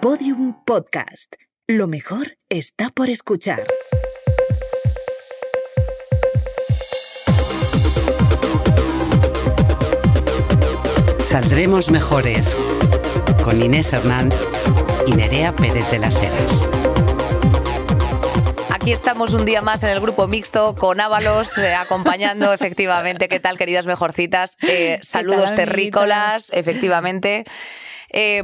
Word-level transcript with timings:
Podium 0.00 0.54
Podcast. 0.64 1.34
Lo 1.66 1.88
mejor 1.88 2.38
está 2.48 2.88
por 2.90 3.10
escuchar. 3.10 3.64
Saldremos 11.18 11.90
mejores 11.90 12.56
con 13.42 13.60
Inés 13.60 13.92
Hernán 13.92 14.30
y 15.08 15.12
Nerea 15.12 15.50
Pérez 15.56 15.90
de 15.90 15.98
las 15.98 16.22
Heras. 16.22 16.64
Aquí 18.70 18.92
estamos 18.92 19.34
un 19.34 19.44
día 19.44 19.62
más 19.62 19.82
en 19.82 19.90
el 19.90 19.98
grupo 19.98 20.28
mixto 20.28 20.76
con 20.76 21.00
Ábalos 21.00 21.58
eh, 21.58 21.74
acompañando 21.74 22.52
efectivamente. 22.54 23.28
¿Qué 23.28 23.40
tal, 23.40 23.58
queridas 23.58 23.86
mejorcitas? 23.86 24.58
Eh, 24.62 25.00
saludos 25.02 25.56
terrícolas, 25.56 26.50
efectivamente. 26.54 27.44
Eh, 28.10 28.42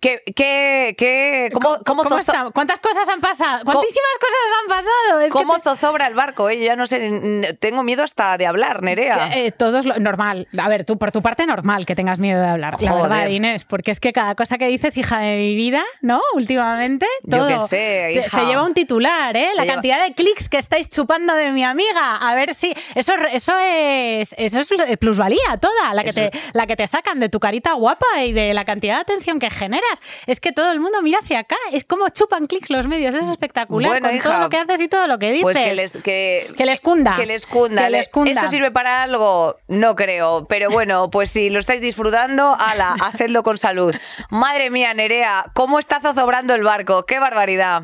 ¿qué, 0.00 0.22
qué, 0.36 0.94
qué, 0.98 1.48
cómo, 1.52 1.78
¿Cómo, 1.86 2.02
cómo 2.04 2.18
está? 2.18 2.50
¿Cuántas 2.52 2.80
cosas 2.80 3.08
han 3.08 3.20
pasado? 3.20 3.64
¿Cuántísimas 3.64 4.18
cosas 4.20 4.60
han 4.62 4.68
pasado? 4.68 5.20
Es 5.22 5.32
que 5.32 5.38
cómo 5.38 5.54
te- 5.56 5.62
zozobra 5.62 6.06
el 6.06 6.14
barco? 6.14 6.50
eh? 6.50 6.58
Yo 6.58 6.64
ya 6.66 6.76
no 6.76 6.86
sé, 6.86 7.56
tengo 7.60 7.82
miedo 7.82 8.02
hasta 8.02 8.36
de 8.36 8.46
hablar, 8.46 8.82
Nerea. 8.82 9.30
Eh, 9.36 9.52
todo 9.52 9.78
es 9.78 9.86
lo- 9.86 9.98
normal. 9.98 10.48
A 10.58 10.68
ver, 10.68 10.84
tú 10.84 10.98
por 10.98 11.12
tu 11.12 11.22
parte 11.22 11.46
normal 11.46 11.86
que 11.86 11.94
tengas 11.96 12.18
miedo 12.18 12.40
de 12.42 12.48
hablar. 12.48 12.76
La 12.82 12.90
Joder. 12.90 13.08
verdad, 13.10 13.28
Inés, 13.28 13.64
porque 13.64 13.90
es 13.90 14.00
que 14.00 14.12
cada 14.12 14.34
cosa 14.34 14.58
que 14.58 14.66
dices, 14.66 14.96
hija 14.98 15.18
de 15.20 15.36
mi 15.36 15.54
vida, 15.54 15.82
¿no? 16.02 16.20
Últimamente, 16.34 17.06
Yo 17.22 17.38
todo 17.38 17.48
qué 17.48 17.58
sé, 17.60 18.10
te- 18.12 18.12
hija. 18.26 18.28
se 18.28 18.44
lleva 18.46 18.64
un 18.66 18.74
titular, 18.74 19.34
¿eh? 19.36 19.48
Se 19.52 19.56
La 19.56 19.62
lleva- 19.62 19.74
cantidad 19.76 20.04
de 20.04 20.12
clics 20.14 20.48
que 20.50 20.58
estáis 20.58 20.88
chupando 20.90 21.34
de 21.34 21.52
mi 21.52 21.64
amiga. 21.64 22.16
A 22.16 22.34
ver 22.34 22.52
si 22.54 22.74
eso 22.94 23.14
eso 23.32 23.54
es 23.58 24.34
eso 24.36 24.60
es 24.60 24.68
plusvalía 24.98 25.56
toda, 25.60 25.94
la 25.94 26.02
que 26.02 26.10
Eso- 26.10 26.20
te 26.20 26.30
la 26.52 26.66
que 26.66 26.76
te 26.76 26.86
sacan 26.86 27.18
de 27.18 27.28
tu 27.30 27.40
carita 27.40 27.72
guapa 27.72 28.06
y 28.24 28.32
de 28.32 28.52
la 28.52 28.64
cantidad 28.64 28.89
de 28.96 29.00
atención 29.00 29.38
que 29.38 29.50
generas. 29.50 30.02
Es 30.26 30.40
que 30.40 30.52
todo 30.52 30.72
el 30.72 30.80
mundo 30.80 31.02
mira 31.02 31.18
hacia 31.20 31.40
acá, 31.40 31.56
es 31.72 31.84
como 31.84 32.08
chupan 32.08 32.46
clics 32.46 32.70
los 32.70 32.86
medios, 32.86 33.14
es 33.14 33.28
espectacular 33.28 33.90
Bueno, 33.90 34.08
con 34.08 34.16
hija, 34.16 34.30
todo 34.30 34.40
lo 34.40 34.48
que 34.48 34.58
haces 34.58 34.80
y 34.80 34.88
todo 34.88 35.06
lo 35.06 35.18
que 35.18 35.32
dices. 35.32 35.42
Pues 35.42 35.58
que 35.58 35.74
les, 35.74 35.96
que, 35.98 36.46
Que 36.56 36.66
les 36.66 36.80
cunda. 36.80 37.16
Que 37.16 37.26
les 37.26 37.46
cunda. 37.46 37.84
Que 37.84 37.90
les 37.90 38.08
cunda. 38.08 38.30
¿Esto 38.32 38.48
sirve 38.48 38.70
para 38.70 39.02
algo? 39.02 39.56
No 39.68 39.96
creo. 39.96 40.46
Pero 40.48 40.70
bueno, 40.70 41.10
pues 41.10 41.30
si 41.30 41.50
lo 41.50 41.60
estáis 41.60 41.80
disfrutando, 41.80 42.56
ala, 42.58 42.94
hacedlo 43.00 43.42
con 43.42 43.58
salud. 43.58 43.94
Madre 44.30 44.70
mía, 44.70 44.94
Nerea, 44.94 45.46
¿cómo 45.54 45.78
está 45.78 46.00
zozobrando 46.00 46.54
el 46.54 46.62
barco? 46.62 47.04
¡Qué 47.06 47.18
barbaridad! 47.18 47.82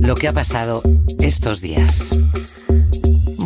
Lo 0.00 0.14
que 0.14 0.28
ha 0.28 0.32
pasado 0.32 0.82
estos 1.20 1.60
días. 1.60 2.10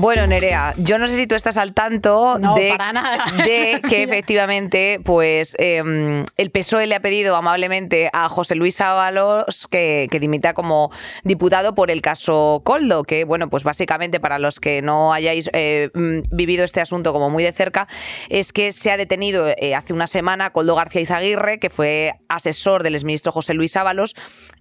Bueno, 0.04 0.26
Nerea, 0.26 0.74
yo 0.76 0.98
no 0.98 1.08
sé 1.08 1.16
si 1.16 1.26
tú 1.26 1.34
estás 1.34 1.56
al 1.56 1.72
tanto 1.72 2.38
No, 2.38 2.56
de, 2.56 2.68
para 2.68 2.92
nada. 2.92 3.24
de 3.42 3.80
que 3.88 4.02
efectivamente, 4.02 5.00
pues 5.02 5.56
eh, 5.58 6.22
el 6.36 6.50
PSOE 6.50 6.86
le 6.86 6.94
ha 6.94 7.00
pedido 7.00 7.36
amablemente 7.36 8.10
a 8.12 8.28
José 8.28 8.54
Luis 8.54 8.82
Ábalos 8.82 9.66
que, 9.70 10.08
que 10.10 10.20
dimita 10.20 10.52
como 10.52 10.90
diputado 11.22 11.74
por 11.74 11.90
el 11.90 12.02
caso 12.02 12.60
Coldo, 12.66 13.04
que 13.04 13.24
bueno, 13.24 13.48
pues 13.48 13.64
básicamente 13.64 14.20
para 14.20 14.38
los 14.38 14.60
que 14.60 14.82
no 14.82 15.14
hayáis 15.14 15.48
eh, 15.54 15.88
mm, 15.94 16.36
vivido 16.36 16.64
este 16.64 16.82
asunto 16.82 17.14
como 17.14 17.30
muy 17.30 17.42
de 17.42 17.52
cerca, 17.52 17.88
es 18.28 18.52
que 18.52 18.72
se 18.72 18.90
ha 18.90 18.98
detenido 18.98 19.48
eh, 19.56 19.74
hace 19.74 19.94
una 19.94 20.06
semana 20.06 20.50
Coldo 20.50 20.74
García 20.74 21.00
Izaguirre, 21.00 21.58
que 21.58 21.70
fue 21.70 22.12
asesor 22.28 22.82
del 22.82 22.96
exministro 22.96 23.32
José 23.32 23.54
Luis 23.54 23.74
Ábalos, 23.74 24.14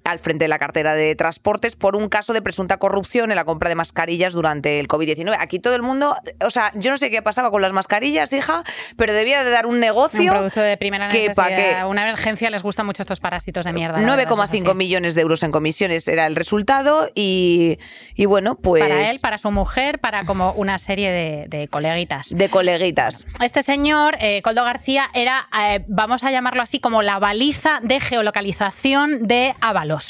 al 0.03 0.19
frente 0.19 0.45
de 0.45 0.49
la 0.49 0.59
cartera 0.59 0.95
de 0.95 1.15
transportes 1.15 1.75
por 1.75 1.95
un 1.95 2.09
caso 2.09 2.33
de 2.33 2.41
presunta 2.41 2.77
corrupción 2.77 3.31
en 3.31 3.35
la 3.35 3.45
compra 3.45 3.69
de 3.69 3.75
mascarillas 3.75 4.33
durante 4.33 4.79
el 4.79 4.87
COVID-19. 4.87 5.35
Aquí 5.39 5.59
todo 5.59 5.75
el 5.75 5.81
mundo, 5.81 6.15
o 6.45 6.49
sea, 6.49 6.71
yo 6.75 6.91
no 6.91 6.97
sé 6.97 7.09
qué 7.09 7.21
pasaba 7.21 7.51
con 7.51 7.61
las 7.61 7.73
mascarillas, 7.73 8.31
hija, 8.33 8.63
pero 8.97 9.13
debía 9.13 9.43
de 9.43 9.51
dar 9.51 9.65
un 9.65 9.73
Un 9.75 9.79
negocio. 9.79 10.31
producto 10.31 10.59
de 10.61 10.77
primera 10.77 11.09
que 11.09 11.27
necesidad. 11.29 11.79
qué. 11.79 11.85
Una 11.85 12.03
emergencia 12.03 12.49
les 12.49 12.63
gustan 12.63 12.85
mucho 12.85 13.01
estos 13.03 13.19
parásitos 13.19 13.65
de 13.65 13.73
mierda. 13.73 13.97
la 13.99 14.15
verdad, 14.15 14.33
eso 14.33 14.43
es 14.43 14.49
9,5 14.63 14.67
así. 14.69 14.75
millones 14.77 15.15
de 15.15 15.21
euros 15.21 15.41
en 15.43 15.51
comisiones 15.51 16.07
era 16.07 16.27
el 16.27 16.35
resultado 16.35 17.09
y, 17.15 17.77
y 18.15 18.25
bueno, 18.25 18.55
pues 18.55 18.81
Para 18.83 19.09
él, 19.09 19.19
para 19.21 19.37
su 19.37 19.51
mujer, 19.51 19.99
para 19.99 20.25
como 20.25 20.51
una 20.53 20.77
serie 20.77 21.11
de, 21.11 21.45
de 21.47 21.67
coleguitas. 21.67 22.29
de 22.29 22.49
coleguitas. 22.49 23.25
Este 23.41 23.63
señor, 23.63 24.15
eh, 24.19 24.41
Coldo 24.41 24.63
García, 24.63 25.09
era, 25.13 25.47
eh, 25.67 25.83
vamos 25.87 26.23
a 26.23 26.31
llamarlo 26.31 26.61
así, 26.61 26.79
como 26.79 27.01
la 27.01 27.19
baliza 27.19 27.79
de 27.81 27.99
geolocalización 27.99 29.27
de 29.27 29.55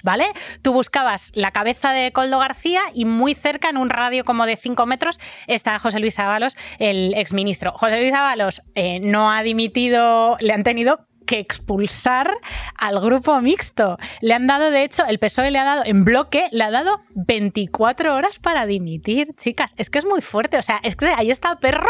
¿vale? 0.03 0.25
Tú 0.61 0.73
buscabas 0.73 1.31
la 1.35 1.51
cabeza 1.51 1.91
de 1.91 2.11
Coldo 2.11 2.39
García 2.39 2.81
y 2.93 3.05
muy 3.05 3.35
cerca, 3.35 3.69
en 3.69 3.77
un 3.77 3.89
radio 3.89 4.25
como 4.25 4.45
de 4.45 4.55
5 4.55 4.85
metros, 4.85 5.19
está 5.47 5.79
José 5.79 5.99
Luis 5.99 6.19
Ábalos, 6.19 6.57
el 6.79 7.13
exministro. 7.15 7.71
José 7.73 7.99
Luis 7.99 8.13
Ábalos 8.13 8.61
eh, 8.75 8.99
no 8.99 9.31
ha 9.31 9.43
dimitido, 9.43 10.37
le 10.39 10.53
han 10.53 10.63
tenido 10.63 11.07
que 11.23 11.39
expulsar 11.39 12.33
al 12.77 12.99
grupo 12.99 13.39
mixto. 13.41 13.97
Le 14.21 14.33
han 14.33 14.47
dado, 14.47 14.71
de 14.71 14.83
hecho, 14.83 15.05
el 15.05 15.19
PSOE 15.19 15.51
le 15.51 15.59
ha 15.59 15.63
dado, 15.63 15.83
en 15.85 16.03
bloque, 16.03 16.47
le 16.51 16.63
ha 16.63 16.71
dado 16.71 17.01
24 17.15 18.15
horas 18.15 18.39
para 18.39 18.65
dimitir, 18.65 19.35
chicas. 19.37 19.73
Es 19.77 19.89
que 19.89 19.99
es 19.99 20.05
muy 20.05 20.21
fuerte. 20.21 20.57
O 20.57 20.61
sea, 20.61 20.79
es 20.83 20.95
que 20.95 21.07
ahí 21.07 21.31
está 21.31 21.55
perro, 21.59 21.89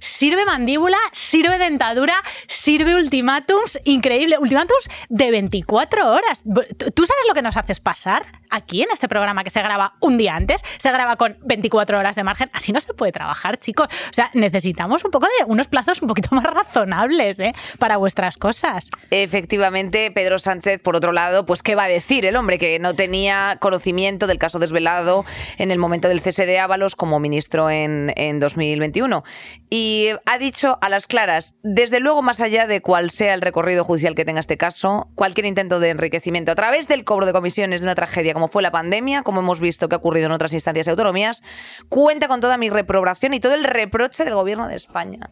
sirve 0.00 0.44
mandíbula, 0.44 0.98
sirve 1.12 1.58
dentadura, 1.58 2.14
sirve 2.46 2.94
ultimátums, 2.94 3.78
increíble. 3.84 4.36
Ultimátums 4.38 4.88
de 5.08 5.30
24 5.30 6.10
horas. 6.10 6.42
¿Tú 6.42 7.06
sabes 7.06 7.24
lo 7.28 7.34
que 7.34 7.42
nos 7.42 7.56
haces 7.56 7.80
pasar 7.80 8.24
aquí 8.50 8.82
en 8.82 8.88
este 8.92 9.08
programa 9.08 9.44
que 9.44 9.50
se 9.50 9.62
graba 9.62 9.94
un 10.00 10.18
día 10.18 10.34
antes? 10.34 10.62
Se 10.78 10.90
graba 10.90 11.16
con 11.16 11.36
24 11.44 11.98
horas 11.98 12.16
de 12.16 12.24
margen. 12.24 12.50
Así 12.52 12.72
no 12.72 12.80
se 12.80 12.94
puede 12.94 13.12
trabajar, 13.12 13.58
chicos. 13.58 13.88
O 14.10 14.12
sea, 14.12 14.30
necesitamos 14.34 15.04
un 15.04 15.10
poco 15.10 15.26
de 15.26 15.44
unos 15.46 15.68
plazos 15.68 16.02
un 16.02 16.08
poquito 16.08 16.34
más 16.34 16.44
razonables 16.44 17.40
¿eh? 17.40 17.52
para 17.78 17.96
vuestras 17.96 18.36
cosas. 18.36 18.73
Efectivamente, 19.10 20.10
Pedro 20.10 20.38
Sánchez, 20.38 20.80
por 20.80 20.96
otro 20.96 21.12
lado, 21.12 21.46
pues 21.46 21.62
qué 21.62 21.74
va 21.74 21.84
a 21.84 21.88
decir 21.88 22.26
el 22.26 22.36
hombre 22.36 22.58
que 22.58 22.78
no 22.78 22.94
tenía 22.94 23.58
conocimiento 23.60 24.26
del 24.26 24.38
caso 24.38 24.58
desvelado 24.58 25.24
en 25.58 25.70
el 25.70 25.78
momento 25.78 26.08
del 26.08 26.20
cese 26.20 26.46
de 26.46 26.58
Ábalos 26.58 26.96
como 26.96 27.20
ministro 27.20 27.70
en, 27.70 28.12
en 28.16 28.40
2021. 28.40 29.24
Y 29.70 30.10
ha 30.26 30.38
dicho 30.38 30.78
a 30.80 30.88
las 30.88 31.06
claras, 31.06 31.54
desde 31.62 32.00
luego, 32.00 32.22
más 32.22 32.40
allá 32.40 32.66
de 32.66 32.80
cuál 32.80 33.10
sea 33.10 33.34
el 33.34 33.42
recorrido 33.42 33.84
judicial 33.84 34.14
que 34.14 34.24
tenga 34.24 34.40
este 34.40 34.56
caso, 34.56 35.08
cualquier 35.14 35.46
intento 35.46 35.80
de 35.80 35.90
enriquecimiento 35.90 36.52
a 36.52 36.54
través 36.54 36.88
del 36.88 37.04
cobro 37.04 37.26
de 37.26 37.32
comisiones 37.32 37.80
de 37.80 37.86
una 37.86 37.94
tragedia 37.94 38.34
como 38.34 38.48
fue 38.48 38.62
la 38.62 38.70
pandemia, 38.70 39.22
como 39.22 39.40
hemos 39.40 39.60
visto 39.60 39.88
que 39.88 39.94
ha 39.94 39.98
ocurrido 39.98 40.26
en 40.26 40.32
otras 40.32 40.52
instancias 40.52 40.86
y 40.86 40.90
autonomías, 40.90 41.42
cuenta 41.88 42.28
con 42.28 42.40
toda 42.40 42.56
mi 42.56 42.70
reprobación 42.70 43.34
y 43.34 43.40
todo 43.40 43.54
el 43.54 43.64
reproche 43.64 44.24
del 44.24 44.34
gobierno 44.34 44.68
de 44.68 44.76
España. 44.76 45.30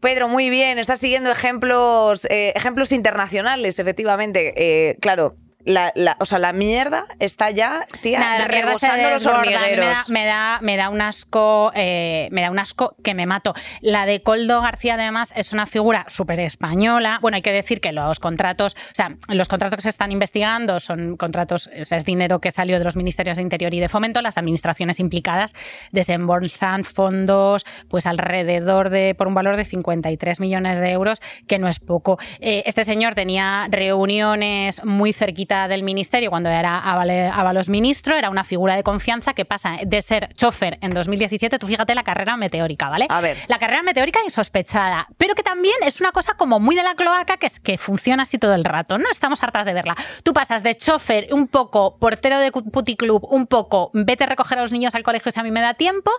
Pedro, 0.00 0.28
muy 0.28 0.48
bien, 0.48 0.78
estás 0.78 0.98
siguiendo 1.00 1.30
ejemplos, 1.30 2.24
eh, 2.30 2.52
ejemplos 2.56 2.90
internacionales, 2.90 3.78
efectivamente. 3.78 4.54
Eh, 4.56 4.96
claro, 5.00 5.36
la, 5.64 5.92
la- 5.94 6.16
o 6.20 6.24
sea, 6.26 6.38
la 6.38 6.52
mierda 6.52 7.06
está 7.18 7.50
ya, 7.50 7.86
tía, 8.02 8.18
Nada, 8.20 8.46
rebosando 8.46 9.10
los 9.10 9.26
hormigueros. 9.26 10.08
Me 10.08 10.24
da, 10.24 10.24
me 10.24 10.26
da, 10.26 10.58
me 10.62 10.76
da 10.76 10.88
un 10.90 11.00
asco, 11.00 11.70
eh, 11.74 12.28
me 12.30 12.40
da 12.42 12.50
un 12.50 12.58
asco 12.58 12.96
que 13.02 13.14
me 13.14 13.26
mato. 13.26 13.54
La 13.80 14.06
de 14.06 14.22
Coldo 14.22 14.60
García, 14.62 14.94
además, 14.94 15.32
es 15.36 15.52
una 15.52 15.66
figura 15.66 16.06
súper 16.08 16.40
española. 16.40 17.18
Bueno, 17.20 17.36
hay 17.36 17.42
que 17.42 17.52
decir 17.52 17.80
que 17.80 17.92
los 17.92 18.18
contratos, 18.20 18.74
o 18.74 18.94
sea, 18.94 19.10
los 19.28 19.48
contratos 19.48 19.76
que 19.76 19.82
se 19.82 19.88
están 19.90 20.12
investigando 20.12 20.80
son 20.80 21.16
contratos, 21.16 21.68
o 21.80 21.84
sea, 21.84 21.98
es 21.98 22.04
dinero 22.04 22.40
que 22.40 22.50
salió 22.50 22.78
de 22.78 22.84
los 22.84 22.96
ministerios 22.96 23.36
de 23.36 23.42
Interior 23.42 23.72
y 23.74 23.80
de 23.80 23.88
Fomento. 23.88 24.22
Las 24.22 24.38
administraciones 24.38 25.00
implicadas 25.00 25.52
desembolsan 25.92 26.84
fondos, 26.84 27.64
pues 27.88 28.06
alrededor 28.06 28.90
de, 28.90 29.14
por 29.14 29.26
un 29.28 29.34
valor 29.34 29.56
de 29.56 29.64
53 29.64 30.40
millones 30.40 30.80
de 30.80 30.90
euros, 30.90 31.18
que 31.46 31.58
no 31.58 31.68
es 31.68 31.78
poco. 31.80 32.18
Eh, 32.40 32.62
este 32.66 32.84
señor 32.84 33.14
tenía 33.14 33.66
reuniones 33.70 34.84
muy 34.84 35.12
cerquitas 35.12 35.49
del 35.50 35.82
ministerio 35.82 36.30
cuando 36.30 36.48
era 36.48 36.78
Ábalos 36.78 37.68
ministro, 37.68 38.16
era 38.16 38.30
una 38.30 38.44
figura 38.44 38.76
de 38.76 38.82
confianza 38.82 39.34
que 39.34 39.44
pasa 39.44 39.76
de 39.84 40.02
ser 40.02 40.32
chofer 40.34 40.78
en 40.80 40.94
2017, 40.94 41.58
tú 41.58 41.66
fíjate 41.66 41.94
la 41.94 42.04
carrera 42.04 42.36
meteórica, 42.36 42.88
¿vale? 42.88 43.06
A 43.08 43.20
ver. 43.20 43.36
La 43.48 43.58
carrera 43.58 43.82
meteórica 43.82 44.20
insospechada, 44.24 45.08
pero 45.16 45.34
que 45.34 45.42
también 45.42 45.74
es 45.82 46.00
una 46.00 46.12
cosa 46.12 46.34
como 46.34 46.60
muy 46.60 46.76
de 46.76 46.82
la 46.82 46.94
cloaca 46.94 47.36
que, 47.36 47.46
es, 47.46 47.60
que 47.60 47.78
funciona 47.78 48.22
así 48.22 48.38
todo 48.38 48.54
el 48.54 48.64
rato, 48.64 48.98
¿no? 48.98 49.10
Estamos 49.10 49.42
hartas 49.42 49.66
de 49.66 49.72
verla. 49.72 49.96
Tú 50.22 50.32
pasas 50.32 50.62
de 50.62 50.76
chofer, 50.76 51.28
un 51.32 51.48
poco 51.48 51.98
portero 51.98 52.38
de 52.38 52.52
puticlub, 52.52 53.24
un 53.30 53.46
poco 53.46 53.90
vete 53.92 54.24
a 54.24 54.26
recoger 54.28 54.58
a 54.58 54.62
los 54.62 54.72
niños 54.72 54.94
al 54.94 55.02
colegio 55.02 55.32
si 55.32 55.40
a 55.40 55.42
mí 55.42 55.50
me 55.50 55.60
da 55.60 55.74
tiempo, 55.74 56.10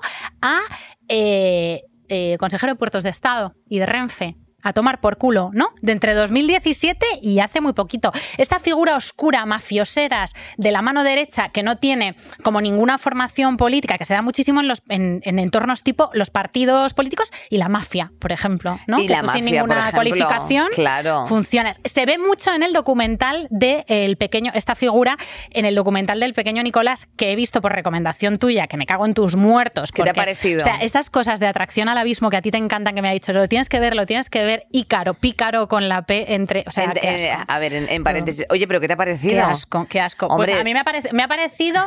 a 0.41 0.59
eh, 1.07 1.83
eh, 2.09 2.37
consejero 2.39 2.73
de 2.73 2.77
puertos 2.77 3.03
de 3.03 3.09
Estado 3.09 3.53
y 3.67 3.79
de 3.79 3.85
Renfe 3.85 4.35
a 4.63 4.73
tomar 4.73 4.99
por 4.99 5.17
culo, 5.17 5.51
¿no? 5.53 5.69
De 5.81 5.91
entre 5.91 6.13
2017 6.13 7.05
y 7.21 7.39
hace 7.39 7.61
muy 7.61 7.73
poquito. 7.73 8.11
Esta 8.37 8.59
figura 8.59 8.95
oscura, 8.95 9.45
mafioseras, 9.45 10.33
de 10.57 10.71
la 10.71 10.81
mano 10.81 11.03
derecha, 11.03 11.49
que 11.49 11.63
no 11.63 11.77
tiene 11.77 12.15
como 12.43 12.61
ninguna 12.61 12.97
formación 12.97 13.57
política, 13.57 13.97
que 13.97 14.05
se 14.05 14.13
da 14.13 14.21
muchísimo 14.21 14.61
en, 14.61 14.67
los, 14.67 14.83
en, 14.89 15.21
en 15.23 15.39
entornos 15.39 15.83
tipo 15.83 16.09
los 16.13 16.29
partidos 16.29 16.93
políticos 16.93 17.31
y 17.49 17.57
la 17.57 17.69
mafia, 17.69 18.11
por 18.19 18.31
ejemplo, 18.31 18.79
¿no? 18.87 18.99
Y 18.99 19.07
que 19.07 19.13
la 19.13 19.21
tú 19.21 19.29
sin 19.29 19.45
mafia, 19.45 19.61
por 19.61 19.69
ninguna 19.69 19.89
ejemplo, 19.89 19.97
cualificación 19.97 20.67
claro. 20.73 21.25
funciona. 21.27 21.73
Se 21.83 22.05
ve 22.05 22.17
mucho 22.17 22.53
en 22.53 22.63
el 22.63 22.73
documental 22.73 23.47
de 23.49 23.85
el 23.87 24.17
pequeño, 24.17 24.51
esta 24.53 24.75
figura, 24.75 25.17
en 25.51 25.65
el 25.65 25.75
documental 25.75 26.19
del 26.19 26.33
pequeño 26.33 26.63
Nicolás, 26.63 27.07
que 27.15 27.31
he 27.31 27.35
visto 27.35 27.61
por 27.61 27.73
recomendación 27.73 28.37
tuya, 28.37 28.67
que 28.67 28.77
me 28.77 28.85
cago 28.85 29.05
en 29.05 29.13
tus 29.13 29.35
muertos. 29.35 29.91
¿Qué 29.91 30.03
te 30.03 30.09
ha 30.09 30.13
porque, 30.13 30.21
parecido? 30.21 30.57
O 30.57 30.61
sea, 30.61 30.77
estas 30.77 31.09
cosas 31.09 31.39
de 31.39 31.47
atracción 31.47 31.89
al 31.89 31.97
abismo 31.97 32.29
que 32.29 32.37
a 32.37 32.41
ti 32.41 32.51
te 32.51 32.57
encantan, 32.57 32.95
que 32.95 33.01
me 33.01 33.09
ha 33.09 33.13
dicho, 33.13 33.33
lo 33.33 33.47
tienes 33.47 33.69
que 33.69 33.79
ver, 33.79 33.95
lo 33.95 34.05
tienes 34.05 34.29
que 34.29 34.43
ver 34.43 34.50
ver 34.51 34.67
Ícaro, 34.71 35.13
pícaro 35.13 35.67
con 35.67 35.89
la 35.89 36.03
P 36.03 36.33
entre. 36.33 36.63
O 36.67 36.71
sea, 36.71 36.85
En- 36.85 36.97
eh, 37.01 37.37
a 37.47 37.59
ver, 37.59 37.73
en, 37.73 37.89
en 37.89 38.03
paréntesis. 38.03 38.45
Oye, 38.49 38.67
pero 38.67 38.79
¿qué 38.79 38.87
te 38.87 38.93
ha 38.93 38.97
parecido? 38.97 39.33
Qué 39.33 39.39
asco, 39.41 39.87
qué 39.89 39.99
asco. 40.01 40.27
Pues 40.35 40.51
a 40.51 40.63
mí 40.63 40.73
me 40.73 40.79
ha, 40.79 40.85
parec- 40.85 41.11
me 41.11 41.23
ha 41.23 41.27
parecido. 41.27 41.81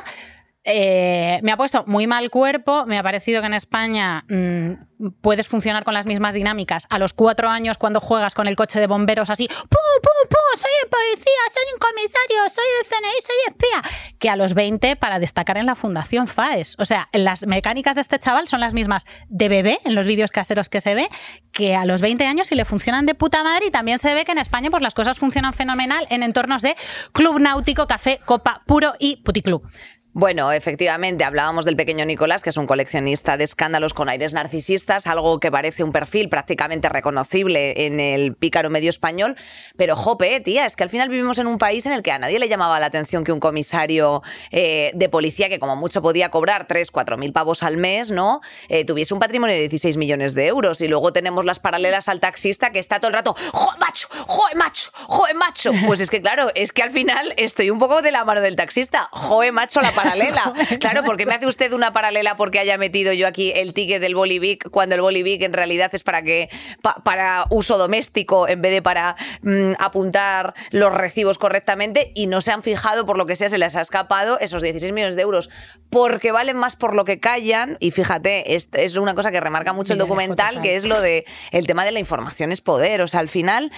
Eh, 0.67 1.41
me 1.43 1.53
ha 1.53 1.59
puesto 1.59 1.85
muy 1.87 2.07
mal 2.07 2.31
cuerpo, 2.31 2.87
me 2.87 2.99
ha 2.99 3.03
parecido 3.03 3.43
que 3.43 3.47
en 3.47 3.55
España 3.55 4.25
mm, 4.31 5.11
puedes 5.21 5.47
funcionar 5.47 5.85
con 5.85 5.93
las 5.93 6.07
mismas 6.07 6.33
dinámicas. 6.33 6.87
A 6.89 6.99
los 6.99 7.13
cuatro 7.13 7.49
años, 7.49 7.77
cuando 7.77 8.01
juegas 8.01 8.35
con 8.35 8.49
el 8.49 8.57
coche 8.57 8.81
de 8.81 8.87
bomberos 8.87 9.29
así, 9.29 9.47
¡pu, 9.47 9.55
pu, 9.69 10.29
pu! 10.29 10.61
Soy 10.61 10.71
el 10.83 10.89
policía, 10.89 11.41
soy 11.53 11.65
un 11.75 11.79
comisario, 11.79 12.55
soy 12.55 12.65
el 12.81 12.87
CNI, 12.87 13.23
soy 13.23 13.37
espía. 13.49 14.15
Que 14.19 14.31
a 14.31 14.37
los 14.37 14.55
20 14.55 14.97
para 14.97 15.19
destacar 15.19 15.59
en 15.59 15.67
la 15.67 15.75
Fundación 15.75 16.29
FAES. 16.29 16.77
O 16.79 16.87
sea, 16.87 17.09
las 17.13 17.47
mecánicas 17.47 17.97
de 17.97 18.01
este 18.01 18.19
chaval 18.19 18.49
son 18.49 18.61
las 18.61 18.73
mismas 18.73 19.05
de 19.29 19.49
bebé, 19.51 19.81
en 19.85 19.95
los 19.95 20.07
vídeos 20.07 20.33
caseros 20.33 20.71
que 20.71 20.81
se 20.81 20.95
ve, 20.95 21.09
que 21.53 21.77
a 21.77 21.85
los 21.85 22.01
20 22.01 22.25
años 22.25 22.51
y 22.53 22.55
le 22.55 22.65
funcionan 22.65 23.05
de 23.05 23.15
puta 23.15 23.45
madre. 23.45 23.67
Y 23.67 23.71
también 23.71 23.99
se 23.99 24.15
ve 24.15 24.25
que 24.25 24.33
en 24.33 24.39
España 24.39 24.71
pues, 24.71 24.83
las 24.83 24.95
cosas 24.95 25.19
funcionan 25.19 25.53
fenomenal 25.53 26.07
en 26.09 26.23
entornos 26.23 26.63
de 26.63 26.75
club 27.13 27.39
náutico, 27.39 27.87
café, 27.87 28.21
copa 28.25 28.63
puro 28.67 28.95
y 28.99 29.17
puticlub. 29.17 29.69
Bueno, 30.17 30.53
efectivamente, 30.53 31.25
hablábamos 31.25 31.65
del 31.65 31.75
pequeño 31.75 32.05
Nicolás, 32.05 32.45
que 32.45 32.51
es 32.51 32.57
un 32.57 32.69
coleccionista 32.69 33.37
de 33.37 33.43
escándalos 33.43 33.95
con 33.95 34.09
aires 34.09 34.33
narcisistas, 34.33 35.09
algo 35.09 35.41
que 35.41 35.51
parece 35.51 35.83
un 35.83 35.91
perfil 35.91 36.29
prácticamente 36.29 36.89
reconocible 36.89 37.85
en 37.85 37.99
el 37.99 38.37
pícaro 38.37 38.71
medio 38.71 38.91
español. 38.91 39.35
Pero, 39.77 39.97
jope, 39.97 40.39
tía, 40.39 40.67
es 40.67 40.77
que 40.77 40.85
al 40.85 40.91
final 40.91 41.09
vivimos 41.09 41.41
en 41.41 41.49
un 41.49 41.59
país 41.59 41.85
en 41.87 41.93
el 41.93 42.05
que 42.05 42.13
a 42.13 42.21
nadie 42.21 42.39
le 42.39 42.49
llamaba 42.49 42.79
la 42.79 42.87
atención 42.87 43.25
que 43.25 43.33
un 43.33 43.41
comisario 43.41 44.23
eh, 44.53 44.93
de 44.95 45.09
policía, 45.09 45.49
que 45.49 45.59
como 45.59 45.75
mucho 45.75 46.01
podía 46.01 46.31
cobrar 46.31 46.69
3, 46.69 46.93
4 46.93 47.17
mil 47.19 47.33
pavos 47.33 47.65
al 47.65 47.77
mes, 47.77 48.13
¿no? 48.13 48.41
Eh, 48.69 48.85
tuviese 48.85 49.15
un 49.15 49.21
patrimonio 49.21 49.57
de 49.57 49.63
16 49.63 49.97
millones 49.97 50.35
de 50.35 50.47
euros. 50.47 50.81
Y 50.81 50.87
luego 50.87 51.13
tenemos 51.13 51.45
las 51.45 51.59
paralelas 51.59 52.09
al 52.09 52.21
taxista 52.21 52.71
que 52.71 52.79
está 52.79 53.01
todo 53.01 53.09
el 53.09 53.15
rato, 53.15 53.35
¡joder, 53.53 53.81
macho! 53.81 54.07
¡joder, 54.29 54.57
macho! 54.57 54.91
¡joder, 54.93 55.35
macho! 55.35 55.73
Pues 55.85 56.01
es 56.01 56.09
que, 56.09 56.23
claro, 56.23 56.53
es 56.55 56.71
que 56.71 56.85
al 56.85 56.93
final 56.93 57.35
estoy 57.37 57.71
un 57.71 57.81
poco 57.81 58.01
de 58.01 58.13
la 58.13 58.25
mano 58.25 58.41
del 58.41 58.55
taxista. 58.55 59.09
¡joder, 59.11 59.53
macho! 59.53 59.81
La 59.81 59.91
paralela. 60.05 60.53
Claro, 60.81 61.03
porque 61.05 61.27
me 61.27 61.35
hace 61.35 61.47
usted 61.47 61.73
una 61.73 61.93
paralela 61.93 62.37
porque 62.37 62.59
haya 62.59 62.77
metido 62.79 63.13
yo 63.13 63.27
aquí 63.27 63.53
el 63.55 63.73
ticket 63.73 64.01
del 64.01 64.15
Bolivic 64.15 64.69
cuando 64.71 64.95
el 64.95 65.01
Bolivic 65.01 65.43
en 65.43 65.53
realidad 65.53 65.91
es 65.95 66.03
para 66.03 66.23
que 66.23 66.49
pa- 66.83 66.97
para 67.05 67.47
uso 67.51 67.79
doméstico 67.79 68.49
en 68.49 68.61
vez 68.63 68.73
de 68.73 68.83
para 68.83 69.17
mm, 69.43 69.73
apuntar 69.79 70.55
los 70.71 70.93
recibos 70.93 71.39
correctamente 71.39 72.13
y 72.15 72.27
no 72.27 72.41
se 72.41 72.53
han 72.53 72.63
fijado 72.63 73.07
por 73.07 73.17
lo 73.19 73.27
que 73.27 73.37
sea 73.37 73.49
se 73.49 73.59
les 73.59 73.77
ha 73.77 73.81
escapado 73.81 74.39
esos 74.41 74.63
16 74.63 74.93
millones 74.93 75.17
de 75.17 75.23
euros. 75.23 75.51
Porque 75.91 76.33
valen 76.33 76.57
más 76.57 76.77
por 76.77 76.95
lo 76.95 77.05
que 77.05 77.21
callan 77.21 77.77
y 77.81 77.91
fíjate 77.93 78.55
es, 78.55 78.69
es 78.73 78.97
una 78.97 79.15
cosa 79.15 79.31
que 79.31 79.41
remarca 79.41 79.73
mucho 79.73 79.93
el 79.93 79.99
documental 79.99 80.61
que 80.63 80.77
es 80.77 80.85
lo 80.85 81.01
de 81.01 81.25
el 81.53 81.67
tema 81.67 81.85
de 81.85 81.93
la 81.93 82.01
información 82.01 82.53
es 82.53 82.61
poder. 82.61 83.01
O 83.01 83.07
sea 83.07 83.21
al 83.21 83.29
final 83.29 83.71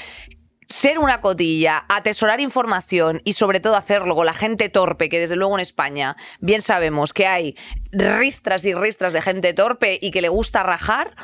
ser 0.67 0.99
una 0.99 1.21
cotilla, 1.21 1.85
atesorar 1.89 2.41
información 2.41 3.23
y 3.25 3.35
sobre 3.35 3.61
todo 3.61 3.77
hacerlo 3.77 4.15
con 4.15 4.27
la 4.27 4.35
gente 4.35 4.69
torpe, 4.69 5.09
que 5.09 5.21
desde 5.21 5.37
luego 5.37 5.55
en 5.55 5.61
España 5.61 6.17
bien 6.41 6.63
sabemos 6.63 7.13
que 7.13 7.27
hay 7.27 7.57
ristras 7.93 8.65
y 8.65 8.75
ristras 8.75 9.13
de 9.13 9.23
gente 9.23 9.55
torpe 9.55 9.99
y 10.01 10.11
que 10.11 10.21
le 10.21 10.29
gusta 10.29 10.63
rajar, 10.63 11.15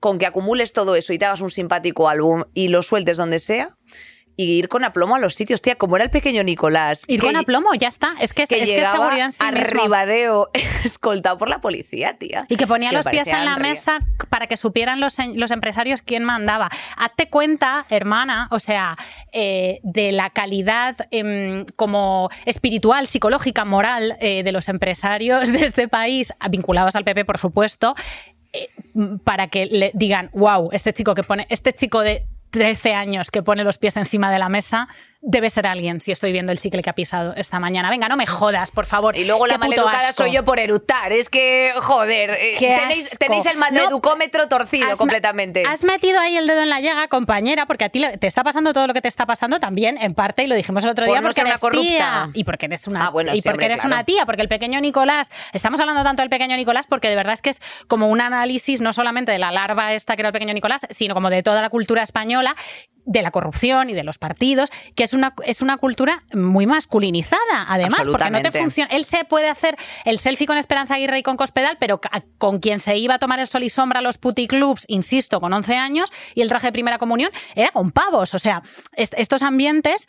con 0.00 0.18
que 0.18 0.26
acumules 0.26 0.72
todo 0.72 0.96
eso 0.96 1.12
y 1.12 1.18
te 1.18 1.24
hagas 1.24 1.40
un 1.40 1.50
simpático 1.50 2.08
álbum 2.08 2.44
y 2.54 2.68
lo 2.68 2.82
sueltes 2.82 3.16
donde 3.16 3.38
sea 3.38 3.76
y 4.36 4.58
ir 4.58 4.68
con 4.68 4.84
aplomo 4.84 5.14
a 5.16 5.18
los 5.18 5.34
sitios, 5.34 5.62
tía, 5.62 5.76
como 5.76 5.96
era 5.96 6.04
el 6.04 6.10
pequeño 6.10 6.42
Nicolás. 6.42 7.04
Ir 7.06 7.20
que- 7.20 7.26
con 7.26 7.36
aplomo, 7.36 7.74
ya 7.74 7.88
está. 7.88 8.14
Es 8.20 8.34
que, 8.34 8.46
que 8.46 8.62
es, 8.62 8.70
que 8.70 8.84
seguridad 8.84 9.26
en 9.26 9.32
sí 9.32 9.38
a 9.42 9.50
mismo. 9.50 9.82
ribadeo 9.82 10.50
escoltado 10.84 11.38
por 11.38 11.48
la 11.48 11.60
policía, 11.60 12.16
tía. 12.18 12.44
Y 12.48 12.56
que 12.56 12.66
ponía 12.66 12.90
Es 12.90 12.94
los 12.94 13.06
pies 13.06 13.28
en 13.28 13.44
la 13.44 13.56
mesa 13.56 14.00
para 14.28 14.46
que 14.46 14.56
supieran 14.56 15.00
los, 15.00 15.16
los 15.34 15.50
empresarios 15.50 16.02
quién 16.02 16.22
mandaba. 16.24 16.68
Hazte 16.96 17.28
cuenta, 17.30 17.86
hermana, 17.88 18.48
o 18.50 18.60
sea, 18.60 18.96
eh, 19.32 19.80
de 19.82 20.12
la 20.12 20.30
calidad 20.30 20.96
em, 21.10 21.64
como 21.76 22.28
espiritual, 22.44 23.06
psicológica, 23.06 23.64
moral 23.64 24.16
eh, 24.20 24.42
de 24.42 24.52
los 24.52 24.68
empresarios 24.68 25.50
de 25.52 25.64
este 25.64 25.88
país, 25.88 26.32
vinculados 26.50 26.94
al 26.94 27.04
PP, 27.04 27.24
por 27.24 27.38
supuesto, 27.38 27.94
eh, 28.52 28.68
para 29.24 29.48
que 29.48 29.66
le 29.66 29.90
digan, 29.94 30.30
wow, 30.34 30.68
este 30.72 30.92
chico 30.92 31.14
que 31.14 31.22
pone, 31.22 31.46
este 31.48 31.72
chico 31.72 32.02
de 32.02 32.26
13 32.56 32.94
años 32.94 33.30
que 33.30 33.42
pone 33.42 33.64
los 33.64 33.76
pies 33.76 33.98
encima 33.98 34.32
de 34.32 34.38
la 34.38 34.48
mesa. 34.48 34.88
Debe 35.22 35.50
ser 35.50 35.66
alguien 35.66 36.00
si 36.00 36.12
estoy 36.12 36.30
viendo 36.32 36.52
el 36.52 36.58
chicle 36.60 36.82
que 36.82 36.90
ha 36.90 36.94
pisado 36.94 37.34
esta 37.36 37.58
mañana. 37.58 37.90
Venga, 37.90 38.08
no 38.08 38.16
me 38.16 38.26
jodas, 38.26 38.70
por 38.70 38.86
favor. 38.86 39.16
Y 39.16 39.24
luego 39.24 39.46
la 39.46 39.58
maleducada 39.58 40.08
asco. 40.10 40.24
soy 40.24 40.32
yo 40.32 40.44
por 40.44 40.58
eructar. 40.60 41.12
Es 41.12 41.28
que, 41.28 41.72
joder, 41.80 42.30
eh, 42.38 42.54
tenéis, 42.58 43.10
tenéis 43.18 43.46
el 43.46 43.56
maleducómetro 43.56 44.46
torcido 44.48 44.90
Has- 44.92 44.98
completamente. 44.98 45.64
Has 45.66 45.82
metido 45.84 46.20
ahí 46.20 46.36
el 46.36 46.46
dedo 46.46 46.60
en 46.62 46.68
la 46.70 46.80
llaga, 46.80 47.08
compañera, 47.08 47.66
porque 47.66 47.84
a 47.84 47.88
ti 47.88 48.04
te 48.20 48.26
está 48.26 48.44
pasando 48.44 48.72
todo 48.72 48.86
lo 48.86 48.94
que 48.94 49.00
te 49.00 49.08
está 49.08 49.26
pasando 49.26 49.58
también, 49.58 49.96
en 50.00 50.14
parte, 50.14 50.44
y 50.44 50.46
lo 50.46 50.54
dijimos 50.54 50.84
el 50.84 50.90
otro 50.90 51.06
Por 51.06 51.14
día, 51.14 51.20
no 51.20 51.28
porque 51.28 51.40
una 51.40 51.50
eres 51.50 51.60
corrupta. 51.60 51.86
tía. 51.88 52.30
Y 52.34 52.44
porque 52.44 52.66
eres 52.66 52.86
una, 52.86 53.06
Ah, 53.06 53.10
bueno, 53.10 53.32
y 53.32 53.36
sí, 53.36 53.42
porque 53.42 53.50
hombre, 53.54 53.66
eres 53.66 53.80
claro. 53.80 53.94
una 53.96 54.04
tía, 54.04 54.26
porque 54.26 54.42
el 54.42 54.48
pequeño 54.48 54.80
Nicolás, 54.80 55.30
estamos 55.52 55.80
hablando 55.80 56.02
tanto 56.04 56.22
del 56.22 56.28
pequeño 56.30 56.56
Nicolás, 56.56 56.86
porque 56.88 57.08
de 57.08 57.16
verdad 57.16 57.32
es 57.34 57.42
que 57.42 57.50
es 57.50 57.60
como 57.88 58.08
un 58.08 58.20
análisis 58.20 58.80
no 58.80 58.92
solamente 58.92 59.32
de 59.32 59.38
la 59.38 59.50
larva 59.50 59.92
esta 59.94 60.14
que 60.14 60.22
era 60.22 60.28
el 60.28 60.32
pequeño 60.34 60.54
Nicolás, 60.54 60.86
sino 60.90 61.14
como 61.14 61.30
de 61.30 61.42
toda 61.42 61.62
la 61.62 61.70
cultura 61.70 62.02
española 62.02 62.54
de 63.06 63.22
la 63.22 63.30
corrupción 63.30 63.88
y 63.88 63.94
de 63.94 64.04
los 64.04 64.18
partidos, 64.18 64.68
que 64.94 65.04
es 65.04 65.14
una, 65.14 65.32
es 65.44 65.62
una 65.62 65.76
cultura 65.78 66.24
muy 66.34 66.66
masculinizada, 66.66 67.38
además, 67.68 68.00
porque 68.12 68.30
no 68.30 68.38
te 68.42 68.50
funciona. 68.62 68.90
Él 68.92 69.04
se 69.04 69.24
puede 69.24 69.48
hacer 69.48 69.76
el 70.04 70.18
selfie 70.18 70.46
con 70.46 70.58
Esperanza 70.58 70.94
Aguirre 70.96 71.20
y 71.20 71.22
con 71.22 71.36
Cospedal, 71.36 71.76
pero 71.78 72.00
con 72.38 72.58
quien 72.58 72.80
se 72.80 72.96
iba 72.98 73.14
a 73.14 73.18
tomar 73.18 73.38
el 73.40 73.46
sol 73.46 73.62
y 73.62 73.70
sombra 73.70 74.00
a 74.00 74.02
los 74.02 74.18
puticlubs, 74.18 74.84
insisto, 74.88 75.40
con 75.40 75.52
11 75.52 75.76
años, 75.76 76.06
y 76.34 76.42
el 76.42 76.48
traje 76.48 76.66
de 76.66 76.72
primera 76.72 76.98
comunión 76.98 77.30
era 77.54 77.70
con 77.70 77.92
pavos. 77.92 78.34
O 78.34 78.38
sea, 78.38 78.62
est- 78.96 79.14
estos 79.16 79.42
ambientes. 79.42 80.08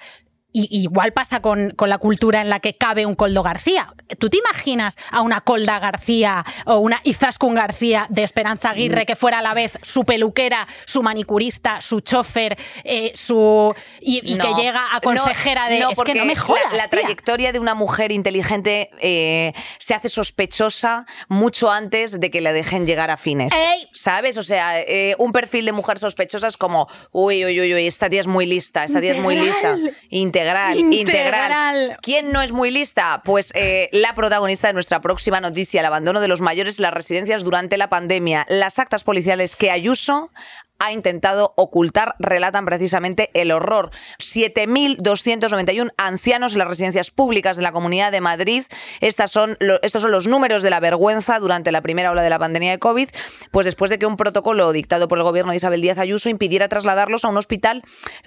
Y 0.59 0.67
igual 0.71 1.13
pasa 1.13 1.39
con, 1.39 1.69
con 1.75 1.87
la 1.89 1.99
cultura 1.99 2.41
en 2.41 2.49
la 2.49 2.59
que 2.59 2.75
cabe 2.75 3.05
un 3.05 3.13
Coldo 3.13 3.43
García. 3.43 3.93
¿Tú 4.17 4.27
te 4.27 4.37
imaginas 4.37 4.97
a 5.11 5.21
una 5.21 5.41
Colda 5.41 5.77
García 5.77 6.43
o 6.65 6.77
una 6.77 6.99
Izaskun 7.03 7.53
García 7.53 8.07
de 8.09 8.23
Esperanza 8.23 8.71
Aguirre 8.71 9.05
que 9.05 9.15
fuera 9.15 9.37
a 9.37 9.41
la 9.43 9.53
vez 9.53 9.77
su 9.83 10.03
peluquera, 10.03 10.67
su 10.85 11.03
manicurista, 11.03 11.79
su 11.81 12.01
chofer, 12.01 12.57
eh, 12.83 13.11
su 13.13 13.75
y, 14.01 14.17
y 14.33 14.37
que 14.37 14.53
llega 14.55 14.95
a 14.95 14.99
consejera 14.99 15.69
de... 15.69 15.79
No, 15.79 15.91
es 15.91 15.99
que 15.99 16.15
no 16.15 16.25
me 16.25 16.35
jodas, 16.35 16.63
La, 16.71 16.77
la 16.77 16.87
tía". 16.87 17.01
trayectoria 17.01 17.51
de 17.51 17.59
una 17.59 17.75
mujer 17.75 18.11
inteligente 18.11 18.89
eh, 18.99 19.53
se 19.77 19.93
hace 19.93 20.09
sospechosa 20.09 21.05
mucho 21.27 21.69
antes 21.69 22.19
de 22.19 22.31
que 22.31 22.41
le 22.41 22.51
dejen 22.51 22.87
llegar 22.87 23.11
a 23.11 23.17
fines. 23.17 23.53
¡Ey! 23.53 23.87
¿Sabes? 23.93 24.37
O 24.37 24.43
sea, 24.43 24.79
eh, 24.79 25.15
un 25.19 25.31
perfil 25.33 25.65
de 25.65 25.71
mujer 25.71 25.99
sospechosa 25.99 26.47
es 26.47 26.57
como, 26.57 26.87
uy, 27.11 27.45
uy, 27.45 27.61
uy, 27.61 27.75
uy, 27.75 27.85
esta 27.85 28.09
tía 28.09 28.21
es 28.21 28.27
muy 28.27 28.47
lista, 28.47 28.85
esta 28.85 28.99
tía 28.99 29.11
es 29.11 29.19
muy 29.19 29.35
lista. 29.35 29.77
Integral. 30.09 30.46
Integral, 30.47 30.77
Integral. 30.77 31.75
integral. 31.75 31.97
¿Quién 32.01 32.31
no 32.31 32.41
es 32.41 32.51
muy 32.51 32.71
lista? 32.71 33.21
Pues 33.23 33.51
eh, 33.55 33.89
la 33.91 34.15
protagonista 34.15 34.67
de 34.67 34.73
nuestra 34.73 35.01
próxima 35.01 35.39
noticia, 35.41 35.81
el 35.81 35.85
abandono 35.85 36.21
de 36.21 36.27
los 36.27 36.41
mayores 36.41 36.79
en 36.79 36.83
las 36.83 36.93
residencias 36.93 37.43
durante 37.43 37.77
la 37.77 37.89
pandemia. 37.89 38.45
Las 38.49 38.79
actas 38.79 39.03
policiales 39.03 39.55
que 39.55 39.71
Ayuso 39.71 40.31
ha 40.79 40.91
intentado 40.91 41.53
ocultar 41.55 42.15
relatan 42.19 42.65
precisamente 42.65 43.29
el 43.33 43.51
horror. 43.51 43.91
7.291 44.19 45.91
ancianos 45.97 46.53
en 46.53 46.59
las 46.59 46.67
residencias 46.67 47.11
públicas 47.11 47.57
de 47.57 47.63
la 47.63 47.71
Comunidad 47.71 48.11
de 48.11 48.21
Madrid. 48.21 48.63
Estas 49.01 49.31
son 49.31 49.57
estos 49.81 50.01
son 50.01 50.11
los 50.11 50.27
números 50.27 50.63
de 50.63 50.69
la 50.69 50.79
vergüenza 50.79 51.39
durante 51.39 51.71
la 51.71 51.81
primera 51.81 52.11
ola 52.11 52.21
de 52.21 52.29
la 52.29 52.39
pandemia 52.39 52.71
de 52.71 52.79
COVID, 52.79 53.09
pues 53.51 53.65
después 53.65 53.89
de 53.89 53.99
que 53.99 54.05
un 54.05 54.17
protocolo 54.17 54.71
dictado 54.71 55.07
por 55.07 55.17
el 55.17 55.23
gobierno 55.23 55.51
de 55.51 55.57
Isabel 55.57 55.81
Díaz 55.81 55.97
Ayuso 55.97 56.29
impidiera 56.29 56.67
trasladarlos 56.67 57.25
a 57.25 57.29
un 57.29 57.37
hospital 57.37 57.83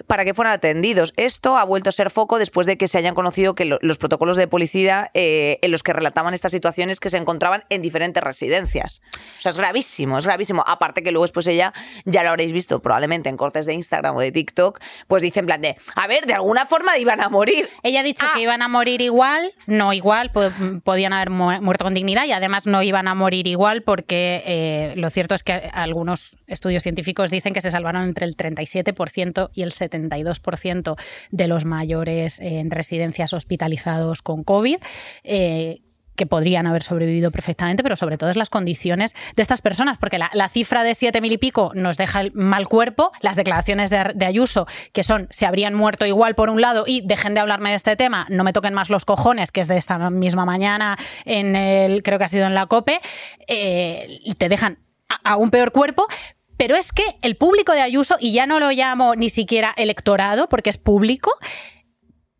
para 0.07 0.25
que 0.25 0.33
fueran 0.33 0.53
atendidos. 0.53 1.13
Esto 1.17 1.57
ha 1.57 1.63
vuelto 1.63 1.89
a 1.89 1.91
ser 1.93 2.09
foco 2.09 2.37
después 2.39 2.67
de 2.67 2.77
que 2.77 2.87
se 2.87 2.97
hayan 2.97 3.15
conocido 3.15 3.55
que 3.55 3.65
lo- 3.65 3.79
los 3.81 3.97
protocolos 3.97 4.37
de 4.37 4.47
policía 4.47 5.11
eh, 5.13 5.59
en 5.61 5.71
los 5.71 5.83
que 5.83 5.93
relataban 5.93 6.33
estas 6.33 6.51
situaciones 6.51 6.99
que 6.99 7.09
se 7.09 7.17
encontraban 7.17 7.63
en 7.69 7.81
diferentes 7.81 8.23
residencias. 8.23 9.01
O 9.39 9.41
sea, 9.41 9.49
es 9.51 9.57
gravísimo, 9.57 10.17
es 10.17 10.25
gravísimo. 10.25 10.63
Aparte 10.65 11.03
que 11.03 11.11
luego 11.11 11.23
después 11.25 11.47
ella, 11.47 11.73
ya 12.05 12.23
lo 12.23 12.31
habréis 12.41 12.53
visto 12.53 12.81
probablemente 12.81 13.29
en 13.29 13.37
cortes 13.37 13.67
de 13.67 13.73
Instagram 13.75 14.15
o 14.15 14.19
de 14.19 14.31
TikTok, 14.31 14.79
pues 15.07 15.21
dice 15.21 15.39
en 15.41 15.45
plan 15.45 15.61
de, 15.61 15.75
a 15.95 16.07
ver, 16.07 16.25
de 16.25 16.33
alguna 16.33 16.65
forma 16.65 16.97
iban 16.97 17.21
a 17.21 17.29
morir. 17.29 17.69
Ella 17.83 17.99
ha 17.99 18.03
dicho 18.03 18.25
Ah. 18.27 18.31
que 18.33 18.41
iban 18.41 18.61
a 18.63 18.67
morir 18.67 18.99
igual, 19.01 19.51
no 19.67 19.93
igual, 19.93 20.31
po- 20.31 20.49
podían 20.83 21.13
haber 21.13 21.29
mu- 21.29 21.61
muerto 21.61 21.85
con 21.85 21.93
dignidad 21.93 22.25
y 22.25 22.31
además 22.31 22.65
no 22.65 22.81
iban 22.81 23.07
a 23.07 23.13
morir 23.13 23.45
igual 23.45 23.83
porque 23.83 24.41
eh, 24.45 24.93
lo 24.95 25.09
cierto 25.11 25.35
es 25.35 25.43
que 25.43 25.53
algunos 25.71 26.37
estudios 26.47 26.81
científicos 26.81 27.29
dicen 27.29 27.53
que 27.53 27.61
se 27.61 27.69
salvaron 27.69 28.03
entre 28.05 28.25
el 28.25 28.35
37% 28.35 29.49
y 29.53 29.61
el 29.61 29.73
72% 29.73 30.95
de 31.31 31.47
los 31.47 31.65
mayores 31.65 32.39
en 32.39 32.71
residencias 32.71 33.33
hospitalizados 33.33 34.21
con 34.21 34.43
COVID. 34.43 34.77
eh, 35.23 35.81
que 36.15 36.25
podrían 36.25 36.67
haber 36.67 36.83
sobrevivido 36.83 37.31
perfectamente, 37.31 37.83
pero 37.83 37.95
sobre 37.95 38.17
todo 38.17 38.29
es 38.29 38.35
las 38.35 38.49
condiciones 38.49 39.15
de 39.35 39.41
estas 39.41 39.61
personas, 39.61 39.97
porque 39.97 40.17
la, 40.17 40.49
cifra 40.49 40.83
de 40.83 40.95
siete 40.95 41.21
mil 41.21 41.31
y 41.31 41.37
pico 41.37 41.71
nos 41.73 41.97
deja 41.97 42.21
el 42.21 42.31
mal 42.33 42.67
cuerpo, 42.67 43.11
las 43.21 43.35
declaraciones 43.35 43.89
de, 43.89 44.25
Ayuso, 44.25 44.67
que 44.93 45.03
son 45.03 45.27
se 45.29 45.45
habrían 45.45 45.73
muerto 45.73 46.05
igual 46.05 46.35
por 46.35 46.49
un 46.49 46.61
lado 46.61 46.83
y 46.87 47.01
dejen 47.01 47.33
de 47.33 47.39
hablarme 47.39 47.71
de 47.71 47.75
este 47.75 47.95
tema, 47.95 48.25
no 48.29 48.43
me 48.43 48.53
toquen 48.53 48.73
más 48.73 48.89
los 48.89 49.05
cojones, 49.05 49.51
que 49.51 49.61
es 49.61 49.67
de 49.67 49.77
esta 49.77 50.09
misma 50.09 50.45
mañana, 50.45 50.97
en 51.25 51.55
el, 51.55 52.03
creo 52.03 52.17
que 52.17 52.25
ha 52.25 52.29
sido 52.29 52.45
en 52.45 52.55
la 52.55 52.67
COPE, 52.67 52.99
eh, 53.47 54.19
y 54.23 54.35
te 54.35 54.49
dejan 54.49 54.77
a 55.23 55.37
un 55.37 55.49
peor 55.49 55.71
cuerpo, 55.71 56.07
Pero 56.57 56.75
es 56.75 56.91
que 56.91 57.03
el 57.23 57.37
público 57.37 57.71
de 57.71 57.81
Ayuso, 57.81 58.17
y 58.19 58.33
ya 58.33 58.45
no 58.45 58.59
lo 58.59 58.69
llamo 58.69 59.15
ni 59.15 59.31
siquiera 59.31 59.73
electorado, 59.75 60.47
porque 60.47 60.69
es 60.69 60.77
público, 60.77 61.31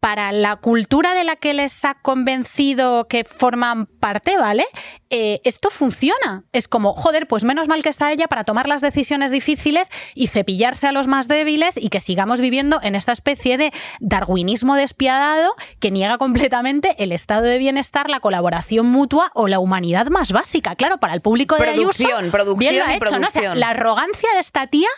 para 0.01 0.31
la 0.31 0.55
cultura 0.55 1.13
de 1.13 1.23
la 1.23 1.35
que 1.35 1.53
les 1.53 1.85
ha 1.85 1.93
convencido 1.93 3.07
que 3.07 3.23
forman 3.23 3.85
parte, 3.85 4.35
¿vale? 4.35 4.65
Eh, 5.11 5.41
esto 5.43 5.69
funciona. 5.69 6.43
Es 6.53 6.67
como, 6.67 6.95
joder, 6.95 7.27
pues 7.27 7.43
menos 7.43 7.67
mal 7.67 7.83
que 7.83 7.89
está 7.89 8.11
ella 8.11 8.27
para 8.27 8.43
tomar 8.43 8.67
las 8.67 8.81
decisiones 8.81 9.29
difíciles 9.29 9.89
y 10.15 10.27
cepillarse 10.27 10.87
a 10.87 10.91
los 10.91 11.05
más 11.05 11.27
débiles 11.27 11.77
y 11.77 11.89
que 11.89 11.99
sigamos 11.99 12.41
viviendo 12.41 12.79
en 12.81 12.95
esta 12.95 13.11
especie 13.11 13.59
de 13.59 13.71
darwinismo 13.99 14.73
despiadado 14.73 15.53
que 15.79 15.91
niega 15.91 16.17
completamente 16.17 16.95
el 16.97 17.11
estado 17.11 17.43
de 17.43 17.59
bienestar, 17.59 18.09
la 18.09 18.21
colaboración 18.21 18.87
mutua 18.87 19.31
o 19.35 19.47
la 19.47 19.59
humanidad 19.59 20.07
más 20.07 20.31
básica. 20.31 20.75
Claro, 20.75 20.97
para 20.97 21.13
el 21.13 21.21
público 21.21 21.55
de 21.57 21.73
producción, 21.73 22.11
Ayuso, 22.11 22.31
producción 22.31 22.57
bien 22.57 22.79
lo 22.79 22.85
ha 22.85 22.95
hecho, 22.95 23.19
¿no? 23.19 23.27
O 23.27 23.29
sea, 23.29 23.41
producción. 23.41 23.59
la 23.59 23.69
arrogancia 23.69 24.29
de 24.33 24.39
esta 24.39 24.65
tía 24.65 24.89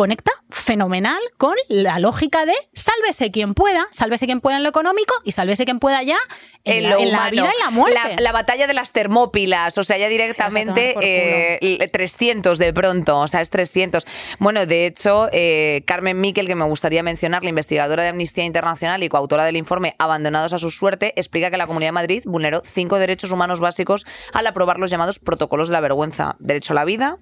conecta 0.00 0.32
fenomenal 0.48 1.18
con 1.36 1.54
la 1.68 1.98
lógica 1.98 2.46
de 2.46 2.54
sálvese 2.72 3.30
quien 3.30 3.52
pueda, 3.52 3.86
sálvese 3.92 4.24
quien 4.24 4.40
pueda 4.40 4.56
en 4.56 4.62
lo 4.62 4.70
económico 4.70 5.12
y 5.24 5.32
sálvese 5.32 5.66
quien 5.66 5.78
pueda 5.78 6.02
ya 6.02 6.16
en, 6.64 6.84
la, 6.84 6.90
lo 6.92 7.00
en 7.00 7.12
la 7.12 7.28
vida 7.28 7.50
y 7.54 7.62
la 7.62 7.70
muerte. 7.70 7.98
La, 8.16 8.16
la 8.18 8.32
batalla 8.32 8.66
de 8.66 8.72
las 8.72 8.92
termópilas, 8.92 9.76
o 9.76 9.84
sea, 9.84 9.98
ya 9.98 10.08
directamente 10.08 10.94
eh, 11.02 11.88
300 11.92 12.58
de 12.58 12.72
pronto, 12.72 13.18
o 13.18 13.28
sea, 13.28 13.42
es 13.42 13.50
300. 13.50 14.06
Bueno, 14.38 14.64
de 14.64 14.86
hecho, 14.86 15.28
eh, 15.32 15.82
Carmen 15.86 16.18
Miquel, 16.18 16.46
que 16.46 16.54
me 16.54 16.64
gustaría 16.64 17.02
mencionar, 17.02 17.42
la 17.42 17.50
investigadora 17.50 18.02
de 18.02 18.08
Amnistía 18.08 18.44
Internacional 18.44 19.02
y 19.02 19.10
coautora 19.10 19.44
del 19.44 19.58
informe 19.58 19.96
Abandonados 19.98 20.54
a 20.54 20.58
su 20.58 20.70
suerte, 20.70 21.12
explica 21.16 21.50
que 21.50 21.58
la 21.58 21.66
Comunidad 21.66 21.88
de 21.88 21.92
Madrid 21.92 22.22
vulneró 22.24 22.62
cinco 22.64 22.98
derechos 22.98 23.32
humanos 23.32 23.60
básicos 23.60 24.06
al 24.32 24.46
aprobar 24.46 24.78
los 24.78 24.90
llamados 24.90 25.18
protocolos 25.18 25.68
de 25.68 25.74
la 25.74 25.80
vergüenza. 25.80 26.36
Derecho 26.38 26.72
a 26.72 26.76
la 26.76 26.86
vida, 26.86 27.18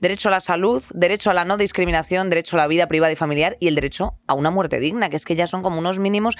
derecho 0.00 0.28
a 0.28 0.32
la 0.32 0.40
salud, 0.40 0.82
derecho 0.92 1.30
a 1.30 1.34
la 1.34 1.44
no 1.44 1.56
discriminación, 1.56 2.30
derecho 2.30 2.56
a 2.56 2.60
la 2.60 2.66
vida 2.66 2.86
privada 2.86 3.12
y 3.12 3.16
familiar 3.16 3.56
y 3.60 3.68
el 3.68 3.74
derecho 3.74 4.14
a 4.26 4.34
una 4.34 4.50
muerte 4.50 4.80
digna, 4.80 5.10
que 5.10 5.16
es 5.16 5.24
que 5.24 5.36
ya 5.36 5.46
son 5.46 5.62
como 5.62 5.78
unos 5.78 5.98
mínimos 5.98 6.36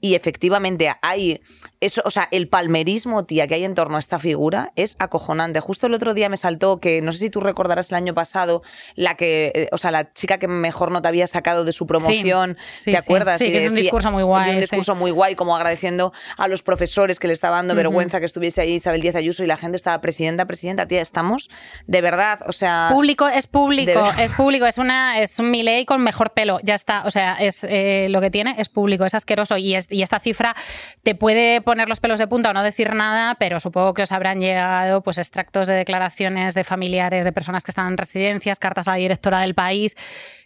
y 0.00 0.14
efectivamente 0.14 0.92
hay 1.02 1.40
eso, 1.80 2.02
o 2.04 2.10
sea, 2.10 2.28
el 2.30 2.48
palmerismo, 2.48 3.24
tía, 3.24 3.46
que 3.46 3.54
hay 3.54 3.64
en 3.64 3.74
torno 3.74 3.96
a 3.96 4.00
esta 4.00 4.18
figura 4.18 4.72
es 4.76 4.96
acojonante. 4.98 5.60
Justo 5.60 5.86
el 5.86 5.94
otro 5.94 6.12
día 6.12 6.28
me 6.28 6.36
saltó 6.36 6.78
que 6.78 7.00
no 7.00 7.10
sé 7.10 7.18
si 7.18 7.30
tú 7.30 7.40
recordarás 7.40 7.90
el 7.90 7.96
año 7.96 8.14
pasado 8.14 8.62
la 8.96 9.14
que, 9.14 9.50
eh, 9.54 9.68
o 9.72 9.78
sea, 9.78 9.90
la 9.90 10.12
chica 10.12 10.38
que 10.38 10.46
mejor 10.46 10.90
nota 10.90 11.08
había 11.08 11.26
sacado 11.26 11.64
de 11.64 11.72
su 11.72 11.86
promoción, 11.86 12.58
sí, 12.76 12.92
¿te 12.92 12.98
sí. 12.98 13.02
acuerdas? 13.02 13.38
Sí, 13.38 13.46
Y 13.46 13.52
que 13.52 13.68
un 13.68 13.74
discurso 13.74 14.10
muy 14.10 14.22
guay, 14.22 14.50
Un 14.50 14.60
discurso 14.60 14.94
muy 14.94 15.10
guay, 15.10 15.34
como 15.36 15.56
agradeciendo 15.56 16.12
a 16.36 16.48
los 16.48 16.62
profesores 16.62 17.18
que 17.18 17.28
le 17.28 17.32
estaba 17.32 17.56
dando 17.56 17.74
vergüenza 17.74 18.20
que 18.20 18.26
estuviese 18.26 18.60
ahí 18.60 18.74
Isabel 18.74 19.00
Díaz 19.00 19.14
Ayuso 19.14 19.42
y 19.42 19.46
la 19.46 19.56
gente 19.56 19.76
estaba 19.76 20.00
presidenta, 20.02 20.44
presidenta, 20.44 20.86
tía, 20.86 21.00
estamos 21.00 21.48
de 21.86 22.00
verdad, 22.02 22.40
o 22.46 22.52
sea, 22.52 22.69
Público 22.92 23.28
es 23.28 23.46
público, 23.46 23.92
es 24.18 24.32
público, 24.32 24.66
es 24.66 24.78
una 24.78 25.18
es 25.20 25.38
un 25.38 25.50
Milei 25.50 25.84
con 25.84 26.02
mejor 26.02 26.32
pelo, 26.32 26.58
ya 26.62 26.74
está, 26.74 27.02
o 27.04 27.10
sea, 27.10 27.34
es 27.38 27.64
eh, 27.68 28.08
lo 28.10 28.20
que 28.20 28.30
tiene 28.30 28.54
es 28.58 28.68
público, 28.68 29.04
es 29.04 29.14
asqueroso 29.14 29.56
y, 29.56 29.74
es- 29.74 29.90
y 29.90 30.02
esta 30.02 30.20
cifra 30.20 30.54
te 31.02 31.14
puede 31.14 31.60
poner 31.60 31.88
los 31.88 32.00
pelos 32.00 32.18
de 32.18 32.26
punta 32.26 32.50
o 32.50 32.52
no 32.52 32.62
decir 32.62 32.94
nada, 32.94 33.34
pero 33.38 33.60
supongo 33.60 33.94
que 33.94 34.02
os 34.02 34.12
habrán 34.12 34.40
llegado 34.40 35.02
pues 35.02 35.18
extractos 35.18 35.68
de 35.68 35.74
declaraciones 35.74 36.54
de 36.54 36.64
familiares 36.64 37.24
de 37.24 37.32
personas 37.32 37.64
que 37.64 37.70
están 37.70 37.88
en 37.88 37.96
residencias, 37.98 38.58
cartas 38.58 38.88
a 38.88 38.92
la 38.92 38.96
directora 38.98 39.40
del 39.40 39.54
país 39.54 39.96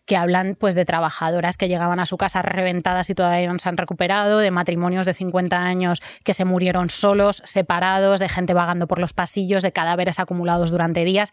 que 0.06 0.18
hablan 0.18 0.54
pues 0.60 0.74
de 0.74 0.84
trabajadoras 0.84 1.56
que 1.56 1.66
llegaban 1.66 1.98
a 1.98 2.04
su 2.04 2.18
casa 2.18 2.42
reventadas 2.42 3.08
y 3.08 3.14
todavía 3.14 3.50
no 3.50 3.58
se 3.58 3.70
han 3.70 3.78
recuperado, 3.78 4.38
de 4.38 4.50
matrimonios 4.50 5.06
de 5.06 5.14
50 5.14 5.56
años 5.58 6.02
que 6.24 6.34
se 6.34 6.44
murieron 6.44 6.90
solos, 6.90 7.40
separados, 7.46 8.20
de 8.20 8.28
gente 8.28 8.52
vagando 8.52 8.86
por 8.86 8.98
los 8.98 9.14
pasillos, 9.14 9.62
de 9.62 9.72
cadáveres 9.72 10.18
acumulados 10.18 10.70
durante 10.70 11.06
días. 11.06 11.32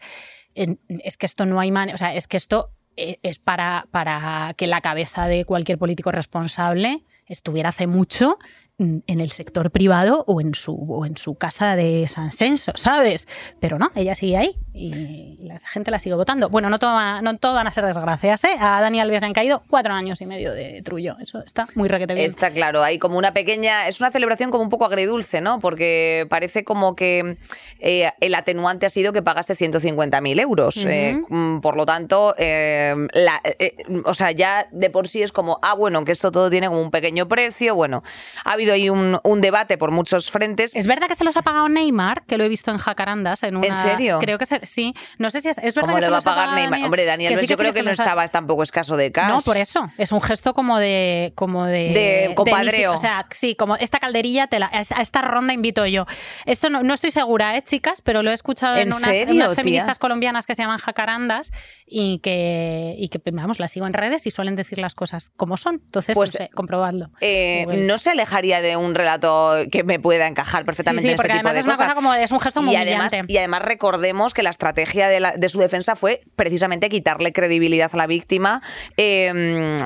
Es 0.54 1.16
que 1.16 1.26
esto 1.26 1.46
no 1.46 1.60
hay 1.60 1.70
manera, 1.70 1.94
o 1.94 1.98
sea, 1.98 2.14
es 2.14 2.26
que 2.26 2.36
esto 2.36 2.70
eh, 2.96 3.18
es 3.22 3.38
para, 3.38 3.86
para 3.90 4.54
que 4.56 4.66
la 4.66 4.80
cabeza 4.80 5.26
de 5.26 5.44
cualquier 5.44 5.78
político 5.78 6.12
responsable 6.12 7.04
estuviera 7.26 7.70
hace 7.70 7.86
mucho 7.86 8.38
en 8.78 9.20
el 9.20 9.30
sector 9.30 9.70
privado 9.70 10.24
o 10.26 10.40
en 10.40 10.54
su, 10.54 10.74
o 10.74 11.06
en 11.06 11.16
su 11.16 11.36
casa 11.36 11.76
de 11.76 12.08
San 12.08 12.32
Senso, 12.32 12.72
¿sabes? 12.74 13.28
Pero 13.60 13.78
no, 13.78 13.90
ella 13.94 14.14
sigue 14.16 14.36
ahí 14.36 14.56
y 14.74 15.38
la 15.42 15.56
gente 15.58 15.90
la 15.92 16.00
sigue 16.00 16.16
votando. 16.16 16.48
Bueno, 16.48 16.68
no 16.68 16.78
todo, 16.80 16.94
va- 16.94 17.22
no 17.22 17.36
todo 17.38 17.54
van 17.54 17.66
a 17.68 17.72
ser 17.72 17.84
desgracias, 17.84 18.42
¿eh? 18.44 18.56
A 18.58 18.80
Dani 18.80 18.98
Alves 19.00 19.22
han 19.22 19.34
caído 19.34 19.62
cuatro 19.68 19.92
años 19.94 20.20
y 20.20 20.26
medio 20.26 20.52
de 20.52 20.82
trullo. 20.82 21.16
Eso 21.20 21.40
está 21.44 21.68
muy 21.76 21.88
requete 21.88 22.14
bien. 22.14 22.26
Está 22.26 22.50
claro, 22.50 22.82
hay 22.82 22.98
como 22.98 23.18
una 23.18 23.32
pequeña, 23.32 23.86
es 23.86 24.00
una 24.00 24.10
celebración 24.10 24.50
como 24.50 24.64
un 24.64 24.70
poco 24.70 24.86
agridulce, 24.86 25.40
¿no? 25.40 25.60
Porque 25.60 26.26
parece 26.28 26.64
como 26.64 26.96
que 26.96 27.36
eh, 27.78 28.10
el 28.20 28.34
atenuante 28.34 28.86
ha 28.86 28.90
sido 28.90 29.12
que 29.12 29.22
pagaste 29.22 29.54
150.000 29.54 30.40
euros. 30.40 30.84
eh, 30.88 31.20
mm, 31.28 31.60
por 31.60 31.76
lo 31.76 31.86
tanto, 31.86 32.34
eh, 32.38 32.96
la- 33.12 33.40
eh, 33.44 33.76
o 34.06 34.14
sea, 34.14 34.32
ya 34.32 34.66
de 34.72 34.90
por 34.90 35.06
sí 35.06 35.22
es 35.22 35.30
como, 35.30 35.58
ah, 35.62 35.74
bueno, 35.74 36.04
que 36.04 36.12
esto 36.12 36.32
todo 36.32 36.50
tiene 36.50 36.66
como 36.68 36.80
un 36.80 36.90
pequeño 36.90 37.28
precio. 37.28 37.74
Bueno, 37.76 38.02
ha 38.44 38.56
habido 38.62 38.74
ahí 38.74 38.88
un, 38.90 39.18
un 39.24 39.40
debate 39.40 39.78
por 39.78 39.90
muchos 39.90 40.30
frentes. 40.30 40.72
¿Es 40.74 40.86
verdad 40.86 41.08
que 41.08 41.14
se 41.14 41.24
los 41.24 41.36
ha 41.36 41.42
pagado 41.42 41.68
Neymar? 41.68 42.24
Que 42.24 42.36
lo 42.38 42.44
he 42.44 42.48
visto 42.48 42.70
en 42.70 42.78
Jacarandas. 42.78 43.42
En, 43.42 43.56
una, 43.56 43.74
serio? 43.74 44.18
Creo 44.20 44.38
que 44.38 44.46
se- 44.46 44.64
sí. 44.66 44.94
No 45.18 45.30
sé 45.30 45.40
si 45.40 45.48
es, 45.48 45.58
es 45.58 45.74
verdad 45.74 45.80
¿Cómo 45.88 45.94
que 45.96 46.00
le 46.00 46.06
se 46.06 46.10
va 46.10 46.18
a 46.18 46.22
pagar 46.22 46.48
Neymar? 46.50 46.70
Daniel? 46.70 46.84
Hombre, 46.84 47.04
Daniel, 47.04 47.28
Que 47.30 47.36
sí 47.36 47.40
Alves, 47.40 47.50
yo 47.50 47.56
sí 47.56 47.60
creo 47.60 47.72
que, 47.72 47.82
no 47.82 47.90
los 47.90 48.00
ha- 48.00 48.04
estaba 48.04 48.28
tampoco 48.28 48.62
escaso 48.62 48.96
de 48.96 49.10
cash. 49.12 49.28
No, 49.28 49.40
por 49.40 49.56
eso. 49.56 49.90
Es 49.98 50.12
un 50.12 50.20
gesto 50.22 50.54
como 50.54 50.78
de. 50.78 51.32
Como 51.34 51.64
de, 51.66 52.28
De 52.28 52.32
compadreo. 52.34 52.94
o 52.94 52.98
sea, 52.98 53.26
sí, 53.30 53.54
como 53.54 53.76
esta 53.76 53.98
calderilla, 53.98 54.46
te 54.46 54.58
la- 54.58 54.70
a, 54.72 54.80
esta, 54.80 55.22
ronda 55.22 55.52
invito 55.52 55.86
yo. 55.86 56.06
Esto 56.46 56.70
no, 56.70 56.82
no 56.82 56.94
estoy 56.94 57.10
segura, 57.10 57.56
¿eh, 57.56 57.62
chicas? 57.62 58.02
Pero 58.02 58.22
lo 58.22 58.30
he 58.30 58.34
escuchado 58.34 58.76
en, 58.76 58.88
¿En 58.88 58.94
unas, 58.94 59.16
en 59.16 59.54
feministas 59.54 59.98
colombianas 59.98 60.46
que 60.46 60.54
se 60.54 60.62
llaman 60.62 60.78
jacarandas 60.78 61.50
y 61.86 62.18
que, 62.18 62.94
y 62.98 63.08
que, 63.08 63.20
vamos, 63.32 63.58
las 63.60 63.72
sigo 63.72 63.86
en 63.86 63.92
redes 63.92 64.26
y 64.26 64.30
suelen 64.30 64.56
decir 64.56 64.78
las 64.78 64.94
cosas 64.94 65.30
como 65.36 65.56
son. 65.56 65.76
Entonces, 65.84 66.14
Pues, 66.14 66.32
no 66.34 66.38
sé, 66.38 66.50
comprobadlo. 66.54 67.06
Eh, 67.20 67.66
no 67.68 67.98
se 67.98 68.10
alejaría 68.10 68.51
de 68.60 68.76
un 68.76 68.94
relato 68.94 69.56
que 69.70 69.84
me 69.84 69.98
pueda 69.98 70.26
encajar 70.26 70.64
perfectamente 70.64 71.02
Sí, 71.02 71.08
sí, 71.08 71.10
en 71.10 71.14
este 71.14 71.22
porque 71.22 71.32
tipo 71.38 71.48
además 71.48 71.54
de 71.54 71.60
es 71.60 71.64
una 71.66 71.74
cosas. 71.74 71.86
cosa 71.86 71.94
como 71.94 72.14
es 72.14 72.30
un 72.32 72.40
gesto 72.40 72.62
muy 72.62 72.72
y 72.74 72.76
además, 72.76 73.12
y 73.26 73.36
además 73.38 73.62
recordemos 73.62 74.34
que 74.34 74.42
la 74.42 74.50
estrategia 74.50 75.08
de, 75.08 75.20
la- 75.20 75.32
de 75.32 75.48
su 75.48 75.58
defensa 75.58 75.96
fue 75.96 76.20
precisamente 76.36 76.88
quitarle 76.88 77.32
credibilidad 77.32 77.90
a 77.92 77.96
la 77.96 78.06
víctima, 78.06 78.62
eh, 78.96 79.78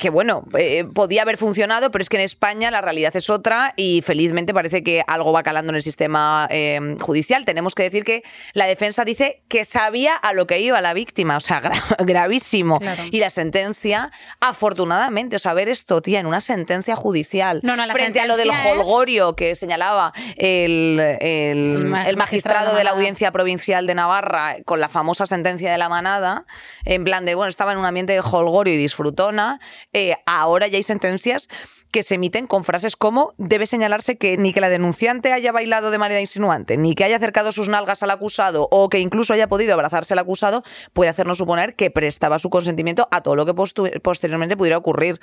que 0.00 0.10
bueno, 0.10 0.44
eh, 0.58 0.84
podía 0.94 1.22
haber 1.22 1.36
funcionado, 1.36 1.90
pero 1.90 2.02
es 2.02 2.08
que 2.08 2.16
en 2.16 2.22
España 2.22 2.70
la 2.70 2.80
realidad 2.80 3.14
es 3.16 3.30
otra 3.30 3.72
y 3.76 4.02
felizmente 4.02 4.52
parece 4.54 4.82
que 4.82 5.02
algo 5.06 5.32
va 5.32 5.42
calando 5.42 5.70
en 5.70 5.76
el 5.76 5.82
sistema 5.82 6.46
eh, 6.50 6.96
judicial. 7.00 7.44
Tenemos 7.44 7.74
que 7.74 7.84
decir 7.84 8.04
que 8.04 8.22
la 8.52 8.66
defensa 8.66 9.04
dice 9.04 9.42
que 9.48 9.64
sabía 9.64 10.14
a 10.16 10.32
lo 10.32 10.46
que 10.46 10.60
iba 10.60 10.80
la 10.80 10.92
víctima, 10.94 11.36
o 11.36 11.40
sea, 11.40 11.62
gra- 11.62 11.96
gravísimo. 12.04 12.78
Claro. 12.80 13.02
Y 13.10 13.18
la 13.20 13.30
sentencia, 13.30 14.10
afortunadamente, 14.40 15.36
o 15.36 15.38
sea, 15.38 15.54
ver 15.54 15.68
esto, 15.68 16.02
tía, 16.02 16.20
en 16.20 16.26
una 16.26 16.40
sentencia 16.40 16.96
judicial, 16.96 17.60
No, 17.62 17.76
no, 17.76 17.86
la 17.86 17.92
frente 17.94 18.09
a 18.18 18.26
lo 18.26 18.36
del 18.36 18.50
holgorio 18.50 19.36
que 19.36 19.54
señalaba 19.54 20.12
el, 20.36 20.98
el- 21.20 21.78
ma- 21.84 22.08
el 22.08 22.16
magistrado 22.16 22.74
de 22.74 22.84
la. 22.84 22.90
Audiencia 22.90 23.30
Provincial 23.30 23.86
de 23.86 23.94
Navarra 23.94 24.56
con 24.64 24.80
la 24.80 24.88
famosa 24.88 25.24
sentencia 25.24 25.70
de 25.70 25.78
la 25.78 25.88
manada, 25.88 26.44
en 26.84 27.04
plan 27.04 27.24
de, 27.24 27.36
bueno, 27.36 27.48
estaba 27.48 27.70
en 27.70 27.78
un 27.78 27.84
ambiente 27.84 28.12
de 28.12 28.20
holgorio 28.20 28.74
y 28.74 28.76
disfrutona, 28.76 29.60
eh, 29.92 30.16
ahora 30.26 30.66
ya 30.66 30.76
hay 30.76 30.82
sentencias 30.82 31.48
que 31.92 32.02
se 32.02 32.16
emiten 32.16 32.48
con 32.48 32.64
frases 32.64 32.96
como 32.96 33.32
debe 33.38 33.66
señalarse 33.66 34.18
que 34.18 34.36
ni 34.38 34.52
que 34.52 34.60
la 34.60 34.68
denunciante 34.68 35.32
haya 35.32 35.52
bailado 35.52 35.92
de 35.92 35.98
manera 35.98 36.20
insinuante, 36.20 36.76
ni 36.76 36.94
que 36.96 37.04
haya 37.04 37.16
acercado 37.16 37.52
sus 37.52 37.68
nalgas 37.68 38.02
al 38.02 38.10
acusado 38.10 38.66
o 38.72 38.88
que 38.88 38.98
incluso 38.98 39.34
haya 39.34 39.46
podido 39.48 39.74
abrazarse 39.74 40.14
al 40.14 40.18
acusado, 40.18 40.62
puede 40.92 41.10
hacernos 41.10 41.38
suponer 41.38 41.76
que 41.76 41.90
prestaba 41.90 42.40
su 42.40 42.50
consentimiento 42.50 43.06
a 43.12 43.20
todo 43.22 43.36
lo 43.36 43.46
que 43.46 43.54
posteriormente 44.00 44.56
pudiera 44.56 44.78
ocurrir. 44.78 45.20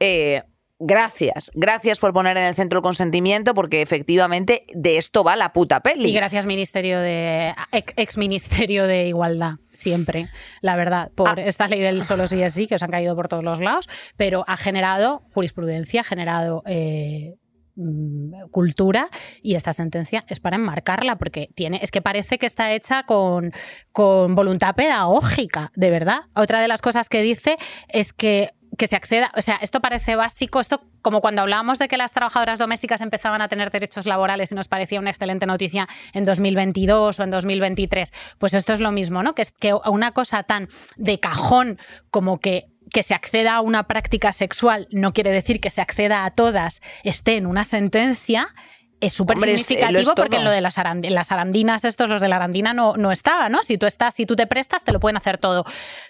Eh, 0.00 0.42
gracias, 0.78 1.50
gracias 1.54 1.98
por 1.98 2.12
poner 2.12 2.36
en 2.36 2.44
el 2.44 2.54
centro 2.54 2.78
el 2.78 2.82
consentimiento, 2.82 3.54
porque 3.54 3.82
efectivamente 3.82 4.64
de 4.74 4.98
esto 4.98 5.24
va 5.24 5.36
la 5.36 5.52
puta 5.52 5.80
peli. 5.80 6.10
Y 6.10 6.12
gracias, 6.12 6.46
Ministerio 6.46 7.00
de 7.00 7.54
ex, 7.72 8.16
Ministerio 8.18 8.86
de 8.86 9.08
Igualdad, 9.08 9.54
siempre, 9.72 10.28
la 10.60 10.76
verdad, 10.76 11.10
por 11.14 11.28
Ah. 11.28 11.42
esta 11.42 11.68
ley 11.68 11.80
del 11.80 12.04
solo 12.04 12.26
sí 12.26 12.42
es 12.42 12.52
sí, 12.54 12.66
que 12.66 12.74
os 12.76 12.82
han 12.82 12.90
caído 12.90 13.16
por 13.16 13.28
todos 13.28 13.44
los 13.44 13.60
lados, 13.60 13.88
pero 14.16 14.44
ha 14.46 14.56
generado 14.56 15.22
jurisprudencia, 15.32 16.02
ha 16.02 16.04
generado 16.04 16.62
eh, 16.66 17.34
mm, 17.76 18.48
cultura 18.50 19.08
y 19.42 19.54
esta 19.54 19.72
sentencia 19.72 20.24
es 20.28 20.40
para 20.40 20.56
enmarcarla 20.56 21.16
porque 21.16 21.48
tiene 21.54 21.78
es 21.82 21.90
que 21.90 22.00
parece 22.00 22.38
que 22.38 22.46
está 22.46 22.72
hecha 22.72 23.02
con, 23.02 23.52
con 23.92 24.34
voluntad 24.34 24.74
pedagógica 24.74 25.72
de 25.74 25.90
verdad 25.90 26.20
otra 26.34 26.60
de 26.62 26.68
las 26.68 26.80
cosas 26.80 27.10
que 27.10 27.20
dice 27.20 27.56
es 27.88 28.14
que 28.14 28.48
que 28.76 28.86
se 28.86 28.96
acceda, 28.96 29.30
o 29.36 29.42
sea, 29.42 29.56
esto 29.60 29.80
parece 29.80 30.16
básico, 30.16 30.60
esto 30.60 30.82
como 31.02 31.20
cuando 31.20 31.42
hablábamos 31.42 31.78
de 31.78 31.88
que 31.88 31.96
las 31.96 32.12
trabajadoras 32.12 32.58
domésticas 32.58 33.00
empezaban 33.00 33.40
a 33.40 33.48
tener 33.48 33.70
derechos 33.70 34.06
laborales 34.06 34.52
y 34.52 34.54
nos 34.54 34.68
parecía 34.68 35.00
una 35.00 35.10
excelente 35.10 35.46
noticia 35.46 35.86
en 36.12 36.24
2022 36.24 37.18
o 37.18 37.22
en 37.22 37.30
2023, 37.30 38.12
pues 38.38 38.54
esto 38.54 38.72
es 38.72 38.80
lo 38.80 38.92
mismo, 38.92 39.22
¿no? 39.22 39.34
Que 39.34 39.42
es 39.42 39.52
que 39.52 39.74
una 39.74 40.12
cosa 40.12 40.42
tan 40.42 40.68
de 40.96 41.20
cajón 41.20 41.78
como 42.10 42.40
que 42.40 42.66
que 42.92 43.02
se 43.02 43.14
acceda 43.14 43.56
a 43.56 43.60
una 43.62 43.82
práctica 43.82 44.32
sexual 44.32 44.86
no 44.92 45.12
quiere 45.12 45.30
decir 45.30 45.60
que 45.60 45.70
se 45.70 45.80
acceda 45.80 46.24
a 46.24 46.30
todas, 46.30 46.80
esté 47.02 47.36
en 47.36 47.46
una 47.46 47.64
sentencia 47.64 48.54
es 49.00 49.12
súper 49.12 49.38
significativo 49.38 50.14
porque 50.14 50.36
en 50.36 50.44
lo 50.44 50.50
de 50.50 50.60
las, 50.60 50.76
las, 50.76 51.32
arandinas, 51.32 51.84
estos, 51.84 52.08
los 52.08 52.22
de 52.22 52.28
la 52.28 52.36
arandina, 52.36 52.72
no, 52.72 52.96
no 52.96 53.12
estaba, 53.12 53.48
¿no? 53.48 53.62
Si 53.62 53.76
tú 53.78 53.86
estás, 53.86 54.14
si 54.14 54.26
tú 54.26 54.36
te 54.36 54.46
prestas, 54.46 54.84
te 54.84 54.92
lo 54.92 55.00
pueden 55.00 55.16
hacer 55.16 55.38
todo. 55.38 55.64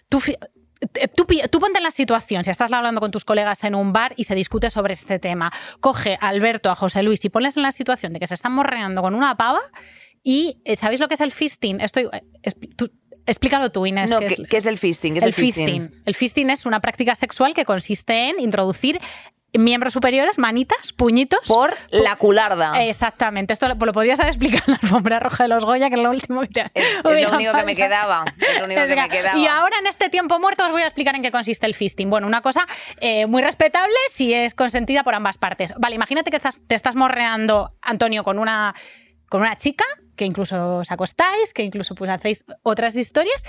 Tú, 0.08 0.22
Tú, 1.14 1.26
ponte 1.60 1.78
en 1.78 1.82
la 1.82 1.90
situación, 1.90 2.44
si 2.44 2.50
estás 2.50 2.72
hablando 2.72 3.00
con 3.00 3.10
tus 3.10 3.24
colegas 3.24 3.64
en 3.64 3.74
un 3.74 3.92
bar 3.92 4.14
y 4.16 4.24
se 4.24 4.34
discute 4.34 4.70
sobre 4.70 4.94
este 4.94 5.18
tema, 5.18 5.52
coge 5.80 6.18
a 6.20 6.28
Alberto, 6.28 6.70
a 6.70 6.74
José 6.74 7.02
Luis 7.02 7.24
y 7.24 7.28
ponles 7.28 7.56
en 7.56 7.62
la 7.62 7.72
situación 7.72 8.12
de 8.12 8.20
que 8.20 8.26
se 8.26 8.34
están 8.34 8.52
morreando 8.52 9.02
con 9.02 9.14
una 9.14 9.36
pava 9.36 9.60
y 10.22 10.58
eh, 10.64 10.76
¿sabéis 10.76 11.00
lo 11.00 11.08
que 11.08 11.14
es 11.14 11.20
el 11.20 11.32
fisting? 11.32 11.80
Estoy, 11.80 12.08
eh, 12.12 12.50
Explícalo 13.26 13.70
tú, 13.70 13.84
Inés. 13.86 14.14
¿qué, 14.16 14.26
es, 14.26 14.42
¿qué 14.48 14.56
es 14.56 14.66
el 14.66 14.78
fisting? 14.78 15.16
el, 15.16 15.24
el 15.24 15.32
fisting? 15.32 15.90
El 16.04 16.14
fisting 16.14 16.48
es 16.48 16.64
una 16.64 16.80
práctica 16.80 17.16
sexual 17.16 17.54
que 17.54 17.64
consiste 17.64 18.28
en 18.28 18.38
introducir 18.38 19.00
miembros 19.58 19.92
superiores, 19.92 20.38
manitas, 20.38 20.92
puñitos. 20.92 21.40
Por 21.46 21.74
la 21.90 22.16
cularda. 22.16 22.84
Exactamente. 22.84 23.52
Esto 23.52 23.68
lo, 23.68 23.76
podrías 23.76 24.20
haber 24.20 24.34
explicado 24.34 24.64
en 24.66 24.72
la 24.72 24.78
alfombra 24.82 25.20
roja 25.20 25.44
de 25.44 25.48
los 25.48 25.64
Goya, 25.64 25.88
que 25.88 25.96
es 25.96 26.02
lo 26.02 26.10
último 26.10 26.40
que 26.42 26.48
te 26.48 26.60
Es, 26.74 26.84
es 26.84 27.20
lo 27.22 27.34
único 27.34 27.52
que 27.52 27.64
me 27.64 27.74
quedaba. 27.74 28.24
Es 28.38 28.58
lo 28.58 28.64
único 28.64 28.86
que 28.86 28.96
me 28.96 29.08
quedaba. 29.08 29.38
Y 29.38 29.46
ahora 29.46 29.78
en 29.78 29.86
este 29.86 30.08
tiempo 30.08 30.38
muerto 30.38 30.64
os 30.64 30.72
voy 30.72 30.82
a 30.82 30.86
explicar 30.86 31.14
en 31.14 31.22
qué 31.22 31.30
consiste 31.30 31.66
el 31.66 31.74
fisting. 31.74 32.10
Bueno, 32.10 32.26
una 32.26 32.40
cosa 32.40 32.66
eh, 33.00 33.26
muy 33.26 33.42
respetable 33.42 33.96
si 34.10 34.34
es 34.34 34.54
consentida 34.54 35.04
por 35.04 35.14
ambas 35.14 35.38
partes. 35.38 35.74
Vale, 35.78 35.94
imagínate 35.94 36.30
que 36.30 36.38
te 36.38 36.74
estás 36.74 36.96
morreando, 36.96 37.72
Antonio, 37.82 38.22
con 38.22 38.38
una 38.38 38.74
con 39.28 39.40
una 39.40 39.56
chica, 39.58 39.84
que 40.14 40.24
incluso 40.24 40.78
os 40.78 40.90
acostáis, 40.90 41.52
que 41.52 41.62
incluso 41.62 41.94
pues 41.94 42.10
hacéis 42.10 42.44
otras 42.62 42.96
historias 42.96 43.42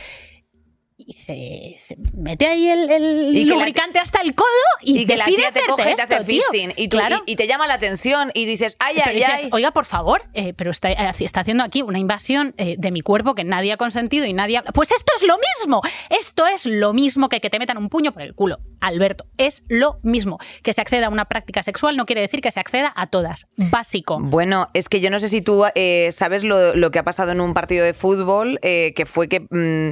y 0.99 1.13
se, 1.13 1.95
mete 2.15 2.47
ahí 2.47 2.67
el, 2.69 3.47
lubricante 3.47 3.99
hasta 3.99 4.19
el 4.21 4.33
codo 4.33 4.47
y, 4.81 5.05
que 5.05 5.15
la 5.15 5.25
tía 5.25 5.51
te 5.51 5.59
coge 5.67 5.91
y 5.91 5.95
te 5.95 6.01
hace 6.01 6.23
fisting 6.23 6.73
y, 6.75 6.89
y, 7.27 7.35
te 7.35 7.47
llama 7.47 7.67
la 7.67 7.75
atención 7.75 8.31
y 8.33 8.45
dices, 8.45 8.75
ay, 8.79 8.97
ay, 9.05 9.21
ay. 9.21 9.49
Oiga, 9.51 9.69
por 9.69 9.85
favor, 9.85 10.23
eh, 10.33 10.53
pero 10.55 10.71
está, 10.71 10.91
eh, 10.91 11.11
está, 11.19 11.41
haciendo 11.41 11.63
aquí 11.63 11.83
una 11.83 11.99
invasión 11.99 12.55
eh, 12.57 12.77
de 12.79 12.89
mi 12.89 13.01
cuerpo 13.01 13.35
que 13.35 13.43
nadie 13.43 13.73
ha 13.73 13.77
consentido 13.77 14.25
y 14.25 14.33
nadie 14.33 14.57
ha... 14.57 14.63
Pues 14.63 14.91
esto 14.91 15.13
es 15.15 15.21
lo 15.21 15.37
mismo. 15.37 15.81
Esto 16.09 16.47
es 16.47 16.65
lo 16.65 16.93
mismo 16.93 17.29
que 17.29 17.39
que 17.41 17.51
te 17.51 17.59
metan 17.59 17.77
un 17.77 17.89
puño 17.89 18.11
por 18.11 18.23
el 18.23 18.33
culo. 18.33 18.57
Alberto, 18.81 19.27
es 19.37 19.63
lo 19.67 19.99
mismo. 20.01 20.39
Que 20.63 20.73
se 20.73 20.81
acceda 20.81 21.05
a 21.05 21.09
una 21.09 21.25
práctica 21.25 21.61
sexual 21.61 21.95
no 21.95 22.07
quiere 22.07 22.21
decir 22.21 22.41
que 22.41 22.49
se 22.49 22.59
acceda 22.59 22.91
a 22.95 23.05
todas. 23.05 23.47
Básico. 23.55 24.17
Bueno, 24.19 24.69
es 24.73 24.89
que 24.89 24.99
yo 24.99 25.11
no 25.11 25.19
sé 25.19 25.29
si 25.29 25.43
tú 25.43 25.63
sabes 26.09 26.43
lo, 26.43 26.91
que 26.91 26.99
ha 26.99 27.03
pasado 27.03 27.31
en 27.31 27.41
un 27.41 27.53
partido 27.53 27.85
de 27.85 27.93
fútbol, 27.93 28.59
que 28.61 29.05
fue 29.05 29.27
que... 29.27 29.41
Mm, 29.41 29.91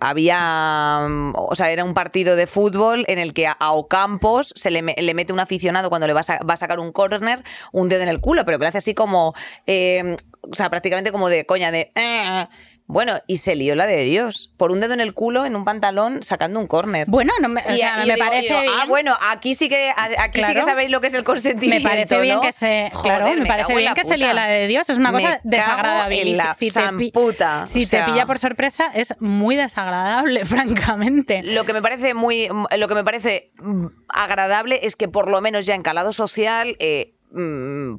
había, 0.00 1.06
mm, 1.08 1.32
o 1.36 1.54
sea, 1.54 1.70
era 1.70 1.84
un 1.84 1.94
partido 1.94 2.36
de 2.36 2.46
fútbol 2.46 3.04
en 3.08 3.18
el 3.18 3.32
que 3.32 3.46
a 3.46 3.56
Ocampos 3.72 4.52
se 4.56 4.70
le, 4.70 4.82
mete 4.82 5.32
un 5.32 5.40
aficionado 5.40 5.88
cuando 5.90 6.06
le 6.06 6.12
va 6.12 6.22
a, 6.26 6.52
a 6.52 6.56
sacar 6.56 6.78
un 6.80 6.92
córner 6.92 7.42
un 7.72 7.88
dedo 7.88 8.02
en 8.02 8.08
el 8.08 8.20
culo, 8.20 8.44
pero 8.44 8.58
que 8.58 8.66
hace 8.66 8.78
así 8.78 8.94
como, 8.94 9.34
eh, 9.66 10.16
o 10.40 10.54
sea, 10.54 10.70
prácticamente 10.70 11.12
como 11.12 11.28
de 11.28 11.46
coña, 11.46 11.70
de... 11.70 11.92
Eh, 11.94 12.46
bueno, 12.86 13.14
y 13.26 13.38
se 13.38 13.56
lió 13.56 13.74
la 13.74 13.86
de 13.86 14.04
Dios. 14.04 14.52
Por 14.58 14.70
un 14.70 14.80
dedo 14.80 14.92
en 14.92 15.00
el 15.00 15.14
culo, 15.14 15.46
en 15.46 15.56
un 15.56 15.64
pantalón, 15.64 16.22
sacando 16.22 16.60
un 16.60 16.66
córner. 16.66 17.08
Bueno, 17.08 17.32
no 17.40 17.48
me, 17.48 17.62
parece 17.62 18.60
bien. 18.60 18.72
Ah, 18.78 18.84
bueno, 18.86 19.16
aquí 19.30 19.54
sí 19.54 19.70
que 19.70 19.90
aquí 20.18 20.42
sí 20.42 20.52
que 20.52 20.62
sabéis 20.62 20.90
lo 20.90 21.00
que 21.00 21.06
es 21.06 21.14
el 21.14 21.24
consentimiento. 21.24 21.88
Me 21.88 21.90
parece 21.90 22.20
bien 22.20 22.40
que 22.42 22.52
se. 22.52 22.90
claro, 23.02 23.34
me, 23.36 23.46
parece 23.46 23.74
bien 23.74 23.94
que 23.94 24.04
se 24.04 24.18
líe 24.18 24.34
la 24.34 24.46
de 24.46 24.66
Dios. 24.66 24.88
Es 24.90 24.98
una 24.98 25.12
cosa 25.12 25.40
desagradable. 25.44 26.36
si, 26.58 26.70
te, 26.70 27.10
puta. 27.10 27.66
si 27.66 27.86
te 27.86 28.02
pilla 28.02 28.26
por 28.26 28.38
sorpresa, 28.38 28.90
es 28.92 29.14
muy 29.18 29.56
desagradable, 29.56 30.44
francamente. 30.44 31.42
Lo 31.42 31.64
que 31.64 31.72
me 31.72 31.80
parece 31.80 32.12
muy. 32.12 32.48
Lo 32.76 32.88
que 32.88 32.94
me 32.94 33.04
parece 33.04 33.52
mm, 33.60 33.86
agradable 34.08 34.80
es 34.82 34.94
que 34.94 35.08
por 35.08 35.30
lo 35.30 35.40
menos 35.40 35.64
ya 35.64 35.74
en 35.74 35.82
calado 35.82 36.12
social. 36.12 36.76
Eh, 36.80 37.14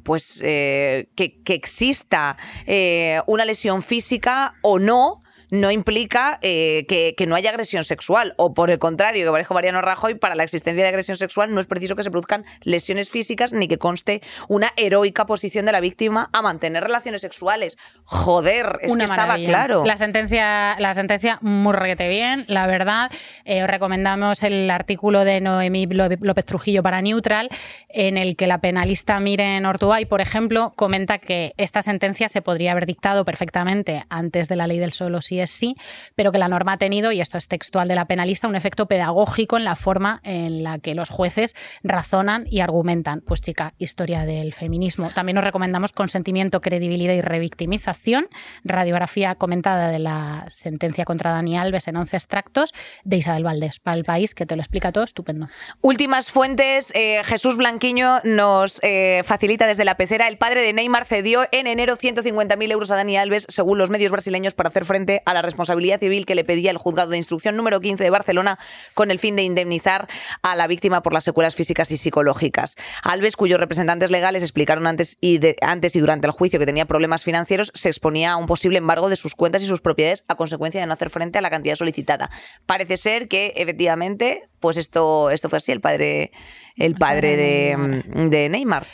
pues 0.02 0.40
eh, 0.42 1.08
que, 1.14 1.42
exista 1.46 2.36
eh, 2.66 3.20
una 3.26 3.44
lesión 3.44 3.82
física 3.82 4.54
o 4.62 4.78
no 4.78 5.22
no 5.50 5.70
implica 5.70 6.38
eh, 6.42 6.84
que, 6.88 7.26
no 7.26 7.34
haya 7.34 7.50
agresión 7.50 7.84
sexual. 7.84 8.34
O 8.36 8.54
por 8.54 8.70
el 8.70 8.78
contrario, 8.78 9.32
que 9.32 9.38
dijo 9.38 9.54
Mariano 9.54 9.80
Rajoy, 9.80 10.14
para 10.14 10.34
la 10.34 10.44
existencia 10.44 10.82
de 10.82 10.88
agresión 10.88 11.16
sexual 11.16 11.54
no 11.54 11.60
es 11.60 11.66
preciso 11.66 11.96
que 11.96 12.02
se 12.02 12.10
produzcan 12.10 12.44
lesiones 12.62 13.10
físicas 13.10 13.52
ni 13.52 13.68
que 13.68 13.78
conste 13.78 14.22
una 14.48 14.72
heroica 14.76 15.26
posición 15.26 15.66
de 15.66 15.72
la 15.72 15.80
víctima 15.80 16.30
a 16.32 16.42
mantener 16.42 16.82
relaciones 16.82 17.20
sexuales. 17.20 17.78
Joder, 18.04 18.78
es 18.82 18.96
que 18.96 19.04
estaba 19.04 19.36
claro. 19.36 19.84
La 19.84 19.96
sentencia, 19.96 20.76
la 20.78 20.94
sentencia 20.94 21.38
muy 21.42 21.72
reguete 21.72 22.08
bien, 22.08 22.44
la 22.48 22.66
verdad. 22.66 23.10
Eh, 23.44 23.62
os 23.62 23.68
recomendamos 23.68 24.42
el 24.42 24.70
artículo 24.70 25.24
de 25.24 25.40
Noemí 25.40 25.86
López 25.86 26.44
Trujillo 26.44 26.82
para 26.82 27.02
Neutral, 27.02 27.48
en 27.88 28.18
el 28.18 28.36
que 28.36 28.46
la 28.46 28.58
penalista 28.58 29.18
Miren 29.20 29.66
Ortubay, 29.66 30.06
por 30.06 30.20
ejemplo, 30.20 30.72
comenta 30.76 31.18
que 31.18 31.54
esta 31.56 31.82
sentencia 31.82 32.28
se 32.28 32.42
podría 32.42 32.72
haber 32.72 32.86
dictado 32.86 33.24
perfectamente 33.24 34.04
antes 34.08 34.48
de 34.48 34.56
la 34.56 34.66
ley 34.66 34.78
del 34.78 34.92
solo 34.92 35.20
sí 35.20 35.35
es 35.40 35.50
sí, 35.50 35.76
pero 36.14 36.32
que 36.32 36.38
la 36.38 36.48
norma 36.48 36.72
ha 36.72 36.78
tenido, 36.78 37.12
y 37.12 37.20
esto 37.20 37.38
es 37.38 37.48
textual 37.48 37.88
de 37.88 37.94
la 37.94 38.06
penalista, 38.06 38.48
un 38.48 38.56
efecto 38.56 38.86
pedagógico 38.86 39.56
en 39.56 39.64
la 39.64 39.76
forma 39.76 40.20
en 40.24 40.62
la 40.62 40.78
que 40.78 40.94
los 40.94 41.10
jueces 41.10 41.54
razonan 41.82 42.46
y 42.50 42.60
argumentan. 42.60 43.22
Pues 43.26 43.40
chica, 43.40 43.74
historia 43.78 44.24
del 44.24 44.52
feminismo. 44.52 45.10
También 45.10 45.36
nos 45.36 45.44
recomendamos 45.44 45.92
consentimiento, 45.92 46.60
credibilidad 46.60 47.14
y 47.14 47.20
revictimización, 47.20 48.26
radiografía 48.64 49.34
comentada 49.34 49.88
de 49.88 49.98
la 49.98 50.46
sentencia 50.48 51.04
contra 51.04 51.32
Dani 51.32 51.58
Alves 51.58 51.88
en 51.88 51.96
11 51.96 52.16
extractos 52.16 52.72
de 53.04 53.16
Isabel 53.16 53.44
Valdés 53.44 53.80
para 53.80 53.96
el 53.96 54.04
país, 54.04 54.34
que 54.34 54.46
te 54.46 54.56
lo 54.56 54.62
explica 54.62 54.92
todo 54.92 55.04
estupendo. 55.04 55.48
Últimas 55.80 56.30
fuentes, 56.30 56.92
eh, 56.94 57.22
Jesús 57.24 57.56
Blanquiño 57.56 58.20
nos 58.24 58.80
eh, 58.82 59.22
facilita 59.24 59.66
desde 59.66 59.84
la 59.84 59.96
pecera, 59.96 60.28
el 60.28 60.38
padre 60.38 60.60
de 60.60 60.72
Neymar 60.72 61.04
cedió 61.04 61.46
en 61.52 61.66
enero 61.66 61.96
150.000 61.96 62.72
euros 62.72 62.90
a 62.90 62.96
Dani 62.96 63.16
Alves, 63.16 63.46
según 63.48 63.78
los 63.78 63.90
medios 63.90 64.12
brasileños, 64.12 64.54
para 64.54 64.68
hacer 64.68 64.84
frente 64.84 65.22
a 65.26 65.34
la 65.34 65.42
responsabilidad 65.42 66.00
civil 66.00 66.24
que 66.24 66.34
le 66.34 66.44
pedía 66.44 66.70
el 66.70 66.78
juzgado 66.78 67.10
de 67.10 67.18
instrucción 67.18 67.56
número 67.56 67.80
15 67.80 68.02
de 68.02 68.10
Barcelona 68.10 68.58
con 68.94 69.10
el 69.10 69.18
fin 69.18 69.36
de 69.36 69.42
indemnizar 69.42 70.08
a 70.40 70.56
la 70.56 70.66
víctima 70.66 71.02
por 71.02 71.12
las 71.12 71.24
secuelas 71.24 71.54
físicas 71.54 71.90
y 71.90 71.98
psicológicas. 71.98 72.76
Alves, 73.02 73.36
cuyos 73.36 73.60
representantes 73.60 74.10
legales 74.10 74.42
explicaron 74.42 74.86
antes 74.86 75.18
y, 75.20 75.40
antes 75.60 75.96
y 75.96 76.00
durante 76.00 76.28
el 76.28 76.32
juicio 76.32 76.58
que 76.58 76.66
tenía 76.66 76.86
problemas 76.86 77.24
financieros, 77.24 77.72
se 77.74 77.88
exponía 77.88 78.32
a 78.32 78.36
un 78.36 78.46
posible 78.46 78.78
embargo 78.78 79.08
de 79.08 79.16
sus 79.16 79.34
cuentas 79.34 79.62
y 79.62 79.66
sus 79.66 79.80
propiedades 79.80 80.24
a 80.28 80.36
consecuencia 80.36 80.80
de 80.80 80.86
no 80.86 80.92
hacer 80.92 81.10
frente 81.10 81.38
a 81.38 81.42
la 81.42 81.50
cantidad 81.50 81.74
solicitada. 81.74 82.30
Parece 82.64 82.96
ser 82.96 83.28
que 83.28 83.52
efectivamente, 83.56 84.48
pues 84.60 84.76
esto, 84.76 85.30
esto 85.30 85.48
fue 85.48 85.58
así, 85.58 85.72
el 85.72 85.80
padre, 85.80 86.30
el 86.76 86.94
padre 86.94 87.36
de, 87.36 88.04
de 88.28 88.48
Neymar. 88.48 88.86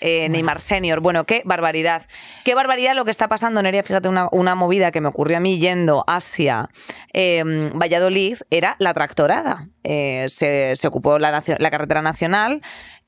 Eh, 0.00 0.28
Neymar 0.28 0.60
Senior. 0.60 1.00
Bueno, 1.00 1.24
qué 1.24 1.42
barbaridad. 1.44 2.04
Qué 2.44 2.54
barbaridad 2.54 2.94
lo 2.94 3.04
que 3.04 3.10
está 3.10 3.28
pasando, 3.28 3.62
Neria. 3.62 3.82
Fíjate, 3.82 4.08
una, 4.08 4.54
movida 4.54 4.90
que 4.90 5.00
me 5.00 5.08
ocurrió 5.08 5.36
a 5.36 5.40
mí 5.40 5.58
yendo 5.58 6.04
hacia 6.06 6.68
em, 7.12 7.70
Valladolid 7.78 8.38
era 8.50 8.76
la 8.78 8.94
tractorada. 8.94 9.68
Eh, 9.84 10.26
se, 10.28 10.74
ocupó 10.86 11.18
la, 11.18 11.42
la 11.58 11.70
carretera 11.70 12.02
nacional 12.02 12.60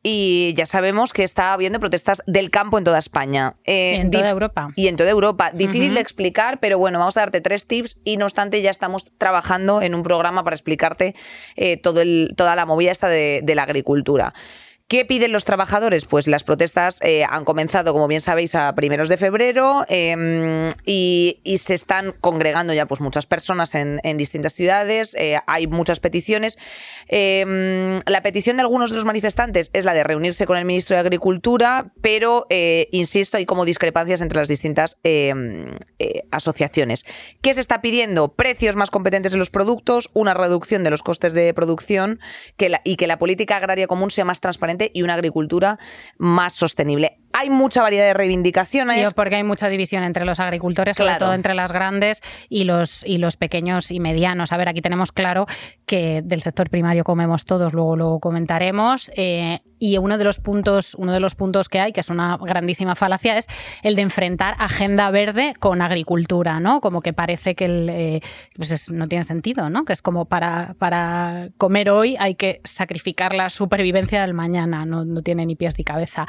y 0.03 0.55
ya 0.55 0.65
sabemos 0.67 1.13
que 1.13 1.25
está 1.25 1.53
habiendo 1.53 1.79
protestas 1.79 2.23
del 2.27 2.51
campo 2.51 2.79
en 2.79 2.85
toda 2.85 2.99
España. 2.99 3.57
Eh, 3.65 3.97
en 3.97 4.11
toda 4.11 4.31
Europa. 4.31 4.71
Y 4.77 4.89
en 4.89 4.97
toda 4.97 5.11
Europa. 5.11 5.51
Difícil 5.53 5.95
de 5.95 6.01
explicar, 6.01 6.59
pero 6.59 6.79
bueno, 6.79 6.99
vamos 6.99 7.17
a 7.17 7.21
darte 7.21 7.41
tres 7.41 7.67
tips 7.67 8.01
y 8.05 8.17
no 8.17 8.25
obstante 8.25 8.63
ya 8.63 8.71
estamos 8.71 9.05
trabajando 9.19 9.83
en 9.83 9.95
un 9.95 10.03
programa 10.03 10.43
para 10.43 10.55
explicarte 10.55 11.15
todo 11.83 12.01
el, 12.01 12.33
toda 12.37 12.57
la 12.57 12.65
movida 12.67 12.93
esta 12.93 13.09
de 13.09 13.53
la 13.55 13.63
agricultura. 13.65 14.33
¿Qué 14.91 15.05
piden 15.05 15.31
los 15.31 15.45
trabajadores? 15.45 16.05
Pues 16.05 16.27
las 16.27 16.43
protestas 16.43 16.99
eh, 17.03 17.23
han 17.23 17.45
comenzado, 17.45 17.93
como 17.93 18.09
bien 18.09 18.21
sabéis, 18.21 18.57
a 18.57 18.75
primeros 18.75 19.09
de 19.09 19.19
febrero 19.19 19.85
em, 19.89 20.73
y, 20.85 21.41
se 21.59 21.75
están 21.75 22.13
congregando 22.21 22.75
ya 22.75 22.87
pues, 22.87 23.01
muchas 23.01 23.25
personas 23.25 23.77
en, 23.77 24.01
distintas 24.17 24.55
ciudades. 24.55 25.15
Eh, 25.15 25.39
hay 25.47 25.69
muchas 25.69 26.01
peticiones. 26.01 26.59
Em, 27.07 28.01
la 28.05 28.21
petición 28.25 28.57
de 28.57 28.63
algunos 28.63 28.91
de 28.91 28.97
los 28.97 29.05
manifestantes 29.05 29.71
es 29.75 29.85
la 29.85 29.95
de 29.95 30.03
reunirse 30.03 30.45
con 30.45 30.57
el 30.57 30.65
ministro 30.65 30.97
de 30.97 31.01
Agricultura, 31.03 31.93
pero, 32.03 32.49
eh, 32.51 32.89
insisto, 32.91 33.37
hay 33.37 33.47
como 33.47 33.65
discrepancias 33.65 34.21
entre 34.23 34.41
las 34.41 34.49
distintas 34.49 34.97
em, 35.05 35.67
asociaciones. 36.33 37.07
¿Qué 37.43 37.55
se 37.55 37.61
está 37.61 37.81
pidiendo? 37.81 38.33
Precios 38.33 38.75
más 38.75 38.91
competentes 38.91 39.35
en 39.35 39.39
los 39.39 39.51
productos, 39.51 40.11
una 40.15 40.35
reducción 40.35 40.83
de 40.83 40.91
los 40.91 41.05
costes 41.05 41.33
de 41.33 41.55
producción 41.55 42.19
y 42.83 42.97
que 42.97 43.07
la 43.07 43.19
política 43.21 43.57
agraria 43.57 43.87
común 43.87 44.11
sea 44.11 44.25
más 44.25 44.41
transparente 44.41 44.80
y 44.95 45.03
una 45.03 45.15
agricultura 45.15 45.79
más 46.17 46.55
sostenible. 46.55 47.19
Hay 47.33 47.51
mucha 47.51 47.83
variedad 47.83 48.05
de 48.05 48.15
reivindicaciones. 48.15 49.15
porque 49.15 49.37
hay 49.37 49.45
mucha 49.45 49.69
división 49.69 50.03
entre 50.03 50.25
los 50.25 50.41
agricultores, 50.41 50.97
sobre 50.97 51.17
todo 51.17 51.35
entre 51.35 51.55
las 51.55 51.73
grandes 51.73 52.23
y 52.49 52.65
los, 52.65 53.05
y 53.07 53.19
los 53.19 53.37
pequeños 53.37 53.91
y 53.91 54.01
medianos. 54.01 54.53
A 54.53 54.57
ver, 54.57 54.69
aquí 54.69 54.81
tenemos 54.81 55.13
claro 55.13 55.47
que 55.87 56.23
del 56.25 56.43
sector 56.43 56.71
primario 56.71 57.05
comemos 57.05 57.45
todos, 57.45 57.73
luego 57.73 57.97
lo 57.97 58.19
comentaremos. 58.19 59.11
Eh, 59.17 59.61
y 59.81 59.99
uno 59.99 60.19
de 60.19 60.25
los 60.25 60.39
puntos, 60.39 60.95
uno 60.95 61.13
de 61.13 61.19
los 61.19 61.35
puntos 61.35 61.69
que 61.69 61.81
hay, 61.81 61.93
que 61.93 62.01
es 62.01 62.11
una 62.11 62.37
grandísima 62.37 62.95
falacia, 62.95 63.37
es 63.37 63.47
el 63.83 63.97
de 63.97 64.03
enfrentar 64.03 64.55
agenda 64.59 65.11
verde 65.11 65.55
con 65.59 65.83
agricultura, 65.83 66.61
¿no? 66.61 66.81
Como 66.81 67.01
que 67.01 67.13
parece 67.13 67.57
que 67.57 67.65
el, 67.65 67.89
eh, 67.89 68.21
pues 68.55 68.91
no 68.91 69.09
tiene 69.09 69.25
sentido, 69.25 69.71
¿no? 69.71 69.85
Que 69.85 69.95
es 69.95 70.03
como 70.03 70.27
para, 70.27 70.75
para 70.79 71.49
comer 71.57 71.91
hoy 71.91 72.17
hay 72.21 72.35
que 72.35 72.61
sacrificar 72.65 73.35
la 73.35 73.51
supervivencia 73.51 74.21
del 74.21 74.35
mañana, 74.35 74.85
no, 74.85 75.05
no 75.05 75.23
tiene 75.23 75.47
ni 75.47 75.57
pies 75.57 75.77
ni 75.79 75.85
cabeza. 75.85 76.27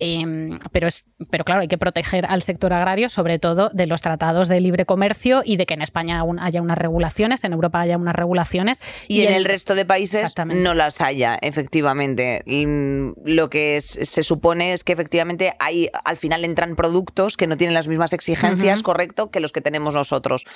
Em, 0.00 0.58
pero, 0.72 0.88
es, 0.88 1.04
pero 1.30 1.44
claro, 1.44 1.60
hay 1.60 1.68
que 1.68 1.76
proteger 1.76 2.24
al 2.26 2.42
sector 2.42 2.72
agrario, 2.72 3.10
sobre 3.10 3.38
todo 3.38 3.70
de 3.72 3.86
los 3.86 4.00
tratados 4.00 4.48
de 4.48 4.58
libre 4.60 4.86
comercio 4.86 5.42
y 5.44 5.58
de 5.58 5.66
que 5.66 5.74
en 5.74 5.82
España 5.82 6.22
haya 6.40 6.62
unas 6.62 6.78
regulaciones, 6.78 7.44
en 7.44 7.52
Europa 7.52 7.80
haya 7.80 7.98
unas 7.98 8.16
regulaciones. 8.16 8.80
Y, 9.08 9.22
en 9.22 9.34
el, 9.34 9.44
resto 9.44 9.74
de 9.74 9.84
países 9.84 10.34
no 10.46 10.72
las 10.72 11.02
haya, 11.02 11.38
efectivamente. 11.42 12.42
Lo 13.24 13.50
que 13.50 13.80
se 13.82 14.22
supone 14.22 14.72
es 14.72 14.84
que 14.84 14.94
efectivamente 14.94 15.54
hay, 15.58 15.90
al 16.04 16.16
final 16.16 16.46
entran 16.46 16.76
productos 16.76 17.36
que 17.36 17.46
no 17.46 17.58
tienen 17.58 17.74
las 17.74 17.86
mismas 17.86 18.14
exigencias, 18.14 18.82
correcto, 18.82 19.30
que 19.30 19.40
los 19.40 19.52
que 19.52 19.60
tenemos 19.60 19.94
nosotros 19.94 20.46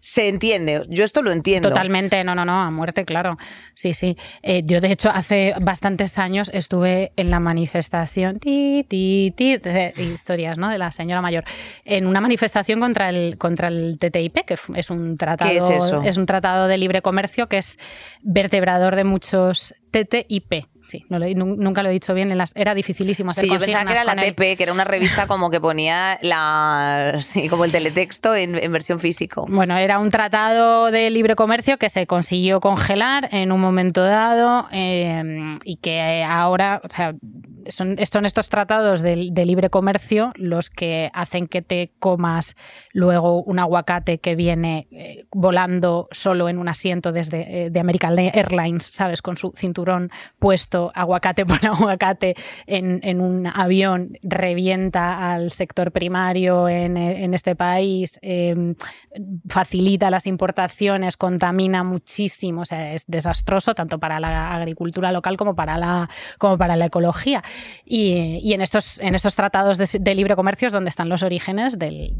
se 0.00 0.28
entiende. 0.28 0.82
Yo 0.88 1.04
esto 1.04 1.22
lo 1.22 1.30
entiendo. 1.32 1.68
Totalmente, 1.68 2.22
no, 2.24 2.34
no, 2.34 2.44
no, 2.44 2.60
a 2.60 2.70
muerte, 2.70 3.04
claro. 3.04 3.36
Sí, 3.74 3.94
sí. 3.94 4.16
Eh, 4.42 4.62
yo, 4.64 4.80
de 4.80 4.92
hecho, 4.92 5.10
hace 5.10 5.54
bastantes 5.60 6.18
años 6.18 6.50
estuve 6.52 7.12
en 7.16 7.30
la 7.30 7.40
manifestación, 7.40 8.38
ti, 8.38 8.84
ti, 8.88 9.32
ti, 9.36 9.58
historias, 9.98 10.58
¿no? 10.58 10.68
De 10.68 10.78
la 10.78 10.92
señora 10.92 11.22
mayor, 11.22 11.44
en 11.84 12.06
una 12.06 12.20
manifestación 12.20 12.80
contra 12.80 13.08
el, 13.08 13.38
contra 13.38 13.68
el 13.68 13.98
TTIP, 13.98 14.44
que 14.44 14.56
es 14.74 14.90
un 14.90 15.16
tratado. 15.16 15.50
¿Qué 15.50 15.56
es 15.56 15.70
eso? 15.70 16.02
Es 16.02 16.16
un 16.16 16.26
tratado 16.26 16.68
de 16.68 16.78
libre 16.78 17.02
comercio 17.02 17.48
que 17.48 17.58
es 17.58 17.78
vertebrador 18.22 18.96
de 18.96 19.04
muchos 19.04 19.74
TTIP 19.90 20.73
Sí, 20.88 21.04
nunca 21.08 21.82
lo 21.82 21.88
he 21.88 21.92
dicho 21.92 22.14
bien. 22.14 22.36
era 22.54 22.74
dificilísimo 22.74 23.30
hacer 23.30 23.44
Sí, 23.44 23.50
yo 23.50 23.58
pensaba 23.58 23.84
que 23.84 23.92
era 23.92 24.04
la 24.04 24.16
TP, 24.16 24.56
que 24.56 24.62
era 24.62 24.72
una 24.72 24.84
revista 24.84 25.26
como 25.26 25.50
que 25.50 25.60
ponía 25.60 26.18
la, 26.22 27.18
sí, 27.20 27.48
como 27.48 27.64
el 27.64 27.72
teletexto 27.72 28.34
en, 28.34 28.72
versión 28.72 28.98
físico. 28.98 29.46
Bueno, 29.48 29.76
era 29.76 29.98
un 29.98 30.10
tratado 30.10 30.90
de 30.90 31.10
libre 31.10 31.36
comercio 31.36 31.78
que 31.78 31.88
se 31.88 32.06
consiguió 32.06 32.60
congelar 32.60 33.28
en 33.32 33.52
un 33.52 33.60
momento 33.60 34.02
dado 34.02 34.68
eh, 34.72 35.58
y 35.64 35.76
que 35.76 36.24
ahora, 36.24 36.80
o 36.84 36.88
sea, 36.88 37.14
son, 37.68 37.96
estos 37.98 38.48
tratados 38.48 39.00
de, 39.00 39.16
libre 39.44 39.70
comercio 39.70 40.32
los 40.36 40.70
que 40.70 41.10
hacen 41.12 41.46
que 41.46 41.62
te 41.62 41.92
comas 41.98 42.56
luego 42.92 43.42
un 43.42 43.58
aguacate 43.58 44.18
que 44.18 44.34
viene 44.34 44.86
eh, 44.90 45.24
volando 45.32 46.08
solo 46.10 46.48
en 46.48 46.58
un 46.58 46.68
asiento 46.68 47.12
desde 47.12 47.66
eh, 47.66 47.70
de 47.70 47.80
American 47.80 48.18
Airlines, 48.18 48.84
¿sabes? 48.84 49.22
Con 49.22 49.36
su 49.36 49.52
cinturón 49.56 50.10
puesto, 50.38 50.90
aguacate 50.94 51.44
por 51.44 51.64
aguacate 51.66 52.34
en, 52.66 53.20
un 53.20 53.46
avión, 53.46 54.18
revienta 54.22 55.32
al 55.32 55.50
sector 55.50 55.92
primario 55.92 56.68
en, 56.68 57.34
este 57.34 57.56
país, 57.56 58.18
em, 58.22 58.74
facilita 59.48 60.10
las 60.10 60.26
importaciones, 60.26 61.16
contamina 61.16 61.82
muchísimo, 61.82 62.62
o 62.62 62.64
sea, 62.64 62.94
es 62.94 63.04
desastroso 63.06 63.74
tanto 63.74 63.98
para 63.98 64.20
la 64.20 64.54
agricultura 64.54 65.12
local 65.12 65.36
como 65.36 65.54
para 65.54 65.76
la, 65.78 66.08
como 66.38 66.58
para 66.58 66.76
la 66.76 66.86
ecología. 66.86 67.42
Y, 67.84 68.52
en, 68.52 68.60
estos, 68.60 68.98
en 69.00 69.14
estos 69.14 69.34
tratados 69.34 69.78
de, 69.78 70.14
libre 70.14 70.36
comercio 70.36 70.66
es 70.66 70.72
donde 70.72 70.90
están 70.90 71.08
los 71.08 71.22
orígenes 71.22 71.78
de, 71.78 72.12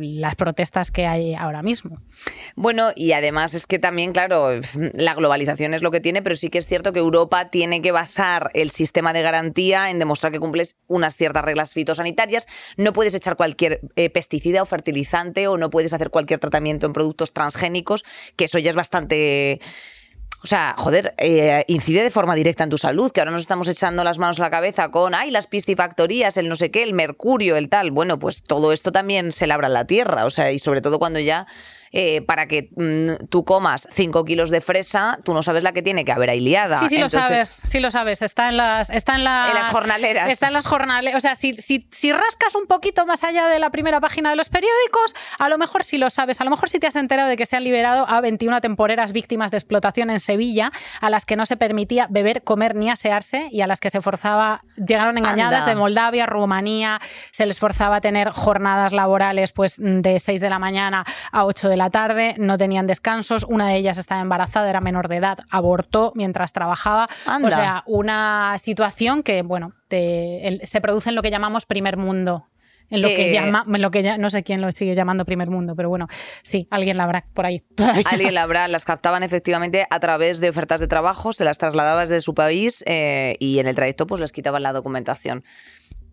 las 0.00 0.36
protestas 0.36 0.90
que 0.90 1.06
hay 1.06 1.34
ahora 1.34 1.62
mismo. 1.62 1.96
Bueno, 2.56 2.92
y 2.94 3.12
además 3.12 3.54
es 3.54 3.66
que 3.66 3.78
también, 3.78 4.12
claro, 4.12 4.60
la 4.94 5.14
globalización 5.14 5.74
es 5.74 5.82
lo 5.82 5.90
que 5.90 6.00
tiene, 6.00 6.22
pero 6.22 6.34
sí 6.34 6.48
que 6.48 6.58
es 6.58 6.66
cierto 6.66 6.92
que 6.92 7.00
Europa 7.00 7.50
tiene 7.50 7.82
que 7.82 7.92
basar 7.92 8.50
el 8.54 8.70
sistema 8.70 9.12
de 9.12 9.22
garantía 9.22 9.90
en 9.90 9.98
demostrar 9.98 10.32
que 10.32 10.40
cumples 10.40 10.76
unas 10.86 11.16
ciertas 11.16 11.44
reglas 11.44 11.72
fitosanitarias. 11.74 12.46
No 12.76 12.92
puedes 12.92 13.14
echar 13.14 13.36
cualquier 13.36 13.80
eh, 13.96 14.10
pesticida 14.10 14.62
o 14.62 14.66
fertilizante 14.66 15.48
o 15.48 15.58
no 15.58 15.70
puedes 15.70 15.92
hacer 15.92 16.10
cualquier 16.10 16.40
tratamiento 16.40 16.86
en 16.86 16.92
productos 16.92 17.32
transgénicos, 17.32 18.04
que 18.36 18.44
eso 18.46 18.58
ya 18.58 18.70
es 18.70 18.76
bastante 18.76 19.60
o 20.42 20.46
sea, 20.46 20.74
joder, 20.76 21.14
eh, 21.18 21.64
incide 21.68 22.02
de 22.02 22.10
forma 22.10 22.34
directa 22.34 22.64
en 22.64 22.70
tu 22.70 22.78
salud, 22.78 23.12
que 23.12 23.20
ahora 23.20 23.30
nos 23.30 23.42
estamos 23.42 23.68
echando 23.68 24.02
las 24.02 24.18
manos 24.18 24.40
a 24.40 24.44
la 24.44 24.50
cabeza 24.50 24.90
con, 24.90 25.14
ay, 25.14 25.30
las 25.30 25.46
piscifactorías, 25.46 26.36
el 26.36 26.48
no 26.48 26.56
sé 26.56 26.72
qué, 26.72 26.82
el 26.82 26.94
mercurio, 26.94 27.56
el 27.56 27.68
tal. 27.68 27.92
Bueno, 27.92 28.18
pues 28.18 28.42
todo 28.42 28.72
esto 28.72 28.90
también 28.90 29.30
se 29.30 29.46
labra 29.46 29.68
en 29.68 29.74
la 29.74 29.86
tierra, 29.86 30.24
o 30.24 30.30
sea, 30.30 30.50
y 30.50 30.58
sobre 30.58 30.80
todo 30.80 30.98
cuando 30.98 31.20
ya 31.20 31.46
eh, 31.92 32.22
para 32.22 32.46
que 32.46 32.70
mm, 32.74 33.26
tú 33.28 33.44
comas 33.44 33.86
5 33.92 34.24
kilos 34.24 34.50
de 34.50 34.60
fresa, 34.60 35.18
tú 35.24 35.34
no 35.34 35.42
sabes 35.42 35.62
la 35.62 35.72
que 35.72 35.82
tiene 35.82 36.04
que 36.04 36.12
haber 36.12 36.30
ahí 36.30 36.40
liada. 36.40 36.78
Sí, 36.78 36.88
sí 36.88 36.98
lo 36.98 37.10
sabes, 37.10 37.60
sí 37.64 37.80
lo 37.80 37.90
sabes. 37.90 38.22
Está 38.22 38.48
en 38.48 38.56
las, 38.56 38.88
está 38.90 39.14
en 39.14 39.24
las, 39.24 39.50
en 39.50 39.54
las 39.56 39.70
jornaleras. 39.70 40.30
Está 40.30 40.46
en 40.46 40.54
las 40.54 40.66
jornaleras. 40.66 41.16
O 41.16 41.20
sea, 41.20 41.34
si, 41.34 41.52
si, 41.52 41.86
si, 41.90 42.12
rascas 42.12 42.54
un 42.54 42.66
poquito 42.66 43.04
más 43.04 43.24
allá 43.24 43.48
de 43.48 43.58
la 43.58 43.70
primera 43.70 44.00
página 44.00 44.30
de 44.30 44.36
los 44.36 44.48
periódicos, 44.48 45.14
a 45.38 45.48
lo 45.48 45.58
mejor 45.58 45.84
sí 45.84 45.98
lo 45.98 46.08
sabes. 46.08 46.40
A 46.40 46.44
lo 46.44 46.50
mejor 46.50 46.68
sí 46.70 46.78
te 46.78 46.86
has 46.86 46.96
enterado 46.96 47.28
de 47.28 47.36
que 47.36 47.46
se 47.46 47.56
han 47.56 47.64
liberado 47.64 48.08
a 48.08 48.20
21 48.20 48.60
temporeras 48.60 49.12
víctimas 49.12 49.50
de 49.50 49.58
explotación 49.58 50.08
en 50.10 50.20
Sevilla, 50.20 50.72
a 51.00 51.10
las 51.10 51.26
que 51.26 51.36
no 51.36 51.44
se 51.44 51.56
permitía 51.56 52.06
beber, 52.08 52.42
comer 52.42 52.74
ni 52.74 52.90
asearse 52.90 53.48
y 53.50 53.60
a 53.60 53.66
las 53.66 53.80
que 53.80 53.90
se 53.90 54.00
forzaba, 54.00 54.64
llegaron 54.76 55.18
engañadas 55.18 55.66
de 55.66 55.74
Moldavia, 55.74 56.26
Rumanía, 56.26 57.00
se 57.32 57.44
les 57.44 57.58
forzaba 57.58 57.96
a 57.96 58.00
tener 58.00 58.30
jornadas 58.30 58.92
laborales 58.92 59.52
pues 59.52 59.76
de 59.78 60.18
6 60.18 60.40
de 60.40 60.50
la 60.50 60.58
mañana 60.58 61.04
a 61.32 61.44
8 61.44 61.68
de 61.68 61.76
la 61.76 61.81
tarde, 61.90 62.34
no 62.38 62.58
tenían 62.58 62.86
descansos, 62.86 63.44
una 63.48 63.68
de 63.68 63.76
ellas 63.76 63.98
estaba 63.98 64.20
embarazada, 64.20 64.68
era 64.68 64.80
menor 64.80 65.08
de 65.08 65.16
edad, 65.16 65.38
abortó 65.50 66.12
mientras 66.14 66.52
trabajaba. 66.52 67.08
O 67.42 67.50
sea, 67.50 67.82
una 67.86 68.56
situación 68.58 69.22
que, 69.22 69.42
bueno, 69.42 69.72
se 69.88 70.80
produce 70.80 71.10
en 71.10 71.14
lo 71.14 71.22
que 71.22 71.30
llamamos 71.30 71.66
primer 71.66 71.96
mundo. 71.96 72.46
En 72.90 73.00
lo, 73.00 73.08
que 73.08 73.30
eh, 73.30 73.32
llama, 73.32 73.64
lo 73.66 73.90
que 73.90 74.02
ya, 74.02 74.18
no 74.18 74.28
sé 74.28 74.42
quién 74.42 74.60
lo 74.60 74.70
sigue 74.70 74.94
llamando 74.94 75.24
primer 75.24 75.48
mundo, 75.48 75.74
pero 75.74 75.88
bueno, 75.88 76.08
sí, 76.42 76.66
alguien 76.70 76.98
la 76.98 77.04
habrá 77.04 77.24
por 77.32 77.46
ahí. 77.46 77.62
Alguien 78.04 78.34
la 78.34 78.42
habrá, 78.42 78.68
las 78.68 78.84
captaban 78.84 79.22
efectivamente 79.22 79.86
a 79.88 79.98
través 79.98 80.40
de 80.40 80.50
ofertas 80.50 80.78
de 80.78 80.88
trabajo, 80.88 81.32
se 81.32 81.44
las 81.44 81.56
trasladaba 81.56 82.02
desde 82.02 82.20
su 82.20 82.34
país 82.34 82.84
eh, 82.86 83.36
y 83.38 83.60
en 83.60 83.66
el 83.66 83.74
trayecto 83.74 84.06
pues 84.06 84.20
les 84.20 84.30
quitaban 84.30 84.62
la 84.62 84.74
documentación. 84.74 85.42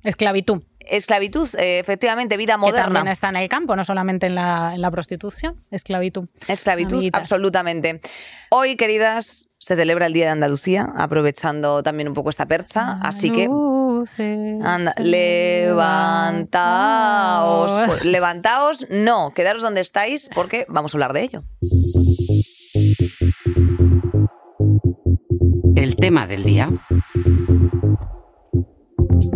Esclavitud 0.05 0.63
esclavitud, 0.89 1.47
eh, 1.57 1.79
efectivamente, 1.79 2.37
vida 2.37 2.57
moderna. 2.57 2.87
Que 2.87 2.93
también 2.93 3.11
está 3.11 3.29
en 3.29 3.35
el 3.37 3.49
campo, 3.49 3.75
no 3.75 3.83
solamente 3.83 4.27
en 4.27 4.35
la, 4.35 4.73
en 4.75 4.81
la 4.81 4.91
prostitución, 4.91 5.55
esclavitud. 5.71 6.27
Esclavitud, 6.47 7.03
absolutamente. 7.13 8.01
Hoy, 8.49 8.75
queridas, 8.75 9.49
se 9.59 9.75
celebra 9.75 10.05
el 10.07 10.13
Día 10.13 10.25
de 10.25 10.31
Andalucía, 10.31 10.91
aprovechando 10.95 11.83
también 11.83 12.07
un 12.07 12.13
poco 12.13 12.29
esta 12.29 12.45
percha, 12.45 12.99
así 13.03 13.29
que 13.29 13.49
anda, 14.63 14.93
levantaos, 14.97 16.51
pues, 17.85 18.05
levantaos, 18.05 18.87
no, 18.89 19.33
quedaros 19.33 19.61
donde 19.61 19.81
estáis 19.81 20.29
porque 20.33 20.65
vamos 20.69 20.93
a 20.93 20.97
hablar 20.97 21.13
de 21.13 21.23
ello. 21.23 21.43
El 25.75 25.95
tema 25.97 26.25
del 26.27 26.43
día 26.43 26.69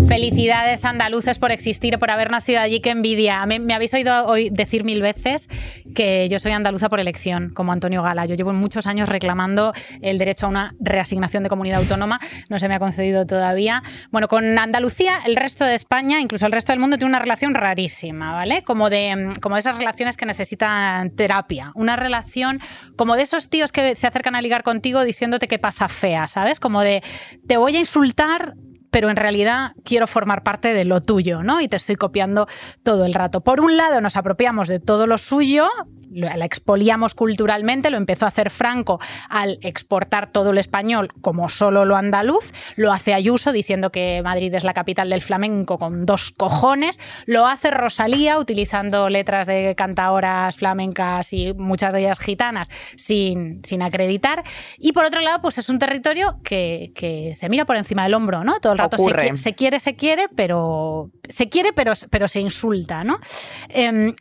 Felicidades 0.08 0.84
andaluces 0.86 1.40
por 1.40 1.52
existir, 1.52 1.98
por 1.98 2.12
haber 2.12 2.30
nacido 2.30 2.60
allí, 2.60 2.82
qué 2.82 2.90
envidia. 2.90 3.46
Me, 3.46 3.74
habéis 3.74 3.94
oído 3.94 4.26
hoy 4.28 4.50
decir 4.50 4.84
mil 4.84 5.02
veces 5.02 5.48
que 5.96 6.28
yo 6.30 6.40
soy 6.40 6.52
andaluza 6.52 6.90
por 6.90 7.00
elección, 7.00 7.50
como 7.50 7.72
Antonio 7.72 8.04
Gala. 8.04 8.26
Yo 8.26 8.36
llevo 8.36 8.52
muchos 8.54 8.86
años 8.86 9.10
reclamando 9.10 9.74
el 10.02 10.18
derecho 10.18 10.46
a 10.46 10.50
una 10.50 10.76
reasignación 10.80 11.44
de 11.44 11.50
comunidad 11.50 11.80
autónoma, 11.80 12.20
no 12.50 12.60
se 12.60 12.68
me 12.68 12.76
ha 12.76 12.80
concedido 12.80 13.26
todavía. 13.26 13.82
Bueno, 14.12 14.28
con 14.28 14.58
Andalucía, 14.58 15.20
el 15.26 15.36
resto 15.36 15.66
de 15.66 15.76
España, 15.76 16.20
incluso 16.20 16.46
el 16.46 16.52
resto 16.52 16.72
del 16.72 16.80
mundo, 16.80 16.98
tiene 16.98 17.10
una 17.10 17.20
relación 17.20 17.54
rarísima, 17.54 18.34
¿vale? 18.34 18.62
Como 18.64 18.90
de, 18.90 19.34
como 19.42 19.56
de 19.56 19.60
esas 19.62 19.78
relaciones 19.78 20.18
que 20.18 20.26
necesitan 20.26 21.12
terapia. 21.12 21.72
Una 21.76 21.96
relación 21.96 22.60
como 22.96 23.16
de 23.16 23.24
esos 23.24 23.50
tíos 23.50 23.72
que 23.72 23.96
se 23.96 24.08
acercan 24.08 24.36
a 24.36 24.42
ligar 24.42 24.64
contigo 24.64 25.04
diciéndote 25.04 25.48
que 25.48 25.60
pasa 25.60 25.88
fea, 25.88 26.28
¿sabes? 26.28 26.60
Como 26.60 26.82
de 26.82 27.02
te 27.48 27.58
voy 27.58 27.76
a 27.78 27.80
insultar 27.80 28.56
pero 28.94 29.10
en 29.10 29.16
realidad 29.16 29.72
quiero 29.84 30.06
formar 30.06 30.44
parte 30.44 30.76
de 30.76 30.86
lo 30.86 31.02
tuyo, 31.02 31.42
¿no? 31.42 31.60
Y 31.62 31.68
te 31.68 31.78
estoy 31.78 31.96
copiando 31.96 32.48
todo 32.84 33.06
el 33.06 33.16
rato. 33.16 33.42
Por 33.42 33.60
un 33.60 33.76
lado, 33.76 34.02
nos 34.02 34.16
apropiamos 34.16 34.68
de 34.68 34.80
todo 34.80 35.08
lo 35.08 35.18
suyo, 35.18 35.68
la 36.14 36.46
expoliamos 36.46 37.16
culturalmente, 37.16 37.90
lo 37.90 37.98
empezó 37.98 38.26
a 38.26 38.30
hacer 38.30 38.50
Franco 38.50 39.00
al 39.30 39.58
exportar 39.62 40.32
todo 40.32 40.52
el 40.52 40.58
español 40.58 41.12
como 41.22 41.50
solo 41.50 41.86
lo 41.86 41.96
andaluz, 41.96 42.52
lo 42.76 42.92
hace 42.92 43.14
Ayuso 43.14 43.52
diciendo 43.52 43.92
que 43.92 44.22
Madrid 44.24 44.54
es 44.54 44.64
la 44.64 44.74
capital 44.74 45.10
del 45.10 45.22
flamenco 45.22 45.78
con 45.78 46.06
dos 46.06 46.32
cojones, 46.32 47.00
lo 47.26 47.48
hace 47.48 47.72
Rosalía 47.72 48.38
utilizando 48.38 49.10
letras 49.10 49.48
de 49.48 49.74
cantaoras 49.76 50.58
flamencas 50.58 51.34
y 51.34 51.54
muchas 51.54 51.94
de 51.94 52.02
ellas 52.02 52.20
gitanas 52.20 52.70
sin, 52.96 53.62
sin 53.64 53.82
acreditar, 53.82 54.44
y 54.78 54.92
por 54.92 55.06
otro 55.06 55.22
lado, 55.22 55.42
pues 55.42 55.58
es 55.58 55.70
un 55.70 55.80
territorio 55.80 56.40
que, 56.44 56.92
se 57.36 57.50
mira 57.50 57.66
por 57.66 57.76
encima 57.76 58.04
del 58.04 58.14
hombro, 58.14 58.44
¿no? 58.44 58.60
Todo 58.60 58.76
rato 58.84 58.98
se, 59.36 59.54
quiere, 59.54 59.80
se 59.80 59.96
quiere, 59.96 60.28
pero 60.36 61.12
se 61.30 61.50
quiere, 61.50 61.74
pero, 61.74 61.94
pero 62.10 62.28
se 62.28 62.40
insulta, 62.40 63.04
¿no? 63.04 63.20
Em, 63.70 64.14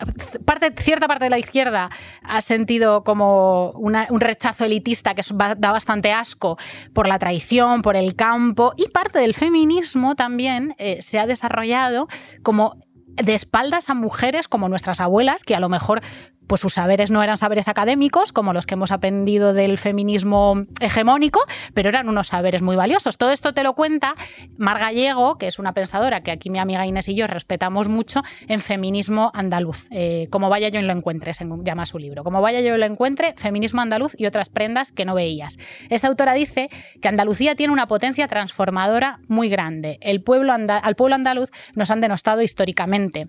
parte, 0.44 0.72
cierta 0.83 1.09
parte 1.09 1.25
de 1.25 1.31
la 1.31 1.38
izquierda 1.38 1.90
ha 2.22 2.40
sentido 2.40 3.05
como 3.05 3.70
un 3.72 4.20
rechazo 4.20 4.64
elitista 4.64 5.14
que 5.14 5.22
da 5.59 5.72
bastante 5.72 6.12
asco 6.12 6.59
por 6.92 7.07
la 7.07 7.18
traición, 7.18 7.83
por 7.83 7.96
el 7.96 8.14
campo, 8.14 8.72
y 8.77 8.88
parte 8.88 9.18
del 9.18 9.35
feminismo 9.35 10.14
también 10.14 10.75
eh, 10.79 11.03
se 11.03 11.18
ha 11.18 11.27
desarrollado 11.27 12.09
como 12.42 12.77
de 13.16 13.35
espaldas 13.35 13.90
a 13.90 13.94
mujeres 13.94 14.48
como 14.48 14.68
nuestras 14.68 15.01
abuelas, 15.01 15.44
que 15.44 15.55
a 15.55 15.61
lo 15.61 15.68
mejor 15.68 16.01
pues 16.46 16.61
sus 16.61 16.74
saberes 16.74 17.11
no 17.11 17.22
eran 17.22 17.38
saberes 17.38 17.68
académicos, 17.68 18.33
como 18.33 18.52
los 18.52 18.66
que 18.66 18.74
hemos 18.74 18.92
aprendido 18.92 19.52
del 19.52 19.78
feminismo 19.78 20.66
hegemónico, 20.81 21.40
pero 21.74 21.88
eran 21.88 22.09
unos 22.09 22.28
saberes 22.28 22.62
muy 22.62 22.76
valiosos. 22.76 23.16
Todo 23.16 23.31
esto 23.31 23.52
te 23.55 23.62
lo 23.62 23.74
cuenta 23.74 24.14
Mar 24.57 24.78
Gallego, 24.78 25.38
que 25.38 25.46
es 25.46 25.59
una 25.59 25.72
pensadora 25.72 26.22
que 26.22 26.31
aquí 26.31 26.50
mi 26.50 26.59
amiga 26.59 26.87
Inés 26.87 27.09
y 27.09 27.14
yo 27.14 27.26
respetamos 27.26 27.88
mucho 27.88 28.22
en 28.48 28.61
feminismo 28.61 29.31
andaluz. 29.35 29.87
Eh, 29.90 30.28
como 30.31 30.48
vaya 30.48 30.68
yo 30.68 30.81
y 30.81 30.83
lo 30.83 30.92
encuentre, 30.92 31.35
se 31.35 31.46
llama 31.62 31.87
su 31.87 31.98
libro. 31.98 32.24
Como 32.24 32.40
vaya 32.40 32.61
yo 32.61 32.74
y 32.74 32.78
lo 32.78 32.87
encuentre, 32.87 33.35
feminismo 33.37 33.81
andaluz 33.81 34.14
y 34.18 34.26
otras 34.26 34.48
prendas 34.48 34.92
que 34.92 35.05
no 35.05 35.14
veías. 35.14 35.59
Esta 35.88 36.09
autora 36.09 36.35
dice 36.35 36.68
que 37.00 37.09
Andalucía 37.09 37.55
tiene 37.55 37.72
una 37.72 37.87
potencia 37.87 38.28
transformadora 38.28 39.20
muy 39.28 39.48
grande. 39.48 39.98
El 40.00 40.22
pueblo 40.22 40.52
al 40.52 40.96
pueblo 40.96 41.14
andaluz 41.14 41.50
nos 41.74 41.90
han 41.90 42.00
denostado 42.00 42.42
históricamente. 42.42 43.28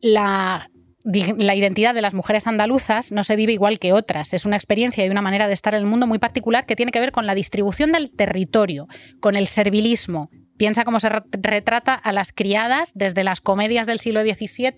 La 0.00 0.70
la 1.08 1.54
identidad 1.54 1.94
de 1.94 2.02
las 2.02 2.14
mujeres 2.14 2.46
andaluzas 2.46 3.12
no 3.12 3.24
se 3.24 3.36
vive 3.36 3.52
igual 3.52 3.78
que 3.78 3.92
otras. 3.92 4.34
Es 4.34 4.44
una 4.44 4.56
experiencia 4.56 5.04
y 5.04 5.08
una 5.08 5.22
manera 5.22 5.48
de 5.48 5.54
estar 5.54 5.74
en 5.74 5.80
el 5.80 5.86
mundo 5.86 6.06
muy 6.06 6.18
particular 6.18 6.66
que 6.66 6.76
tiene 6.76 6.92
que 6.92 7.00
ver 7.00 7.12
con 7.12 7.26
la 7.26 7.34
distribución 7.34 7.92
del 7.92 8.10
territorio, 8.10 8.88
con 9.20 9.36
el 9.36 9.48
servilismo, 9.48 10.30
Piensa 10.58 10.84
cómo 10.84 11.00
se 11.00 11.08
retrata 11.08 11.94
a 11.94 12.12
las 12.12 12.32
criadas 12.32 12.92
desde 12.94 13.24
las 13.24 13.40
comedias 13.40 13.86
del 13.86 14.00
siglo 14.00 14.22
XVII 14.22 14.74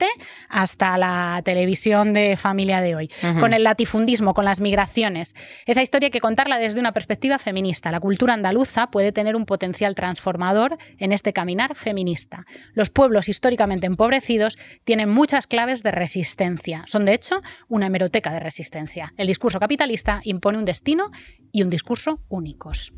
hasta 0.49 0.97
la 0.99 1.41
televisión 1.45 2.13
de 2.13 2.37
familia 2.37 2.83
de 2.83 2.95
hoy, 2.95 3.11
con 3.41 3.55
el 3.55 3.65
latifundismo, 3.65 4.35
con 4.35 4.45
las 4.45 4.61
migraciones. 4.61 5.35
Esa 5.67 5.83
historia 5.83 6.09
hay 6.09 6.11
que 6.11 6.21
contarla 6.21 6.59
desde 6.59 6.81
una 6.81 6.93
perspectiva 6.93 7.39
feminista. 7.39 7.91
La 7.91 7.99
cultura 7.99 8.35
andaluza 8.35 8.91
puede 8.91 9.11
tener 9.11 9.37
un 9.37 9.47
potencial 9.47 9.95
transformador 9.95 10.77
en 10.99 11.13
este 11.13 11.33
caminar 11.33 11.75
feminista. 11.75 12.45
Los 12.75 12.91
pueblos 12.91 13.29
históricamente 13.29 13.87
empobrecidos 13.87 14.59
tienen 14.85 15.09
muchas 15.09 15.47
claves 15.47 15.83
de 15.83 15.93
resistencia. 15.93 16.85
Son, 16.87 17.07
de 17.07 17.15
hecho, 17.15 17.41
una 17.69 17.87
hemeroteca 17.87 18.33
de 18.33 18.41
resistencia. 18.41 19.15
El 19.17 19.29
discurso 19.29 19.59
capitalista 19.59 20.21
impone 20.25 20.59
un 20.59 20.67
destino 20.67 21.11
y 21.53 21.63
un 21.63 21.71
discurso 21.71 22.21
únicos. 22.29 22.93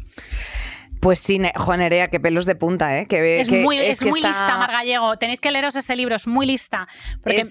Pues 1.03 1.19
sí, 1.19 1.41
Juan 1.57 1.81
Erea, 1.81 2.07
qué 2.11 2.21
pelos 2.21 2.47
de 2.47 2.55
punta, 2.55 2.97
¿eh? 2.97 3.09
Que, 3.09 3.41
es 3.41 3.51
muy, 3.51 3.77
es, 3.77 4.01
muy 4.03 4.23
lista, 4.23 4.57
Mar 4.57 4.71
Gallego. 4.71 5.17
Tenéis 5.17 5.41
que 5.41 5.51
leeros 5.51 5.75
ese 5.75 5.97
libro, 5.97 6.15
es 6.15 6.29
muy 6.29 6.47
lista. 6.47 6.87
Porque 7.21 7.43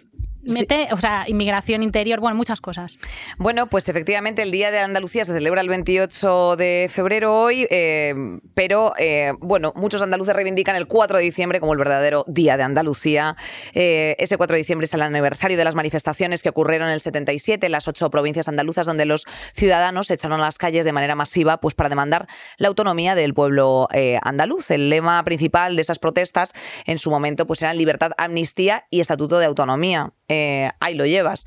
mete, 0.43 0.89
o 0.91 0.97
sea, 0.97 1.25
inmigración 1.27 1.83
interior, 1.83 2.19
bueno, 2.19 2.35
muchas 2.35 2.61
cosas. 2.61 2.99
Bueno, 3.37 3.67
pues 3.67 3.89
efectivamente 3.89 4.41
el 4.41 4.51
Día 4.51 4.71
de 4.71 4.79
Andalucía 4.79 5.25
se 5.25 5.33
celebra 5.33 5.61
el 5.61 5.69
28 5.69 6.55
de 6.55 6.89
febrero 6.89 7.37
hoy, 7.37 7.67
eh, 7.69 8.13
pero 8.53 8.93
eh, 8.97 9.33
bueno, 9.39 9.73
muchos 9.75 10.01
andaluces 10.01 10.35
reivindican 10.35 10.75
el 10.75 10.87
4 10.87 11.17
de 11.17 11.23
diciembre 11.23 11.59
como 11.59 11.73
el 11.73 11.79
verdadero 11.79 12.25
Día 12.27 12.57
de 12.57 12.63
Andalucía. 12.63 13.35
Eh, 13.73 14.15
ese 14.19 14.37
4 14.37 14.53
de 14.53 14.57
diciembre 14.57 14.85
es 14.85 14.93
el 14.93 15.01
aniversario 15.01 15.57
de 15.57 15.63
las 15.63 15.75
manifestaciones 15.75 16.43
que 16.43 16.49
ocurrieron 16.49 16.87
en 16.87 16.95
el 16.95 17.01
77 17.01 17.65
en 17.65 17.71
las 17.71 17.87
ocho 17.87 18.09
provincias 18.09 18.47
andaluzas, 18.47 18.87
donde 18.87 19.05
los 19.05 19.25
ciudadanos 19.53 20.07
se 20.07 20.15
echaron 20.15 20.39
a 20.39 20.45
las 20.45 20.57
calles 20.57 20.85
de 20.85 20.93
manera 20.93 21.15
masiva 21.15 21.57
pues, 21.57 21.75
para 21.75 21.89
demandar 21.89 22.27
la 22.57 22.67
autonomía 22.67 23.15
del 23.15 23.33
pueblo 23.33 23.87
andaluz. 24.21 24.71
El 24.71 24.89
lema 24.89 25.23
principal 25.23 25.75
de 25.75 25.81
esas 25.81 25.99
protestas 25.99 26.53
en 26.85 26.97
su 26.97 27.09
momento 27.09 27.47
pues, 27.47 27.61
eran 27.61 27.77
libertad, 27.77 28.11
amnistía 28.17 28.85
y 28.89 28.99
estatuto 28.99 29.39
de 29.39 29.45
autonomía. 29.45 30.13
Eh, 30.31 30.71
ahí 30.79 30.95
lo 30.95 31.05
llevas. 31.05 31.45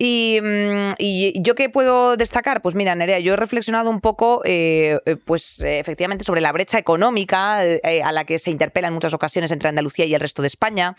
Mm, 0.00 0.94
y, 0.98 1.40
yo 1.40 1.54
qué 1.54 1.70
puedo 1.70 2.16
destacar? 2.16 2.62
Pues 2.62 2.74
mira, 2.74 2.94
Nerea, 2.96 3.20
yo 3.20 3.34
he 3.34 3.36
reflexionado 3.36 3.88
un 3.90 4.00
poco, 4.00 4.42
eh, 4.44 4.98
eh, 5.06 5.16
pues 5.24 5.60
efectivamente, 5.60 6.24
sobre 6.24 6.40
la 6.40 6.50
brecha 6.50 6.78
económica 6.78 7.60
a 7.60 8.12
la 8.12 8.24
que 8.24 8.40
se 8.40 8.50
interpela 8.50 8.88
en 8.88 8.94
muchas 8.94 9.14
ocasiones 9.14 9.52
entre 9.52 9.68
Andalucía 9.68 10.04
y 10.04 10.14
el 10.14 10.20
resto 10.20 10.42
de 10.42 10.48
España, 10.48 10.96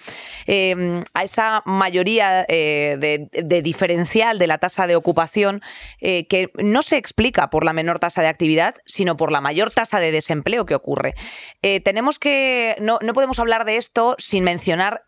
a 0.48 1.24
esa 1.24 1.62
mayoría 1.66 2.46
de, 2.48 3.62
diferencial 3.62 4.40
de 4.40 4.48
la 4.48 4.58
tasa 4.58 4.88
de 4.88 4.96
ocupación 4.96 5.62
que 6.00 6.52
no 6.56 6.82
se 6.84 6.98
explica 6.98 7.50
por 7.50 7.66
la 7.66 7.74
menor 7.74 8.00
tasa 8.00 8.22
de 8.22 8.28
actividad, 8.28 8.76
sino 8.86 9.18
por 9.18 9.32
la 9.32 9.42
mayor 9.42 9.74
tasa 9.74 10.00
de 10.00 10.12
desempleo 10.12 10.66
que 10.66 10.76
ocurre. 10.76 11.16
tenemos 11.84 12.18
que, 12.18 12.76
no, 12.80 13.00
no, 13.02 13.14
podemos 13.14 13.40
hablar 13.40 13.66
de 13.66 13.78
esto 13.78 14.16
sin 14.18 14.44
mencionar, 14.44 15.04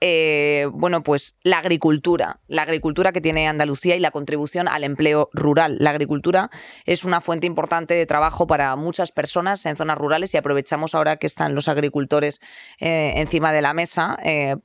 bueno, 0.72 1.04
pues 1.04 1.36
la 1.44 1.60
agricultura 1.60 2.16
la 2.17 2.62
agricultura 2.62 3.12
que 3.12 3.21
tiene 3.21 3.47
Andalucía 3.47 3.95
y 3.95 3.99
la 3.99 4.12
contribución 4.12 4.67
al 4.67 4.84
empleo 4.84 5.30
rural. 5.34 5.77
La 5.80 5.91
agricultura 5.91 6.49
es 6.86 7.03
una 7.03 7.21
fuente 7.21 7.47
importante 7.47 7.93
de 7.93 8.06
trabajo 8.06 8.47
para 8.47 8.75
muchas 8.75 9.12
personas 9.12 9.65
en 9.65 9.75
zonas 9.75 9.97
rurales 9.97 10.34
y 10.34 10.38
aprovechamos 10.38 10.95
ahora 10.95 11.17
que 11.17 11.27
están 11.27 11.56
los 11.56 11.67
agricultores 11.67 12.39
eh, 12.80 13.13
encima 13.17 13.51
de 13.51 13.62
la 13.62 13.73
mesa, 13.73 14.17
eh, 14.23 14.56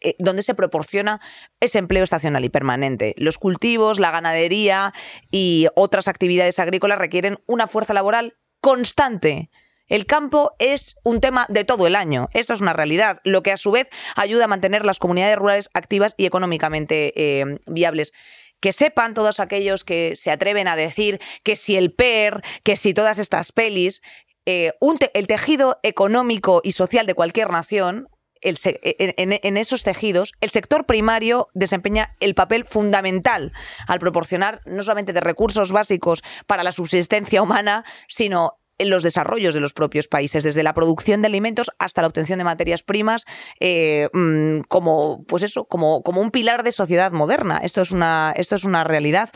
eh, 0.00 0.14
donde 0.18 0.42
se 0.42 0.54
proporciona 0.54 1.20
ese 1.60 1.78
empleo 1.78 2.04
estacional 2.04 2.44
y 2.44 2.48
permanente. 2.48 3.14
Los 3.16 3.38
cultivos, 3.38 3.98
la 3.98 4.10
ganadería 4.10 4.92
y 5.30 5.68
otras 5.74 6.08
actividades 6.08 6.58
agrícolas 6.58 6.98
requieren 6.98 7.38
una 7.46 7.66
fuerza 7.66 7.94
laboral 7.94 8.36
constante 8.60 9.50
el 9.92 10.06
campo 10.06 10.54
es 10.58 10.96
un 11.04 11.20
tema 11.20 11.44
de 11.50 11.66
todo 11.66 11.86
el 11.86 11.96
año. 11.96 12.30
Esto 12.32 12.54
es 12.54 12.62
una 12.62 12.72
realidad, 12.72 13.18
lo 13.24 13.42
que 13.42 13.52
a 13.52 13.58
su 13.58 13.70
vez 13.72 13.88
ayuda 14.16 14.46
a 14.46 14.48
mantener 14.48 14.86
las 14.86 14.98
comunidades 14.98 15.36
rurales 15.36 15.68
activas 15.74 16.14
y 16.16 16.24
económicamente 16.24 17.12
eh, 17.14 17.58
viables 17.66 18.14
que 18.60 18.72
sepan 18.72 19.12
todos 19.12 19.38
aquellos 19.38 19.84
que 19.84 20.16
se 20.16 20.30
atreven 20.30 20.66
a 20.66 20.76
decir 20.76 21.20
que 21.42 21.56
si 21.56 21.76
el 21.76 21.92
PER, 21.92 22.42
que 22.62 22.76
si 22.76 22.94
todas 22.94 23.18
estas 23.18 23.52
pelis, 23.52 24.00
eh, 24.46 24.72
el 25.12 25.26
tejido 25.26 25.78
económico 25.82 26.62
y 26.64 26.72
social 26.72 27.04
de 27.04 27.14
cualquier 27.14 27.50
nación, 27.50 28.08
en, 28.40 29.56
esos 29.56 29.84
tejidos, 29.84 30.32
el 30.40 30.50
sector 30.50 30.86
primario 30.86 31.48
desempeña 31.54 32.16
el 32.18 32.34
papel 32.34 32.64
fundamental 32.64 33.52
al 33.86 33.98
proporcionar 33.98 34.62
no 34.64 34.82
solamente 34.82 35.12
de 35.12 35.20
recursos 35.20 35.70
básicos 35.70 36.22
para 36.46 36.62
la 36.62 36.72
subsistencia 36.72 37.42
humana, 37.42 37.84
sino 38.08 38.58
en 38.78 38.90
los 38.90 39.02
desarrollos 39.02 39.54
de 39.54 39.60
los 39.60 39.72
propios 39.72 40.08
países, 40.08 40.44
desde 40.44 40.62
la 40.62 40.74
producción 40.74 41.22
de 41.22 41.28
alimentos 41.28 41.70
hasta 41.78 42.02
la 42.02 42.08
obtención 42.08 42.38
de 42.38 42.44
materias 42.44 42.82
primas, 42.82 43.24
eh, 43.60 44.08
mm, 44.12 44.60
como, 44.68 45.24
pues 45.24 45.42
eso, 45.42 45.64
como, 45.66 46.02
como 46.02 46.20
un 46.20 46.30
pilar 46.30 46.62
de 46.62 46.72
sociedad 46.72 47.12
moderna. 47.12 47.58
Esto 47.58 47.80
es 47.80 47.90
una, 47.90 48.32
esto 48.36 48.54
es 48.54 48.64
una 48.64 48.84
realidad. 48.84 49.30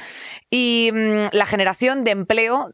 Y 0.50 0.90
mm, 0.92 1.28
la 1.32 1.46
generación 1.46 2.04
de 2.04 2.12
empleo 2.12 2.72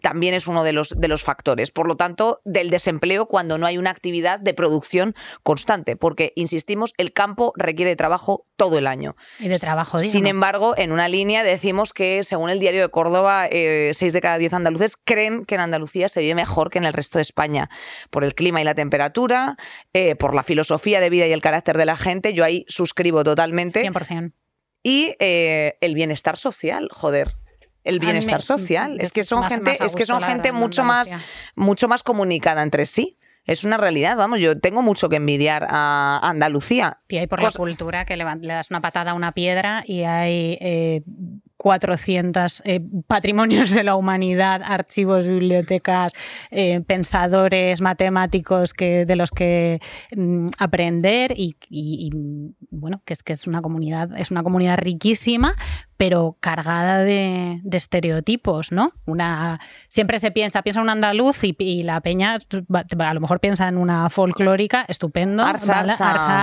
también 0.00 0.34
es 0.34 0.46
uno 0.46 0.64
de 0.64 0.72
los, 0.72 0.94
de 0.96 1.08
los 1.08 1.22
factores. 1.22 1.70
Por 1.70 1.86
lo 1.86 1.96
tanto, 1.96 2.40
del 2.44 2.70
desempleo 2.70 3.26
cuando 3.26 3.58
no 3.58 3.66
hay 3.66 3.78
una 3.78 3.90
actividad 3.90 4.38
de 4.40 4.54
producción 4.54 5.14
constante, 5.42 5.96
porque, 5.96 6.32
insistimos, 6.36 6.92
el 6.98 7.12
campo 7.12 7.52
requiere 7.56 7.96
trabajo 7.96 8.46
todo 8.56 8.78
el 8.78 8.86
año. 8.86 9.16
Y 9.38 9.48
de 9.48 9.58
trabajo, 9.58 9.98
Sin 10.00 10.26
embargo, 10.26 10.74
en 10.76 10.92
una 10.92 11.08
línea 11.08 11.42
decimos 11.42 11.92
que, 11.92 12.22
según 12.22 12.50
el 12.50 12.60
diario 12.60 12.82
de 12.82 12.88
Córdoba, 12.90 13.46
eh, 13.50 13.92
seis 13.94 14.12
de 14.12 14.20
cada 14.20 14.38
diez 14.38 14.52
andaluces 14.52 14.96
creen 14.96 15.44
que 15.44 15.54
en 15.54 15.62
Andalucía 15.62 16.08
se 16.08 16.20
vive 16.20 16.34
mejor 16.34 16.70
que 16.70 16.78
en 16.78 16.84
el 16.84 16.92
resto 16.92 17.18
de 17.18 17.22
España, 17.22 17.70
por 18.10 18.24
el 18.24 18.34
clima 18.34 18.60
y 18.60 18.64
la 18.64 18.74
temperatura, 18.74 19.56
eh, 19.92 20.16
por 20.16 20.34
la 20.34 20.42
filosofía 20.42 21.00
de 21.00 21.10
vida 21.10 21.26
y 21.26 21.32
el 21.32 21.40
carácter 21.40 21.78
de 21.78 21.86
la 21.86 21.96
gente. 21.96 22.34
Yo 22.34 22.44
ahí 22.44 22.64
suscribo 22.68 23.24
totalmente. 23.24 23.82
100%. 23.82 24.32
Y 24.84 25.14
eh, 25.20 25.78
el 25.80 25.94
bienestar 25.94 26.36
social, 26.36 26.88
joder 26.90 27.41
el 27.84 27.98
bienestar 27.98 28.42
social. 28.42 28.96
Es 29.00 29.12
que 29.12 29.24
son 29.24 29.44
gente, 29.44 29.76
es 29.80 29.94
que 29.94 30.04
son 30.04 30.22
gente 30.22 30.52
mucho 30.52 30.84
más, 30.84 31.10
mucho 31.54 31.88
más 31.88 32.02
comunicada 32.02 32.62
entre 32.62 32.86
sí. 32.86 33.18
Es 33.44 33.64
una 33.64 33.76
realidad, 33.76 34.16
vamos, 34.16 34.38
yo 34.40 34.60
tengo 34.60 34.82
mucho 34.82 35.08
que 35.08 35.16
envidiar 35.16 35.66
a 35.68 36.20
Andalucía. 36.22 36.98
Y 37.08 37.16
hay 37.16 37.26
por 37.26 37.42
la 37.42 37.50
cultura 37.50 38.04
que 38.04 38.16
le, 38.16 38.24
das 38.24 38.70
una 38.70 38.80
patada 38.80 39.10
a 39.10 39.14
una 39.14 39.32
piedra 39.32 39.82
y 39.84 40.04
hay 40.04 40.58
eh, 40.60 41.02
400 41.62 42.62
eh, 42.64 42.80
patrimonios 43.06 43.70
de 43.70 43.84
la 43.84 43.94
humanidad, 43.94 44.62
archivos, 44.64 45.28
bibliotecas, 45.28 46.12
eh, 46.50 46.80
pensadores, 46.80 47.80
matemáticos 47.80 48.74
que, 48.74 49.06
de 49.06 49.16
los 49.16 49.30
que 49.30 49.80
mm, 50.14 50.50
aprender 50.58 51.34
y, 51.36 52.10
bueno, 52.70 53.00
que 53.04 53.12
es 53.12 53.22
que 53.22 53.32
es 53.32 53.46
una 53.46 53.62
comunidad, 53.62 54.10
es 54.18 54.30
una 54.30 54.42
comunidad 54.42 54.78
riquísima, 54.78 55.54
pero 56.02 56.36
cargada 56.40 57.04
de, 57.04 57.60
estereotipos, 57.70 58.72
¿no? 58.72 58.92
Una, 59.06 59.60
siempre 59.86 60.18
se 60.18 60.32
piensa, 60.32 60.62
piensa 60.62 60.80
en 60.80 60.82
un 60.86 60.90
andaluz 60.90 61.44
y, 61.44 61.84
la 61.84 62.00
peña 62.00 62.38
a 62.98 63.14
lo 63.14 63.20
mejor 63.20 63.38
piensa 63.38 63.68
en 63.68 63.76
una 63.76 64.10
folclórica, 64.10 64.84
estupendo, 64.88 65.44
Arsa, 65.44 65.78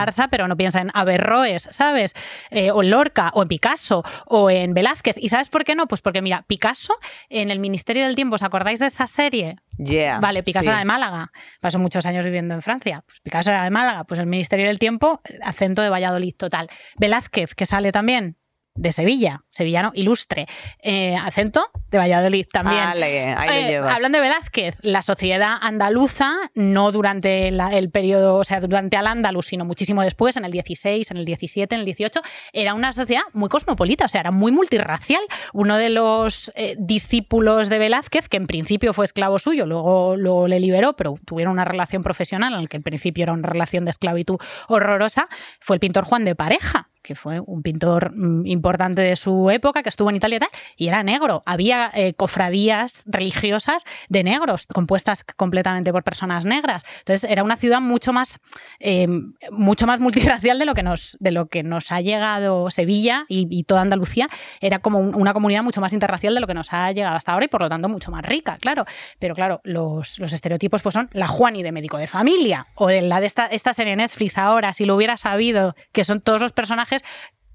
Arsa. 0.01 0.29
pero 0.29 0.47
no 0.47 0.55
piensa 0.55 0.79
en 0.79 0.91
Averroes, 0.93 1.67
¿sabes? 1.71 2.13
Eh, 2.51 2.71
o 2.71 2.83
en 2.83 2.89
Lorca, 2.89 3.31
o 3.33 3.41
en 3.41 3.49
Picasso, 3.49 4.01
o 4.27 4.49
en 4.49 4.73
Velázquez 4.73 5.17
¿Y 5.19 5.27
sabes 5.27 5.49
por 5.49 5.65
qué 5.65 5.75
no? 5.75 5.87
Pues 5.87 6.01
porque, 6.01 6.21
mira, 6.21 6.45
Picasso 6.47 6.93
en 7.27 7.51
el 7.51 7.59
Ministerio 7.59 8.05
del 8.05 8.15
Tiempo, 8.15 8.35
¿os 8.35 8.43
acordáis 8.43 8.79
de 8.79 8.85
esa 8.85 9.07
serie? 9.07 9.57
Yeah, 9.77 10.21
vale, 10.21 10.41
Picasso 10.41 10.69
era 10.69 10.79
de 10.79 10.85
Málaga. 10.85 11.33
Pasó 11.59 11.79
muchos 11.79 12.05
años 12.05 12.23
viviendo 12.23 12.53
en 12.53 12.61
Francia. 12.61 13.03
Pues 13.05 13.19
Picasso 13.19 13.51
era 13.51 13.65
de 13.65 13.71
Málaga. 13.71 14.05
Pues 14.05 14.21
el 14.21 14.27
Ministerio 14.27 14.67
del 14.67 14.79
Tiempo, 14.79 15.19
acento 15.43 15.81
de 15.81 15.89
Valladolid 15.89 16.33
total. 16.35 16.69
Velázquez, 16.95 17.55
que 17.55 17.65
sale 17.65 17.91
también 17.91 18.37
de 18.75 18.91
Sevilla, 18.91 19.41
sevillano 19.49 19.91
ilustre. 19.93 20.45
Eh, 20.81 21.15
acento 21.15 21.65
de 21.91 21.97
Valladolid 21.97 22.45
también. 22.51 22.79
Vale, 22.83 23.33
ahí 23.33 23.47
lo 23.47 23.53
Eh, 23.53 23.69
llevas. 23.71 23.95
hablando 23.95 24.17
de 24.19 24.21
Velázquez, 24.23 24.75
la 24.81 25.01
sociedad 25.01 25.57
andaluza, 25.61 26.31
no 26.55 26.91
durante 26.91 27.51
la- 27.51 27.71
el 27.75 27.89
periodo, 27.89 28.35
o 28.35 28.43
sea, 28.43 28.61
durante 28.61 28.95
al 28.95 29.07
andaluz, 29.07 29.47
sino 29.47 29.65
muchísimo 29.65 30.01
después, 30.01 30.37
en 30.37 30.45
el 30.45 30.51
16, 30.51 31.11
en 31.11 31.17
el 31.17 31.25
17, 31.25 31.75
en 31.75 31.79
el 31.81 31.85
18, 31.85 32.21
era 32.53 32.73
una 32.73 32.93
sociedad 32.93 33.23
muy 33.33 33.49
cosmopolita, 33.49 34.05
o 34.05 34.09
sea, 34.09 34.21
era 34.21 34.31
muy 34.31 34.51
multirracial. 34.51 35.21
Uno 35.53 35.75
de 35.77 35.89
los 35.89 36.51
eh, 36.55 36.75
discípulos 36.79 37.69
de 37.69 37.79
Velázquez, 37.79 38.29
que 38.29 38.37
en 38.37 38.47
principio 38.47 38.93
fue 38.93 39.05
esclavo 39.05 39.39
suyo, 39.39 39.65
luego, 39.65 40.15
luego 40.15 40.47
le 40.47 40.59
liberó, 40.59 40.95
pero 40.95 41.15
tuvieron 41.25 41.51
una 41.53 41.65
relación 41.65 42.01
profesional, 42.03 42.53
en 42.53 42.61
la 42.61 42.67
que 42.67 42.77
en 42.77 42.83
principio 42.83 43.23
era 43.23 43.33
una 43.33 43.47
relación 43.47 43.83
de 43.85 43.91
esclavitud 43.91 44.37
horrorosa, 44.67 45.27
fue 45.59 45.75
el 45.75 45.79
pintor 45.79 46.05
Juan 46.05 46.23
de 46.23 46.35
Pareja 46.35 46.89
que 47.01 47.15
fue 47.15 47.39
un 47.39 47.61
pintor 47.61 48.11
mm, 48.15 48.45
importante 48.45 49.01
de 49.01 49.15
su 49.15 49.49
época, 49.49 49.83
que 49.83 49.89
estuvo 49.89 50.09
en 50.09 50.15
Italia 50.15 50.39
y 50.77 50.87
era 50.87 51.03
negro. 51.03 51.41
Había 51.45 51.89
eh, 51.93 52.13
cofradías 52.13 53.03
religiosas 53.07 53.83
de 54.09 54.23
negros, 54.23 54.67
compuestas 54.67 55.23
completamente 55.35 55.91
por 55.91 56.03
personas 56.03 56.45
negras. 56.45 56.83
Entonces 56.99 57.29
era 57.29 57.43
una 57.43 57.55
ciudad 57.55 57.81
mucho 57.81 58.13
más, 58.13 58.39
eh, 58.79 59.07
mucho 59.51 59.87
más 59.87 59.99
multirracial 59.99 60.59
de 60.59 60.65
lo 60.65 60.73
que 60.73 60.83
nos, 60.83 61.17
de 61.19 61.31
lo 61.31 61.47
que 61.47 61.63
nos 61.63 61.91
ha 61.91 62.01
llegado 62.01 62.69
Sevilla 62.69 63.25
y, 63.27 63.63
toda 63.63 63.81
Andalucía. 63.81 64.27
Era 64.61 64.79
como 64.79 64.99
un- 64.99 65.13
una 65.15 65.33
comunidad 65.33 65.63
mucho 65.63 65.81
más 65.81 65.93
interracial 65.93 66.33
de 66.33 66.39
lo 66.41 66.47
que 66.47 66.53
nos 66.53 66.73
ha 66.73 66.91
llegado 66.91 67.15
hasta 67.15 67.33
ahora 67.33 67.45
y 67.45 67.49
por 67.49 67.61
lo 67.61 67.69
tanto 67.69 67.89
mucho 67.89 68.09
más 68.11 68.23
rica, 68.23 68.57
claro. 68.59 68.85
Pero 69.19 69.35
claro, 69.35 69.61
los, 69.63 70.17
los 70.19 70.33
estereotipos 70.33 70.81
pues 70.81 70.93
son 70.93 71.09
la 71.13 71.27
Juani 71.27 71.61
de 71.61 71.71
médico 71.71 71.97
de 71.97 72.07
familia 72.07 72.67
o 72.75 72.87
de 72.87 73.01
la 73.01 73.19
de 73.19 73.27
esta, 73.27 73.45
esta 73.45 73.73
serie 73.73 73.95
Netflix 73.95 74.37
ahora, 74.37 74.73
si 74.73 74.85
lo 74.85 74.95
hubiera 74.95 75.17
sabido, 75.17 75.75
que 75.91 76.03
son 76.03 76.21
todos 76.21 76.41
los 76.41 76.53
personajes 76.53 76.88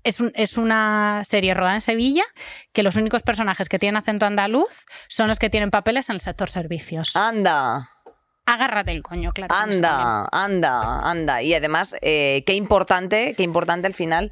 es, 0.05 0.21
un- 0.21 0.33
es 0.35 0.57
una 0.57 1.23
serie 1.29 1.55
rodada 1.55 1.75
en 1.77 1.81
Sevilla 1.81 2.25
que 2.73 2.83
los 2.83 2.97
únicos 2.97 3.23
personajes 3.23 3.69
que 3.69 3.79
tienen 3.79 3.97
acento 3.97 4.27
andaluz 4.27 4.85
son 5.09 5.29
los 5.29 5.39
que 5.39 5.51
tienen 5.51 5.71
papeles 5.71 6.09
en 6.11 6.17
el 6.17 6.21
sector 6.21 6.51
servicios. 6.51 7.15
Anda. 7.17 7.91
Agárrate 8.47 8.91
el 8.93 9.03
coño, 9.03 9.33
claro. 9.33 9.55
Anda, 9.55 10.29
anda, 10.31 11.01
anda. 11.11 11.43
Y 11.43 11.55
además, 11.55 11.97
eh, 12.03 12.43
qué 12.47 12.55
importante, 12.55 13.35
qué 13.37 13.43
importante 13.43 13.87
al 13.87 13.95
final 13.95 14.31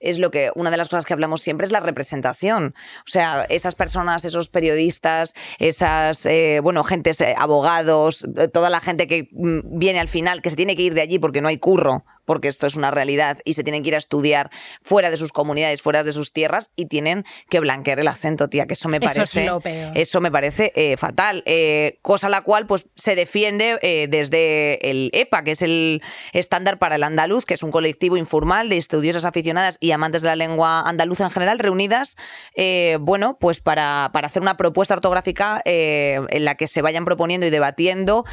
es 0.00 0.18
lo 0.18 0.32
que 0.32 0.50
una 0.56 0.72
de 0.72 0.76
las 0.76 0.88
cosas 0.88 1.04
que 1.06 1.12
hablamos 1.12 1.42
siempre 1.42 1.64
es 1.64 1.70
la 1.70 1.78
representación. 1.78 2.74
O 3.06 3.08
sea, 3.08 3.44
esas 3.48 3.76
personas, 3.76 4.24
esos 4.24 4.48
periodistas, 4.48 5.32
esas, 5.60 6.26
eh, 6.26 6.58
bueno, 6.60 6.82
gentes, 6.82 7.20
eh, 7.20 7.36
abogados, 7.38 8.26
toda 8.52 8.68
la 8.68 8.80
gente 8.80 9.06
que 9.06 9.28
mm, 9.30 9.78
viene 9.78 10.00
al 10.00 10.08
final, 10.08 10.42
que 10.42 10.50
se 10.50 10.56
tiene 10.56 10.74
que 10.74 10.82
ir 10.82 10.94
de 10.94 11.02
allí 11.02 11.20
porque 11.20 11.40
no 11.40 11.46
hay 11.46 11.58
curro, 11.58 12.04
porque 12.24 12.48
esto 12.48 12.66
es 12.66 12.76
una 12.76 12.90
realidad 12.90 13.38
y 13.44 13.54
se 13.54 13.64
tienen 13.64 13.82
que 13.82 13.88
ir 13.88 13.94
a 13.94 13.98
estudiar 13.98 14.50
fuera 14.82 15.10
de 15.10 15.16
sus 15.16 15.32
comunidades, 15.32 15.82
fuera 15.82 16.02
de 16.02 16.12
sus 16.12 16.32
tierras 16.32 16.70
y 16.76 16.86
tienen 16.86 17.24
que 17.48 17.60
blanquear 17.60 18.00
el 18.00 18.08
acento, 18.08 18.48
tía, 18.48 18.66
que 18.66 18.74
eso 18.74 18.88
me 18.88 18.98
Eso 18.98 19.06
es 19.06 19.14
parece 19.14 19.46
lo 19.46 19.60
peor. 19.60 19.96
eso 19.96 20.20
me 20.20 20.30
parece 20.30 20.72
eh, 20.74 20.96
fatal. 20.96 21.42
Eh, 21.46 21.98
cosa 22.02 22.28
la 22.28 22.42
cual 22.42 22.66
pues 22.66 22.86
se 22.94 23.14
defiende 23.14 23.78
eh, 23.82 24.06
desde 24.08 24.90
el 24.90 25.10
EPA, 25.12 25.44
que 25.44 25.52
es 25.52 25.62
el 25.62 26.02
estándar 26.32 26.78
para 26.78 26.96
el 26.96 27.02
andaluz, 27.02 27.44
que 27.44 27.54
es 27.54 27.62
un 27.62 27.70
colectivo 27.70 28.16
informal 28.16 28.68
de 28.68 28.76
estudiosas 28.76 29.24
aficionadas 29.24 29.76
y 29.80 29.92
amantes 29.92 30.22
de 30.22 30.28
la 30.28 30.36
lengua 30.36 30.82
andaluza 30.82 31.24
en 31.24 31.30
general, 31.30 31.58
reunidas, 31.58 32.16
eh, 32.54 32.98
bueno, 33.00 33.36
pues 33.40 33.60
para, 33.60 34.10
para 34.12 34.26
hacer 34.26 34.42
una 34.42 34.56
propuesta 34.56 34.94
ortográfica 34.94 35.62
en 35.64 36.44
la 36.44 36.54
que 36.56 36.68
se 36.68 36.82
vayan 36.82 37.04
proponiendo 37.04 37.46
y 37.46 37.50
debatiendo 37.50 38.24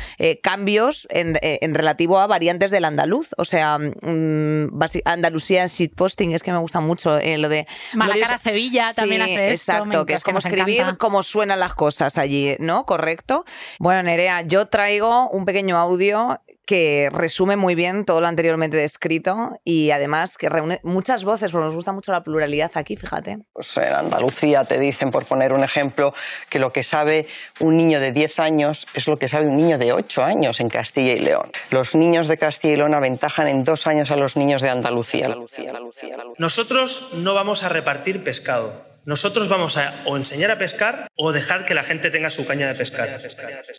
cambios 0.41 1.07
en, 1.09 1.37
en 1.41 1.73
relativo 1.73 2.19
a 2.19 2.27
variantes 2.27 2.71
del 2.71 2.85
andaluz. 2.85 3.29
O 3.37 3.45
sea, 3.45 3.78
basi- 3.79 5.01
Andalucía 5.05 5.65
shitposting, 5.67 6.33
es 6.33 6.43
que 6.43 6.51
me 6.51 6.57
gusta 6.59 6.79
mucho 6.79 7.17
eh, 7.17 7.37
lo 7.37 7.49
de... 7.49 7.67
Malacara 7.93 8.37
Sevilla 8.37 8.87
también 8.95 9.23
Sí, 9.25 9.31
hace 9.33 9.51
esto, 9.51 9.71
Exacto, 9.73 10.05
que 10.05 10.13
es 10.13 10.23
como 10.23 10.39
escribir 10.39 10.81
encanta. 10.81 10.97
cómo 10.97 11.23
suenan 11.23 11.59
las 11.59 11.73
cosas 11.73 12.17
allí, 12.17 12.55
¿no? 12.59 12.85
Correcto. 12.85 13.45
Bueno, 13.79 14.03
Nerea, 14.03 14.41
yo 14.41 14.67
traigo 14.67 15.29
un 15.29 15.45
pequeño 15.45 15.77
audio 15.77 16.39
que 16.69 17.09
resume 17.11 17.55
muy 17.55 17.73
bien 17.73 18.05
todo 18.05 18.21
lo 18.21 18.27
anteriormente 18.27 18.77
descrito 18.77 19.59
y 19.63 19.89
además 19.89 20.37
que 20.37 20.49
reúne 20.49 20.79
muchas 20.83 21.23
voces, 21.23 21.51
porque 21.51 21.65
nos 21.65 21.73
gusta 21.73 21.93
mucho 21.93 22.11
la 22.11 22.21
pluralidad 22.21 22.69
aquí, 22.75 22.95
fíjate. 22.95 23.39
Pues 23.53 23.75
en 23.77 23.91
Andalucía 23.91 24.65
te 24.65 24.77
dicen, 24.77 25.09
por 25.09 25.25
poner 25.25 25.51
un 25.51 25.63
ejemplo, 25.63 26.13
que 26.47 26.59
lo 26.59 26.71
que 26.71 26.83
sabe 26.83 27.25
un 27.59 27.75
niño 27.75 27.99
de 27.99 28.11
10 28.11 28.37
años 28.37 28.85
es 28.93 29.07
lo 29.07 29.17
que 29.17 29.27
sabe 29.27 29.47
un 29.47 29.57
niño 29.57 29.79
de 29.79 29.93
8 29.93 30.21
años 30.21 30.59
en 30.59 30.69
Castilla 30.69 31.13
y 31.13 31.21
León. 31.21 31.49
Los 31.71 31.95
niños 31.95 32.27
de 32.27 32.37
Castilla 32.37 32.75
y 32.75 32.77
León 32.77 32.93
aventajan 32.93 33.47
en 33.47 33.63
dos 33.63 33.87
años 33.87 34.11
a 34.11 34.15
los 34.15 34.37
niños 34.37 34.61
de 34.61 34.69
Andalucía. 34.69 35.35
Nosotros 36.37 37.15
no 37.15 37.33
vamos 37.33 37.63
a 37.63 37.69
repartir 37.69 38.23
pescado. 38.23 38.85
Nosotros 39.09 39.49
vamos 39.49 39.75
a 39.75 39.91
o 40.05 40.17
enseñar 40.17 40.51
a 40.51 40.57
pescar 40.61 41.07
o 41.17 41.31
dejar 41.31 41.65
que 41.65 41.73
la 41.73 41.81
gente 41.81 42.11
tenga 42.11 42.29
su 42.29 42.45
caña 42.45 42.67
de 42.67 42.75
pescar. 42.75 43.09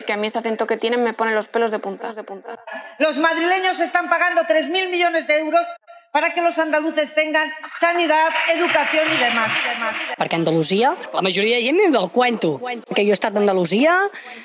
Que 0.04 0.12
a 0.12 0.16
mí 0.16 0.26
ese 0.26 0.40
acento 0.40 0.66
que 0.66 0.76
tienen 0.76 1.04
me 1.04 1.12
pone 1.12 1.36
los 1.36 1.46
pelos 1.46 1.70
de 1.70 1.78
punta. 1.78 2.12
De 2.12 2.24
punta. 2.24 2.58
Los 2.98 3.16
madrileños 3.18 3.78
están 3.78 4.08
pagando 4.10 4.42
3.000 4.42 4.90
millones 4.90 5.28
de 5.28 5.38
euros 5.38 5.64
para 6.12 6.34
que 6.34 6.40
los 6.40 6.58
andaluces 6.58 7.14
tengan 7.14 7.48
sanidad, 7.78 8.26
educación 8.56 9.06
y 9.06 9.18
demás. 9.18 9.52
y 9.54 9.68
demás. 9.68 9.96
Perquè 10.18 10.34
Andalusia 10.34 10.96
la 11.14 11.22
majoria 11.22 11.60
de 11.60 11.62
gent 11.62 11.78
viu 11.78 11.92
del 11.94 12.10
cuento. 12.10 12.58
Que 12.90 13.06
jo 13.06 13.14
he 13.14 13.18
estat 13.20 13.30
a 13.30 13.38
Andalusia 13.38 13.94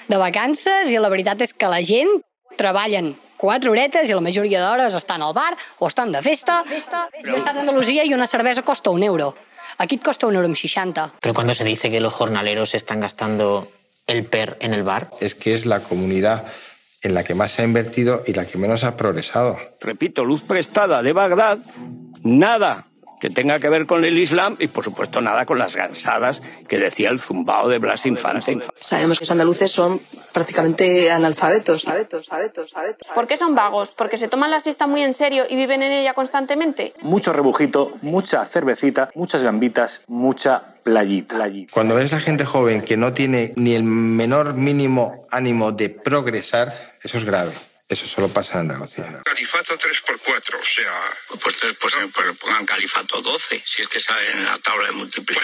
de 0.06 0.22
vacances 0.22 0.94
i 0.94 1.02
la 1.02 1.10
veritat 1.10 1.42
és 1.42 1.56
que 1.58 1.66
la 1.66 1.82
gent 1.82 2.14
treballen 2.62 3.16
quatre 3.42 3.74
horetes 3.74 4.06
i 4.06 4.14
la 4.14 4.22
majoria 4.22 4.62
d'hores 4.62 4.94
estan 4.94 5.26
al 5.26 5.34
bar 5.34 5.50
o 5.82 5.90
estan 5.90 6.14
de 6.14 6.22
festa. 6.22 6.62
Jo 6.70 7.34
he 7.34 7.42
estat 7.42 7.58
a 7.58 7.66
Andalusia 7.66 8.06
i 8.06 8.14
una 8.14 8.30
cervesa 8.30 8.62
costa 8.62 8.94
un 8.94 9.02
euro. 9.02 9.34
Aquí 9.78 9.96
et 9.96 10.04
costa 10.04 10.28
un 10.28 10.36
euro 10.36 10.48
amb 10.48 10.56
60. 10.56 11.16
Pero 11.22 11.34
cuando 11.34 11.54
se 11.54 11.64
dice 11.64 11.90
que 11.90 12.00
los 12.00 12.14
jornaleros 12.14 12.76
están 12.76 13.00
gastando 13.00 13.72
el 14.08 14.24
PER 14.26 14.58
en 14.60 14.74
el 14.74 14.84
bar, 14.84 15.10
es 15.20 15.36
que 15.36 15.54
es 15.54 15.66
la 15.66 15.82
comunidad 15.82 16.46
en 17.02 17.14
la 17.14 17.24
que 17.24 17.36
más 17.36 17.52
se 17.52 17.62
ha 17.62 17.66
invertido 17.66 18.24
y 18.26 18.34
la 18.34 18.46
que 18.46 18.58
menos 18.58 18.84
ha 18.84 18.98
progresado. 18.98 19.60
repito, 19.82 20.26
luz 20.26 20.44
prestada 20.44 21.04
de 21.04 21.14
Bagdad, 21.14 21.60
nada 22.24 22.86
que 23.26 23.34
tenga 23.34 23.60
que 23.60 23.70
ver 23.70 23.88
con 23.88 24.06
el 24.06 24.20
Islam 24.20 24.56
y, 24.60 24.68
por 24.68 24.84
supuesto, 24.84 25.20
nada 25.20 25.48
con 25.48 25.58
las 25.58 25.76
gansadas 25.76 26.44
que 26.68 26.78
decía 26.78 27.10
el 27.10 27.20
zumbao 27.20 27.68
de 27.68 27.80
Blas 27.80 28.06
Infante. 28.06 28.60
Sabemos 28.80 29.18
que 29.18 29.24
los 29.24 29.32
andaluces 29.32 29.72
son 29.72 30.00
prácticamente 30.32 31.10
analfabetos. 31.10 31.88
Abetos, 31.88 32.32
abetos, 32.32 32.72
abetos. 32.76 33.08
¿Por 33.16 33.26
qué 33.26 33.36
son 33.36 33.56
vagos? 33.56 33.90
¿Porque 33.90 34.18
se 34.18 34.28
toman 34.28 34.52
la 34.52 34.60
siesta 34.60 34.86
muy 34.86 35.02
en 35.02 35.16
serio 35.16 35.46
y 35.50 35.56
viven 35.56 35.82
en 35.82 35.92
ella 35.92 36.14
constantemente? 36.14 36.94
Mucho 37.02 37.34
rebujito, 37.34 37.94
mucha 38.04 38.46
cervecita, 38.46 39.10
muchas 39.16 39.42
gambitas, 39.42 40.04
mucha 40.08 40.76
playita. 40.84 41.50
Cuando 41.72 41.96
ves 41.96 42.12
la 42.12 42.20
gente 42.20 42.46
joven 42.46 42.84
que 42.84 42.96
no 42.96 43.14
tiene 43.14 43.54
ni 43.56 43.74
el 43.74 43.84
menor 43.84 44.54
mínimo 44.54 45.26
ánimo 45.32 45.72
de 45.72 45.90
progresar, 45.90 46.94
eso 47.02 47.18
es 47.18 47.24
grave. 47.24 47.52
Eso 47.88 48.08
solo 48.08 48.30
pasa 48.30 48.54
en 48.56 48.60
Andalucía. 48.62 49.22
Califato 49.24 49.76
3x4, 49.78 50.56
o 50.60 50.64
sea... 50.64 50.92
Pues, 51.40 51.60
tres, 51.60 51.78
pues, 51.80 51.94
pues 52.16 52.38
pongan 52.40 52.66
califato 52.66 53.22
12, 53.22 53.62
si 53.64 53.82
es 53.84 53.88
que 53.88 54.00
saben 54.00 54.44
la 54.44 54.58
tabla 54.58 54.88
de 54.88 54.94
multiplicar. 54.94 55.44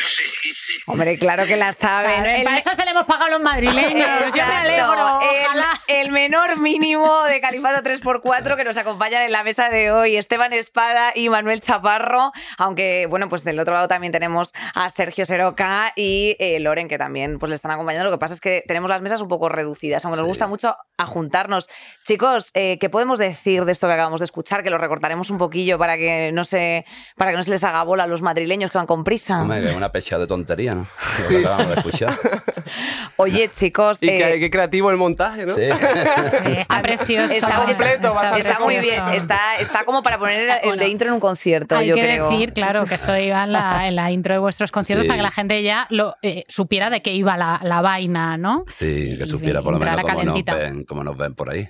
Hombre, 0.88 1.20
claro 1.20 1.46
que 1.46 1.56
la 1.56 1.72
saben. 1.72 2.16
Saben, 2.26 2.44
para 2.44 2.58
eso 2.58 2.74
se 2.76 2.84
le 2.84 2.92
hemos 2.92 3.04
pagado 3.04 3.26
a 3.26 3.30
los 3.30 3.42
madrileños. 3.42 3.92
Yo 3.92 4.08
me 4.08 4.28
Exacto. 4.28 4.54
alegro. 4.54 5.20
El- 5.22 5.46
Ojalá. 5.46 5.82
El, 5.88 6.12
menor 6.12 6.58
mínimo 6.58 7.24
de 7.26 7.42
Califato 7.42 7.84
3x4 7.88 8.56
que 8.56 8.64
nos 8.64 8.78
acompañan 8.78 9.22
en 9.22 9.32
la 9.32 9.44
mesa 9.44 9.70
de 9.70 9.92
hoy, 9.92 10.16
Esteban 10.18 10.52
Espada 10.54 11.12
y 11.14 11.30
Manuel 11.30 11.60
Chaparro, 11.62 12.32
aunque 12.58 13.06
bueno, 13.08 13.30
pues 13.30 13.44
del 13.44 13.60
otro 13.60 13.76
lado 13.76 13.88
también 13.88 14.12
tenemos 14.12 14.52
a 14.74 14.90
Sergio 14.90 15.28
Seroca 15.28 15.94
y 15.96 16.36
eh, 16.40 16.60
Loren 16.60 16.88
que 16.88 16.98
también 16.98 17.38
pues 17.38 17.52
le 17.52 17.56
están 17.56 17.70
acompañando. 17.72 18.10
Lo 18.10 18.16
que 18.16 18.20
pasa 18.20 18.34
es 18.34 18.42
que 18.42 18.64
tenemos 18.68 18.90
las 18.90 19.02
mesas 19.04 19.22
un 19.22 19.28
poco 19.28 19.48
reducidas, 19.48 20.04
aunque 20.06 20.18
nos 20.18 20.28
gusta 20.28 20.48
mucho 20.48 20.76
a 20.98 21.06
juntarnos. 21.06 21.70
Chicos, 22.32 22.52
eh, 22.54 22.78
¿qué 22.80 22.90
podemos 22.90 23.20
decir 23.20 23.66
de 23.66 23.72
esto 23.74 23.88
que 23.88 23.94
acabamos 23.94 24.22
de 24.22 24.26
escuchar? 24.26 24.64
Que 24.64 24.70
lo 24.70 24.78
recortaremos 24.78 25.30
un 25.30 25.38
poquillo 25.38 25.78
para 25.78 25.98
que 25.98 26.32
no 26.32 26.46
se 26.46 26.86
para 27.18 27.32
que 27.32 27.38
no 27.38 27.44
se 27.44 27.52
les 27.52 27.64
haga 27.64 27.84
bola 27.84 28.04
a 28.04 28.08
los 28.08 28.22
madrileños 28.22 28.72
que 28.72 28.78
van 28.78 28.88
con 28.88 29.04
prisa. 29.04 29.42
Hombre, 29.42 29.74
una 29.76 29.92
pecha 29.92 30.18
de 30.18 30.28
tontería, 30.28 30.76
¿no? 30.76 30.88
Lo 31.24 31.28
que 31.28 31.38
acabamos 31.46 31.68
de 31.68 31.74
escuchar. 31.76 32.14
Oye, 33.18 33.50
chicos, 33.52 34.02
Y 34.02 34.08
qué, 34.08 34.34
eh, 34.36 34.40
qué 34.40 34.50
creativo 34.50 34.90
el 34.92 34.98
montaje, 34.98 35.46
¿no? 35.46 35.56
Sí. 35.56 35.62
Está 36.58 36.82
precioso. 36.82 37.34
Está, 37.34 37.66
completo, 37.66 38.08
está- 38.08 38.38
está 38.38 38.60
muy 38.60 38.78
bien. 38.78 39.04
Está, 39.14 39.40
está 39.60 39.84
como 39.84 40.02
para 40.02 40.18
poner 40.18 40.42
el, 40.64 40.72
el 40.72 40.80
de 40.80 40.88
intro 40.88 41.08
en 41.10 41.16
un 41.16 41.20
concierto, 41.20 41.76
Hay 41.76 41.88
yo 41.88 41.96
que 41.96 42.02
creo. 42.02 42.30
decir, 42.30 42.54
claro, 42.54 42.86
que 42.86 42.96
esto 42.96 43.16
iba 43.18 43.44
en 43.44 43.52
la, 43.52 43.88
en 43.88 43.96
la 43.96 44.10
intro 44.12 44.34
de 44.34 44.40
vuestros 44.40 44.72
conciertos 44.72 45.04
Sí. 45.04 45.08
para 45.08 45.18
que 45.18 45.24
la 45.24 45.32
gente 45.32 45.62
ya 45.64 45.86
lo 45.90 46.16
eh, 46.22 46.44
supiera 46.48 46.90
de 46.90 47.02
qué 47.02 47.12
iba 47.14 47.36
la, 47.38 47.60
la 47.64 47.82
vaina, 47.82 48.38
¿no? 48.38 48.64
Sí, 48.70 49.18
que 49.18 49.24
Y 49.24 49.26
supiera 49.26 49.62
por 49.62 49.74
lo 49.74 49.80
menos 49.80 50.02
cómo 50.02 50.24
nos, 50.24 50.44
ven, 50.46 50.84
cómo 50.86 51.04
nos 51.04 51.18
ven 51.18 51.36
por 51.36 51.50
ahí. 51.50 51.68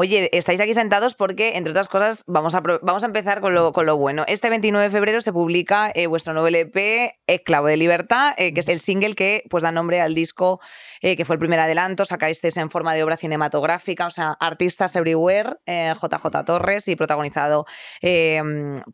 Oye, 0.00 0.30
estáis 0.32 0.60
aquí 0.60 0.74
sentados 0.74 1.16
porque, 1.16 1.56
entre 1.56 1.72
otras 1.72 1.88
cosas, 1.88 2.22
vamos 2.28 2.54
a, 2.54 2.60
vamos 2.60 3.02
a 3.02 3.06
empezar 3.06 3.40
con 3.40 3.52
lo, 3.52 3.72
con 3.72 3.84
lo 3.84 3.96
bueno. 3.96 4.22
Este 4.28 4.48
29 4.48 4.84
de 4.84 4.90
febrero 4.92 5.20
se 5.20 5.32
publica 5.32 5.90
eh, 5.92 6.06
vuestro 6.06 6.32
nuevo 6.34 6.46
LP, 6.46 7.18
Esclavo 7.26 7.66
de 7.66 7.76
Libertad, 7.76 8.32
eh, 8.38 8.54
que 8.54 8.60
es 8.60 8.68
el 8.68 8.78
single 8.78 9.16
que 9.16 9.42
pues, 9.50 9.64
da 9.64 9.72
nombre 9.72 10.00
al 10.00 10.14
disco 10.14 10.60
eh, 11.02 11.16
que 11.16 11.24
fue 11.24 11.34
el 11.34 11.40
primer 11.40 11.58
adelanto. 11.58 12.04
Sacáis 12.04 12.40
en 12.44 12.70
forma 12.70 12.94
de 12.94 13.02
obra 13.02 13.16
cinematográfica, 13.16 14.06
o 14.06 14.10
sea, 14.10 14.36
Artistas 14.38 14.94
Everywhere, 14.94 15.56
JJ 15.66 16.44
Torres 16.46 16.86
y 16.86 16.94
protagonizado 16.94 17.66
eh, 18.00 18.40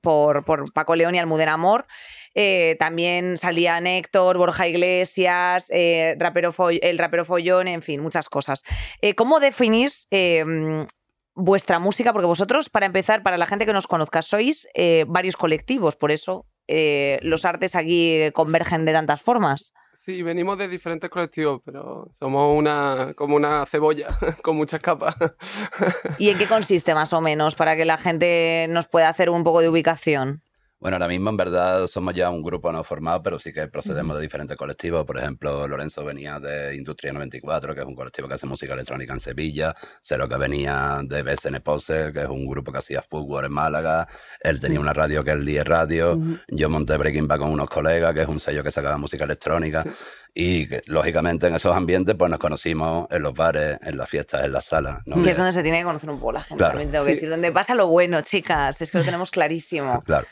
por, 0.00 0.46
por 0.46 0.72
Paco 0.72 0.96
León 0.96 1.14
y 1.14 1.18
Almudena 1.18 1.52
Amor. 1.52 1.84
Eh, 2.34 2.76
también 2.78 3.38
salían 3.38 3.86
Héctor, 3.86 4.38
Borja 4.38 4.66
Iglesias, 4.68 5.70
eh, 5.70 6.16
rapero 6.18 6.52
Foll- 6.52 6.80
el 6.82 6.98
rapero 6.98 7.24
Follón, 7.24 7.68
en 7.68 7.82
fin, 7.82 8.00
muchas 8.00 8.28
cosas. 8.28 8.62
Eh, 9.00 9.14
¿Cómo 9.14 9.40
definís 9.40 10.06
eh, 10.10 10.44
vuestra 11.34 11.78
música? 11.78 12.12
Porque 12.12 12.26
vosotros, 12.26 12.68
para 12.70 12.86
empezar, 12.86 13.22
para 13.22 13.38
la 13.38 13.46
gente 13.46 13.66
que 13.66 13.72
nos 13.72 13.86
conozca, 13.86 14.22
sois 14.22 14.66
varios 15.06 15.36
colectivos, 15.36 15.96
por 15.96 16.10
eso 16.12 16.46
los 16.66 17.44
artes 17.44 17.74
aquí 17.76 18.30
convergen 18.32 18.84
de 18.84 18.92
tantas 18.92 19.20
formas. 19.20 19.72
Sí, 19.96 20.22
venimos 20.22 20.58
de 20.58 20.66
diferentes 20.66 21.08
colectivos, 21.10 21.60
pero 21.64 22.08
somos 22.12 22.56
una 22.56 23.12
como 23.16 23.36
una 23.36 23.64
cebolla 23.66 24.08
con 24.42 24.56
muchas 24.56 24.80
capas. 24.80 25.14
¿Y 26.18 26.30
en 26.30 26.38
qué 26.38 26.48
consiste 26.48 26.94
más 26.94 27.12
o 27.12 27.20
menos 27.20 27.54
para 27.54 27.76
que 27.76 27.84
la 27.84 27.96
gente 27.98 28.66
nos 28.70 28.88
pueda 28.88 29.08
hacer 29.08 29.30
un 29.30 29.44
poco 29.44 29.60
de 29.60 29.68
ubicación? 29.68 30.42
Bueno, 30.84 30.96
ahora 30.96 31.08
mismo 31.08 31.30
en 31.30 31.38
verdad 31.38 31.86
somos 31.86 32.12
ya 32.14 32.28
un 32.28 32.42
grupo 32.42 32.70
no 32.70 32.84
formado, 32.84 33.22
pero 33.22 33.38
sí 33.38 33.54
que 33.54 33.68
procedemos 33.68 34.16
de 34.16 34.22
diferentes 34.22 34.54
colectivos. 34.54 35.06
Por 35.06 35.16
ejemplo, 35.16 35.66
Lorenzo 35.66 36.04
venía 36.04 36.38
de 36.38 36.76
Industria 36.76 37.10
94, 37.10 37.74
que 37.74 37.80
es 37.80 37.86
un 37.86 37.94
colectivo 37.94 38.28
que 38.28 38.34
hace 38.34 38.46
música 38.46 38.74
electrónica 38.74 39.14
en 39.14 39.20
Sevilla. 39.20 39.74
Cero 40.02 40.28
que 40.28 40.36
venía 40.36 41.00
de 41.02 41.22
BSN 41.22 41.62
Pose, 41.62 42.12
que 42.12 42.20
es 42.24 42.28
un 42.28 42.46
grupo 42.46 42.70
que 42.70 42.80
hacía 42.80 43.00
fútbol 43.00 43.46
en 43.46 43.52
Málaga. 43.52 44.06
Él 44.38 44.60
tenía 44.60 44.78
una 44.78 44.92
radio 44.92 45.24
que 45.24 45.30
es 45.30 45.38
Lie 45.38 45.64
Radio. 45.64 46.20
Yo 46.48 46.68
monté 46.68 46.98
Breaking 46.98 47.26
Bad 47.28 47.38
con 47.38 47.50
unos 47.50 47.70
colegas, 47.70 48.12
que 48.12 48.20
es 48.20 48.28
un 48.28 48.38
sello 48.38 48.62
que 48.62 48.70
sacaba 48.70 48.98
música 48.98 49.24
electrónica. 49.24 49.86
Y 50.36 50.66
que, 50.66 50.82
lógicamente 50.86 51.46
en 51.46 51.54
esos 51.54 51.74
ambientes 51.76 52.16
pues 52.18 52.28
nos 52.28 52.40
conocimos 52.40 53.06
en 53.08 53.22
los 53.22 53.32
bares, 53.32 53.78
en 53.82 53.96
las 53.96 54.10
fiestas, 54.10 54.44
en 54.44 54.50
las 54.52 54.64
salas. 54.64 54.98
¿no? 55.06 55.22
Que 55.22 55.30
es 55.30 55.36
donde 55.36 55.52
se 55.52 55.62
tiene 55.62 55.78
que 55.78 55.84
conocer 55.84 56.10
un 56.10 56.18
poco 56.18 56.32
la 56.32 56.42
gente, 56.42 56.58
Claro. 56.58 56.72
también 56.72 56.90
tengo 56.90 57.04
que 57.04 57.10
Sí. 57.12 57.14
decir. 57.14 57.30
Donde 57.30 57.52
pasa 57.52 57.76
lo 57.76 57.86
bueno, 57.86 58.20
chicas, 58.20 58.82
es 58.82 58.90
que 58.90 58.98
lo 58.98 59.04
tenemos 59.04 59.30
clarísimo. 59.30 60.02
Claro. 60.04 60.26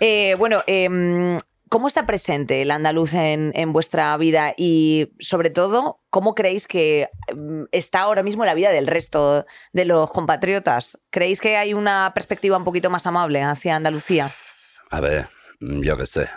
Eh, 0.00 0.34
bueno, 0.38 0.62
em, 0.66 1.38
¿cómo 1.68 1.88
está 1.88 2.06
presente 2.06 2.62
el 2.62 2.70
andaluz 2.70 3.14
en, 3.14 3.52
en 3.54 3.72
vuestra 3.72 4.16
vida? 4.16 4.54
Y 4.56 5.12
sobre 5.20 5.50
todo, 5.50 6.00
¿cómo 6.10 6.34
creéis 6.34 6.66
que 6.66 7.08
em, 7.28 7.66
está 7.72 8.00
ahora 8.00 8.22
mismo 8.22 8.44
la 8.44 8.54
vida 8.54 8.70
del 8.70 8.86
resto 8.86 9.46
de 9.72 9.84
los 9.84 10.10
compatriotas? 10.10 10.98
¿Creéis 11.10 11.40
que 11.40 11.56
hay 11.56 11.74
una 11.74 12.12
perspectiva 12.14 12.56
un 12.56 12.64
poquito 12.64 12.90
más 12.90 13.06
amable 13.06 13.42
hacia 13.42 13.76
Andalucía? 13.76 14.30
A 14.90 15.00
ver, 15.00 15.28
yo 15.60 15.96
qué 15.96 16.06
sé. 16.06 16.28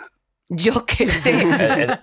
Yo 0.52 0.84
qué 0.84 1.08
sé. 1.08 1.30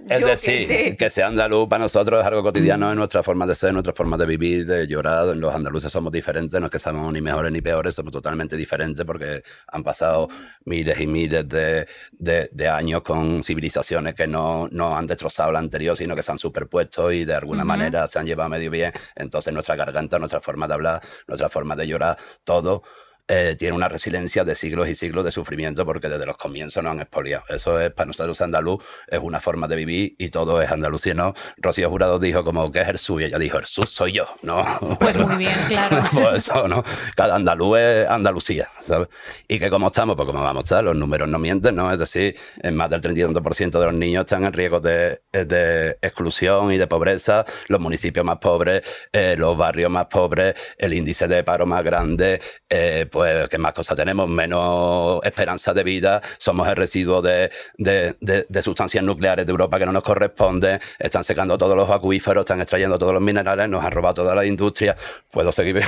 Es, 0.08 0.20
es 0.22 0.26
decir, 0.26 0.68
sé. 0.68 0.96
que 0.98 1.10
sea 1.10 1.28
andaluz 1.28 1.68
para 1.68 1.84
nosotros 1.84 2.22
es 2.22 2.26
algo 2.26 2.42
cotidiano 2.44 2.90
en 2.90 2.98
nuestra 2.98 3.22
forma 3.22 3.46
de 3.46 3.54
ser, 3.56 3.74
nuestra 3.74 3.92
forma 3.94 4.16
de 4.16 4.26
vivir, 4.26 4.66
de 4.66 4.88
llorar. 4.88 5.36
Los 5.36 5.54
andaluces 5.54 5.92
somos 5.92 6.14
diferentes, 6.14 6.58
no 6.58 6.68
es 6.68 6.72
que 6.72 6.80
seamos 6.80 7.12
ni 7.12 7.20
mejores 7.20 7.52
ni 7.52 7.60
peores, 7.62 7.94
somos 7.94 8.14
totalmente 8.14 8.56
diferentes 8.56 9.06
porque 9.06 9.44
han 9.68 9.84
pasado 9.84 10.30
miles 10.64 10.98
y 11.02 11.08
miles 11.08 11.48
de, 11.50 11.88
de- 12.14 12.50
de 12.54 12.68
años 12.70 13.02
con 13.02 13.44
civilizaciones 13.44 14.16
que 14.16 14.28
no, 14.28 14.70
no 14.72 14.96
han 14.98 15.08
destrozado 15.08 15.52
la 15.52 15.60
anterior, 15.60 15.98
sino 15.98 16.16
que 16.16 16.24
se 16.24 16.32
han 16.32 16.40
superpuesto 16.40 17.12
y 17.12 17.26
de 17.26 17.34
alguna 17.36 17.66
manera 17.66 18.08
se 18.08 18.18
han 18.20 18.26
llevado 18.26 18.50
medio 18.50 18.72
bien. 18.72 18.94
Entonces 19.16 19.54
nuestra 19.54 19.76
garganta, 19.76 20.20
nuestra 20.20 20.40
forma 20.40 20.70
de 20.70 20.74
hablar, 20.74 21.02
nuestra 21.28 21.50
forma 21.50 21.76
de 21.76 21.86
llorar, 21.86 22.18
todo 22.46 22.82
eh, 23.28 23.56
tiene 23.58 23.76
una 23.76 23.90
resiliencia 23.90 24.44
de 24.44 24.56
siglos 24.56 24.88
y 24.88 24.96
siglos 24.96 25.26
de 25.26 25.32
sufrimiento 25.32 25.86
porque 25.86 26.10
desde 26.10 26.26
los 26.26 26.38
comienzos 26.38 26.84
nos 26.84 26.92
han 26.92 27.02
expoliado. 27.02 27.44
Eso 27.50 27.80
es 27.80 27.92
para 27.92 28.08
nosotros 28.08 28.40
andaluz, 28.42 28.84
es 29.08 29.20
una 29.20 29.42
forma 29.42 29.68
de 29.68 29.76
vivir 29.76 30.16
y 30.18 30.30
todo 30.30 30.62
es 30.62 30.72
andalucino. 30.72 31.34
Rocío 31.58 31.90
Jurado 31.90 32.20
dijo 32.20 32.44
como 32.44 32.72
que 32.72 32.82
es 32.82 32.88
el 32.88 32.98
sur 32.98 33.22
y 33.22 33.26
ella 33.26 33.40
dijo 33.40 33.58
el 33.58 33.66
sur 33.66 33.88
soy 33.88 34.14
yo, 34.14 34.28
¿no? 34.42 34.64
Pues 35.00 35.18
muy 35.18 35.36
bien, 35.36 35.56
claro. 35.68 36.04
Pues 36.18 36.48
eso, 36.48 36.68
¿no? 36.68 36.84
Cada 37.16 37.36
andaluz 37.36 37.78
es 37.78 38.08
Andalucía, 38.08 38.70
¿sabes? 38.82 39.08
Y 39.48 39.60
que 39.60 39.70
como 39.70 39.88
estamos, 39.88 40.16
pues 40.16 40.26
como 40.26 40.42
vamos 40.42 40.62
a 40.62 40.64
estar, 40.64 40.84
los 40.84 40.96
números 40.96 41.28
no 41.28 41.38
mienten, 41.38 41.76
¿no? 41.76 41.92
Es 41.92 42.00
decir, 42.00 42.36
en 42.62 42.76
más 42.76 42.90
del 42.90 43.02
31% 43.02 43.80
de 43.80 43.86
los 43.86 43.94
niños 43.94 44.22
están 44.22 44.46
en 44.46 44.54
riesgo 44.54 44.80
de, 44.80 45.22
de 45.32 45.98
exclusión 46.02 46.72
y 46.72 46.78
de 46.78 46.88
pobreza, 46.88 47.46
los 47.68 47.80
municipios 47.80 48.26
más 48.26 48.38
pobres, 48.38 48.84
eh, 49.12 49.36
los 49.38 49.58
barrios 49.58 49.92
más 49.92 50.08
pobres, 50.08 50.56
el 50.78 50.94
índice 50.94 51.28
de 51.28 51.44
paro 51.44 51.66
más 51.66 51.84
grande, 51.84 52.40
eh, 52.70 53.08
pues 53.18 53.50
¿qué 53.50 53.58
más 53.58 53.74
cosas 53.74 53.96
tenemos? 53.98 54.28
Menos 54.30 55.20
esperanza 55.24 55.74
de 55.74 55.84
vida, 55.84 56.22
somos 56.38 56.68
el 56.68 56.76
residuo 56.76 57.22
de, 57.22 57.50
de- 57.78 58.16
de- 58.22 58.46
de 58.48 58.62
sustancias 58.62 59.04
nucleares 59.04 59.46
de 59.46 59.52
Europa 59.52 59.80
que 59.80 59.86
no 59.86 59.92
nos 59.92 60.04
corresponden, 60.04 60.80
están 61.00 61.24
secando 61.24 61.58
todos 61.58 61.76
los 61.76 61.90
acuíferos, 61.90 62.42
están 62.44 62.62
extrayendo 62.62 62.98
todos 63.00 63.14
los 63.14 63.22
minerales, 63.22 63.68
nos 63.68 63.84
han 63.84 63.92
robado 63.92 64.14
toda 64.16 64.36
la 64.36 64.46
industria. 64.46 64.96
Puedo 65.32 65.52
seguir. 65.52 65.78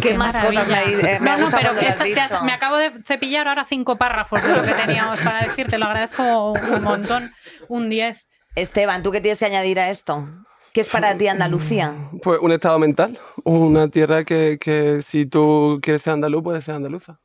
¿Qué, 0.00 0.14
más 0.14 0.38
cosas 0.38 0.66
me, 0.68 0.82
eh, 0.82 1.20
me 1.20 1.30
ha 1.30 1.36
No, 1.36 1.38
no, 1.38 1.42
gustado 1.42 1.62
pero 1.62 1.74
cuando 1.74 1.82
lo 1.82 1.88
has 1.88 1.94
esto 1.94 2.04
te 2.04 2.20
has- 2.20 2.30
dicho? 2.30 2.44
me 2.44 2.52
acabo 2.52 2.76
de 2.76 2.92
cepillar 3.04 3.48
ahora 3.48 3.64
cinco 3.68 3.96
párrafos 3.96 4.42
de 4.42 4.56
lo 4.56 4.62
que 4.62 4.72
teníamos 4.72 5.20
para 5.20 5.42
decir. 5.44 5.66
Te 5.68 5.78
lo 5.78 5.86
agradezco 5.86 6.52
un 6.52 6.82
montón. 6.82 7.32
Un 7.68 7.90
10. 7.90 8.26
Esteban, 8.54 9.02
¿tú 9.02 9.10
qué 9.12 9.20
tienes 9.20 9.38
que 9.38 9.46
añadir 9.46 9.78
a 9.80 9.90
esto? 9.90 10.28
¿Qué 10.72 10.80
es 10.80 10.88
para 10.88 11.16
ti 11.18 11.28
Andalucía? 11.28 12.10
Pues 12.22 12.40
un 12.40 12.50
estado 12.50 12.78
mental, 12.78 13.18
una 13.44 13.88
tierra 13.88 14.24
que, 14.24 14.58
que 14.58 15.02
si 15.02 15.26
tú 15.26 15.78
quieres 15.82 16.00
ser 16.02 16.14
andaluz, 16.14 16.42
puedes 16.42 16.64
ser 16.64 16.76
andaluza. 16.76 17.21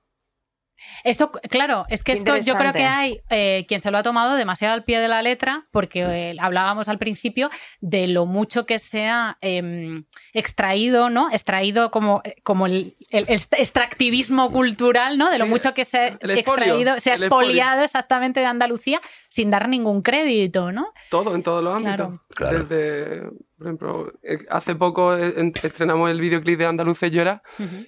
Esto, 1.04 1.32
claro, 1.50 1.86
es 1.90 2.04
que 2.04 2.12
esto 2.12 2.38
yo 2.38 2.56
creo 2.56 2.74
que 2.74 2.84
hay 2.86 3.20
eh, 3.30 3.66
quien 3.68 3.82
se 3.82 3.92
lo 3.92 3.98
ha 3.98 4.04
tomado 4.04 4.36
demasiado 4.36 4.74
al 4.74 4.84
pie 4.84 5.00
de 5.00 5.08
la 5.08 5.22
letra, 5.22 5.68
porque 5.72 6.02
eh, 6.32 6.36
hablábamos 6.40 6.88
al 6.90 6.98
principio 6.98 7.50
de 7.82 8.08
lo 8.08 8.26
mucho 8.26 8.66
que 8.66 8.80
se 8.80 9.06
ha 9.08 9.38
em, 9.42 10.06
extraído, 10.34 11.10
¿no? 11.10 11.30
Extraído 11.32 11.92
como, 11.92 12.22
eh, 12.24 12.36
como 12.44 12.66
el, 12.68 12.96
extractivismo 13.12 14.52
cultural, 14.52 15.18
¿no? 15.18 15.30
De 15.30 15.38
lo 15.38 15.46
Sí, 15.46 15.50
mucho 15.52 15.74
que 15.74 15.86
se 15.86 15.98
ha 15.98 16.08
extraído, 16.08 17.00
se 17.00 17.12
ha 17.12 17.16
expoliado 17.16 17.84
exactamente 17.84 18.40
de 18.40 18.46
Andalucía 18.46 19.02
sin 19.30 19.50
dar 19.50 19.70
ningún 19.70 20.02
crédito, 20.02 20.72
¿no? 20.72 20.94
Todo, 21.10 21.36
en 21.36 21.44
todos 21.44 21.64
los 21.64 21.76
ámbitos. 21.76 22.20
Claro. 22.30 22.64
Desde, 22.64 23.22
por 23.58 23.68
ejemplo, 23.68 24.14
hace 24.50 24.76
poco 24.76 25.16
en- 25.18 25.54
estrenamos 25.62 26.12
el 26.12 26.20
videoclip 26.22 26.60
de 26.60 26.66
Andaluces 26.66 27.12
Llora 27.12 27.42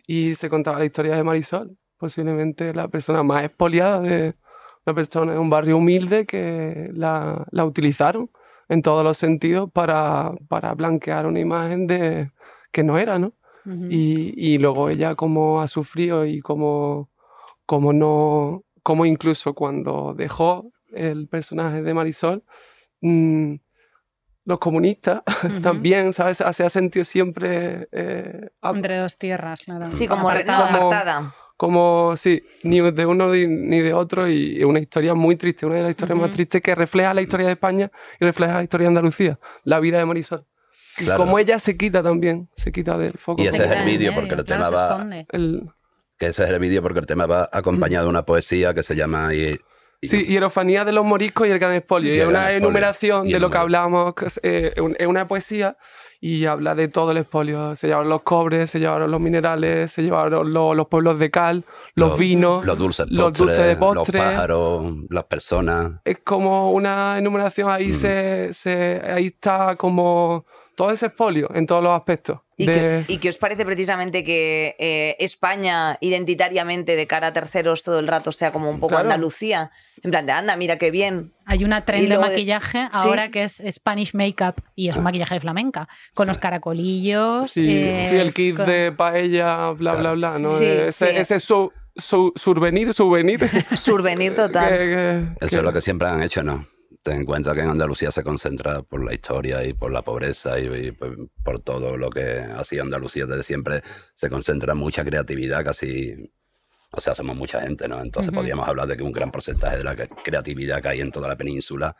y 0.08 0.36
se 0.36 0.50
contaba 0.50 0.80
la 0.80 0.86
historia 0.86 1.16
de 1.16 1.24
Marisol, 1.24 1.78
posiblemente 2.00 2.74
la 2.74 2.88
persona 2.88 3.22
más 3.22 3.44
expoliada 3.44 4.00
de 4.00 4.34
una 4.86 4.96
persona 4.96 5.34
en 5.34 5.40
un 5.40 5.50
barrio 5.52 5.78
humilde 5.78 6.26
que 6.26 6.90
la, 6.94 7.46
la 7.52 7.66
utilizaron 7.66 8.32
en 8.70 8.82
todos 8.82 9.04
los 9.04 9.18
sentidos 9.18 9.70
para, 9.72 10.32
para 10.48 10.74
blanquear 10.74 11.28
una 11.28 11.40
imagen 11.40 11.86
de 11.86 12.32
que 12.72 12.84
no 12.84 12.98
era, 12.98 13.20
¿no? 13.20 13.34
y, 13.92 14.34
y 14.36 14.58
luego 14.58 14.90
ella 14.90 15.14
cómo 15.16 15.62
ha 15.62 15.68
sufrido 15.68 16.26
y 16.26 16.40
cómo, 16.40 17.10
cómo 17.68 17.94
no, 17.94 18.64
cómo 18.82 19.06
incluso 19.06 19.54
cuando 19.54 20.16
dejó 20.16 20.72
el 20.94 21.28
personaje 21.28 21.84
de 21.84 21.94
Marisol, 21.94 22.44
mm, 23.02 23.56
los 24.46 24.58
comunistas 24.60 25.22
también, 25.62 26.14
¿sabes? 26.14 26.38
Se 26.54 26.64
ha 26.64 26.70
sentido 26.70 27.04
siempre... 27.04 27.88
eh, 27.92 28.50
Entre 28.64 28.98
dos 28.98 29.18
tierras, 29.18 29.62
claro. 29.62 29.92
Sí, 29.92 30.08
como 30.08 30.32
re- 30.32 30.42
Apartada. 30.42 30.72
como 30.72 30.88
apartada. 30.88 31.34
Como, 31.60 32.16
sí, 32.16 32.42
ni 32.64 32.80
de 32.80 33.06
uno 33.06 33.28
ni, 33.34 33.80
de 33.82 33.94
otro 33.94 34.30
y 34.30 34.60
es 34.60 34.64
una 34.64 34.80
historia 34.80 35.14
muy 35.14 35.36
triste, 35.36 35.66
una 35.66 35.76
de 35.76 35.82
las 35.82 35.90
historias 35.92 36.18
más 36.18 36.32
tristes 36.32 36.62
que 36.62 36.74
refleja 36.74 37.14
la 37.14 37.22
historia 37.22 37.48
de 37.48 37.52
España 37.52 37.92
y 38.18 38.24
refleja 38.24 38.54
la 38.54 38.64
historia 38.64 38.86
de 38.86 38.88
Andalucía, 38.88 39.38
la 39.66 39.82
vida 39.82 39.98
de 39.98 40.06
Marisol. 40.06 40.46
Y 41.00 41.06
como 41.18 41.38
ella 41.38 41.60
se 41.60 41.76
quita 41.76 42.02
también, 42.02 42.48
se 42.56 42.72
quita 42.72 42.98
del 42.98 43.12
foco. 43.18 43.42
Y 43.44 43.48
ese 43.48 43.66
es 43.66 43.72
el 43.72 43.84
vídeo, 43.84 44.16
porque 44.16 44.36
el 44.36 44.46
tema 44.46 44.70
va. 44.70 44.90
El- 45.34 45.70
Que 46.18 46.28
ese 46.28 46.46
es 46.46 46.50
el 46.50 46.60
vídeo 46.60 46.82
porque 46.82 47.00
el 47.00 47.06
tema 47.06 47.26
va 47.26 47.50
acompañado 47.52 48.06
de 48.06 48.10
una 48.10 48.24
poesía 48.24 48.74
que 48.74 48.82
se 48.82 48.96
llama 48.96 49.34
y- 49.36 49.60
Sí, 50.02 50.26
hierofanía 50.26 50.86
de 50.86 50.94
los 50.94 51.04
moriscos 51.06 51.48
y 51.48 51.52
el 51.52 51.60
gran 51.60 51.74
expolio. 51.74 52.14
Y 52.16 52.20
es 52.20 52.28
una 52.28 52.52
enumeración 52.52 53.28
de 53.28 53.40
lo 53.40 53.50
que 53.50 53.58
hablábamos, 53.58 54.14
eh, 54.44 54.74
es 54.98 55.08
una 55.08 55.28
poesía 55.28 55.78
y 56.22 56.46
habla 56.46 56.76
de 56.76 56.88
todo 56.90 57.12
el 57.12 57.18
expolio. 57.18 57.76
Se 57.76 57.88
llevaron 57.88 58.10
los 58.10 58.22
cobres, 58.24 58.70
se 58.72 58.80
llevaron 58.80 59.10
los 59.12 59.20
minerales, 59.22 59.92
se 59.92 60.02
llevaron 60.04 60.54
lo- 60.54 60.74
los 60.74 60.88
pueblos 60.88 61.18
de 61.20 61.30
cal, 61.32 61.64
los, 61.96 62.18
vinos, 62.18 62.66
los 62.66 62.78
dulces, 62.78 63.08
los 63.10 63.26
postres, 63.28 63.48
dulces 63.48 63.66
de 63.68 63.76
postre. 63.76 64.20
los 64.20 64.28
pájaros, 64.28 64.94
las 65.10 65.24
personas. 65.26 65.92
Es 66.06 66.20
como 66.24 66.72
una 66.72 67.18
enumeración, 67.18 67.70
ahí, 67.70 67.90
Mm. 67.90 67.94
se, 67.94 68.50
se- 68.54 69.02
ahí 69.06 69.28
está 69.28 69.76
como 69.76 70.46
todo 70.80 70.92
ese 70.92 71.08
expolio 71.08 71.50
en 71.54 71.66
todos 71.68 71.84
los 71.84 71.92
aspectos. 71.92 72.40
¿Y, 72.56 72.66
de- 72.66 73.04
qué, 73.08 73.14
y 73.14 73.18
qué 73.18 73.28
os 73.30 73.38
parece 73.38 73.66
precisamente 73.66 74.24
que 74.24 74.76
eh, 74.80 75.18
España 75.20 75.98
identitariamente 76.00 76.96
de 76.96 77.06
cara 77.06 77.28
a 77.28 77.34
terceros 77.34 77.84
todo 77.84 78.00
el 78.00 78.08
rato 78.08 78.32
sea 78.32 78.52
como 78.54 78.70
un 78.70 78.80
poco 78.80 78.92
Claro. 78.92 79.04
Andalucía? 79.04 79.72
En 80.04 80.12
plan 80.12 80.26
de, 80.26 80.32
anda, 80.32 80.56
mira 80.56 80.78
qué 80.78 80.90
bien. 80.92 81.34
Hay 81.46 81.66
una 81.66 81.84
trend 81.84 82.08
de 82.08 82.18
maquillaje 82.18 82.84
Sí. 82.92 82.98
ahora 83.08 83.30
que 83.30 83.44
es 83.44 83.62
Spanish 83.72 84.14
Makeup 84.14 84.56
y 84.76 84.88
es 84.88 84.96
un 84.96 85.04
maquillaje 85.04 85.36
de 85.36 85.42
flamenca, 85.42 85.90
con 86.14 86.28
los 86.28 86.38
caracolillos. 86.38 87.50
Sí, 87.52 87.70
eh, 87.70 88.00
sí, 88.02 88.16
el 88.16 88.34
kit 88.34 88.56
con- 88.56 88.66
de 88.66 88.94
paella, 88.94 89.72
bla, 89.72 89.96
bla, 89.96 90.14
bla, 90.14 90.40
¿no? 90.40 90.52
Sí, 90.52 90.64
ese 90.66 91.08
sí. 91.08 91.14
ese 91.18 91.40
su, 91.42 91.72
su- 91.98 92.32
survenir, 92.38 92.94
souvenir. 92.94 93.42
Survenir 93.78 94.34
total. 94.34 95.36
Eso 95.42 95.58
es 95.58 95.64
lo 95.64 95.74
que 95.74 95.82
siempre 95.82 96.08
han 96.08 96.22
hecho, 96.24 96.42
¿no? 96.42 96.66
Ten 97.02 97.18
en 97.18 97.26
cuenta 97.26 97.54
que 97.54 97.62
en 97.62 97.70
Andalucía 97.70 98.12
se 98.12 98.24
concentra 98.24 98.82
por 98.82 99.04
la 99.04 99.14
historia 99.14 99.64
y 99.66 99.74
por 99.74 99.92
la 99.92 100.02
pobreza 100.02 100.60
y, 100.60 100.88
y 100.88 100.92
por, 100.92 101.30
por 101.44 101.62
todo 101.62 101.98
lo 101.98 102.10
que 102.10 102.40
ha 102.40 102.64
sido 102.64 102.84
Andalucía 102.84 103.26
desde 103.26 103.44
siempre. 103.44 103.82
Se 104.16 104.30
concentra 104.30 104.76
mucha 104.76 105.06
creatividad, 105.06 105.64
casi. 105.64 106.32
O 106.92 107.00
sea, 107.00 107.14
somos 107.14 107.36
mucha 107.36 107.62
gente, 107.62 107.88
¿no? 107.88 108.02
Entonces 108.02 108.32
Ujú. 108.32 108.40
podríamos 108.40 108.68
hablar 108.68 108.88
de 108.88 108.98
que 108.98 109.04
un 109.04 109.12
gran 109.12 109.32
porcentaje 109.32 109.78
de 109.78 109.84
la 109.84 109.96
creatividad 109.96 110.82
que 110.82 110.88
hay 110.90 111.02
en 111.02 111.12
toda 111.12 111.28
la 111.28 111.36
península 111.38 111.96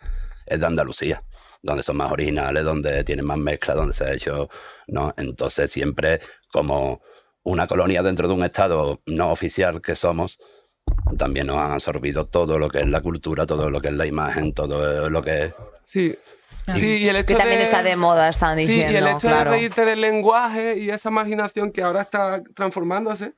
es 0.46 0.60
de 0.60 0.66
Andalucía, 0.66 1.24
donde 1.62 1.84
son 1.84 1.98
más 1.98 2.12
originales, 2.12 2.64
donde 2.64 3.04
tienen 3.04 3.26
más 3.26 3.38
mezcla, 3.38 3.76
donde 3.76 3.94
se 3.94 4.04
ha 4.04 4.14
hecho, 4.14 4.50
¿no? 4.88 5.14
Entonces 5.16 5.70
siempre 5.72 6.20
como 6.52 7.02
una 7.44 7.68
colonia 7.68 8.02
dentro 8.04 8.28
de 8.28 8.34
un 8.34 8.44
estado 8.44 9.02
no 9.06 9.32
oficial 9.32 9.82
que 9.82 9.96
somos, 9.96 10.40
también 11.18 11.48
nos 11.48 11.58
han 11.58 11.72
absorbido 11.72 12.26
todo 12.26 12.58
lo 12.60 12.70
que 12.70 12.80
es 12.80 12.88
la 12.88 13.02
cultura, 13.02 13.46
todo 13.46 13.70
lo 13.70 13.82
que 13.82 13.88
es 13.90 13.94
la 13.94 14.06
imagen, 14.06 14.54
todo 14.54 15.10
lo 15.10 15.22
que 15.22 15.44
es... 15.46 15.54
Sí. 15.84 16.16
Sí, 16.76 16.98
y 16.98 17.10
el 17.10 17.16
hecho 17.16 17.34
que 17.34 17.40
también 17.40 17.58
de- 17.60 17.64
está 17.64 17.82
de 17.82 17.96
moda, 17.96 18.30
están 18.30 18.60
Sí, 18.60 18.68
diciendo. 18.68 18.94
y 18.94 18.96
el 18.98 19.08
hecho 19.08 19.28
claro. 19.28 19.50
de 19.52 19.58
reírte 19.58 19.86
del 19.86 20.02
lenguaje 20.02 20.78
y 20.78 20.92
esa 20.92 21.10
marginación 21.10 21.72
que 21.72 21.82
ahora 21.82 22.02
está 22.04 22.44
transformándose, 22.54 23.34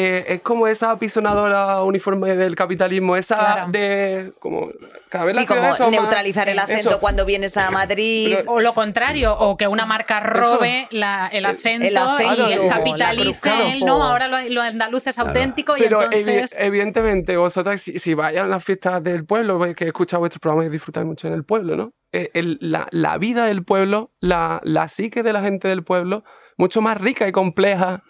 eh, 0.00 0.24
es 0.34 0.40
como 0.42 0.68
esa 0.68 0.92
apisonadora 0.92 1.82
uniforme 1.82 2.36
del 2.36 2.54
capitalismo, 2.54 3.16
esa 3.16 3.34
Claro. 3.36 3.70
de... 3.72 4.32
Como, 4.38 4.70
cada 5.08 5.24
vez 5.24 5.36
Sí, 5.36 5.44
como 5.46 5.74
son 5.74 5.90
más- 5.90 6.00
neutralizar 6.00 6.48
el 6.48 6.54
Sí, 6.56 6.60
acento 6.60 6.90
eso. 6.90 7.00
cuando 7.00 7.24
vienes 7.24 7.56
a 7.56 7.70
Madrid. 7.72 8.36
o 8.46 8.60
lo 8.60 8.72
contrario, 8.74 9.36
o 9.36 9.56
que 9.56 9.66
una 9.66 9.86
marca 9.86 10.20
robe 10.20 10.86
la- 10.90 11.28
el, 11.32 11.44
acento 11.46 11.86
el 11.86 11.96
acento, 11.96 12.48
y 12.48 12.54
la 12.54 12.68
capitalice 12.68 13.40
claro. 13.40 13.64
el, 13.66 13.80
no, 13.84 14.02
ahora 14.02 14.28
lo, 14.28 14.38
lo 14.48 14.62
andaluz 14.62 15.06
es 15.08 15.18
auténtico 15.18 15.76
y 15.76 15.80
Pero 15.80 16.00
evi- 16.02 16.04
entonces... 16.28 16.60
evidentemente 16.60 17.36
vosotras, 17.36 17.80
si, 17.80 17.98
si 17.98 18.14
vais 18.14 18.38
a 18.38 18.46
las 18.46 18.62
fiestas 18.62 19.02
del 19.02 19.24
pueblo, 19.24 19.58
que 19.74 19.86
escucháis 19.86 20.20
vuestros 20.20 20.40
programas 20.40 20.66
y 20.66 20.70
disfrutáis 20.70 21.06
mucho 21.06 21.26
en 21.26 21.34
el 21.34 21.44
pueblo, 21.44 21.76
¿no? 21.76 21.90
Eh, 22.12 22.30
el- 22.34 22.58
la, 22.60 22.86
la 22.92 23.18
vida 23.18 23.46
del 23.46 23.64
pueblo, 23.64 24.12
la, 24.20 24.60
la 24.62 24.86
psique 24.88 25.22
de 25.22 25.32
la 25.32 25.42
gente 25.42 25.66
del 25.68 25.82
pueblo, 25.82 26.22
mucho 26.56 26.80
más 26.80 27.00
rica 27.00 27.26
y 27.28 27.32
compleja 27.32 28.02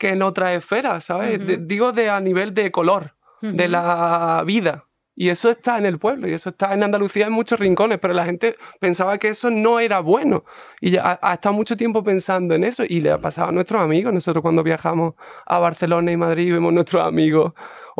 que 0.00 0.08
en 0.08 0.22
otras 0.22 0.50
esferas, 0.52 1.04
¿sabes? 1.04 1.46
De- 1.46 1.58
digo 1.58 1.92
de 1.92 2.08
a 2.10 2.18
nivel 2.20 2.54
de 2.54 2.70
color, 2.72 3.14
de 3.42 3.68
la 3.68 4.42
vida. 4.46 4.86
Y 5.14 5.28
eso 5.28 5.50
está 5.50 5.76
en 5.76 5.84
el 5.84 5.98
pueblo, 5.98 6.26
y 6.28 6.32
eso 6.32 6.48
está 6.48 6.72
en 6.72 6.82
Andalucía 6.82 7.26
en 7.26 7.32
muchos 7.32 7.60
rincones, 7.60 7.98
pero 7.98 8.14
la 8.14 8.24
gente 8.24 8.56
pensaba 8.80 9.18
que 9.18 9.28
eso 9.28 9.50
no 9.50 9.78
era 9.78 10.00
bueno. 10.00 10.44
Y 10.80 10.92
ya 10.92 11.02
ha, 11.02 11.18
ha 11.30 11.34
estado 11.34 11.54
mucho 11.54 11.76
tiempo 11.76 12.02
pensando 12.02 12.54
en 12.54 12.64
eso, 12.64 12.84
y 12.88 13.00
le 13.02 13.10
ha 13.10 13.18
pasado 13.18 13.48
a 13.48 13.52
nuestros 13.52 13.82
amigos. 13.82 14.14
Nosotros 14.14 14.40
cuando 14.40 14.62
viajamos 14.62 15.14
a 15.44 15.58
Barcelona 15.58 16.10
y 16.12 16.16
Madrid 16.16 16.52
vemos 16.54 16.70
a 16.70 16.74
nuestros 16.74 17.06
amigos, 17.06 17.52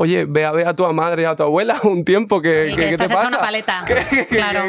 oye, 0.03 0.25
ve 0.27 0.47
a 0.47 0.53
ver 0.53 0.67
a 0.67 0.75
tu 0.75 0.91
madre, 0.95 1.27
a 1.27 1.37
tu 1.37 1.43
abuela 1.43 1.79
un 1.83 2.05
tiempo, 2.07 2.41
que, 2.41 2.71
Sí, 2.71 2.75
que- 2.75 2.77
que 2.77 2.91
¿qué 2.91 2.97
te 2.97 3.05
estás 3.05 3.11
hecha 3.11 3.29
una 3.29 3.39
paleta. 3.39 3.85
claro. 4.31 4.65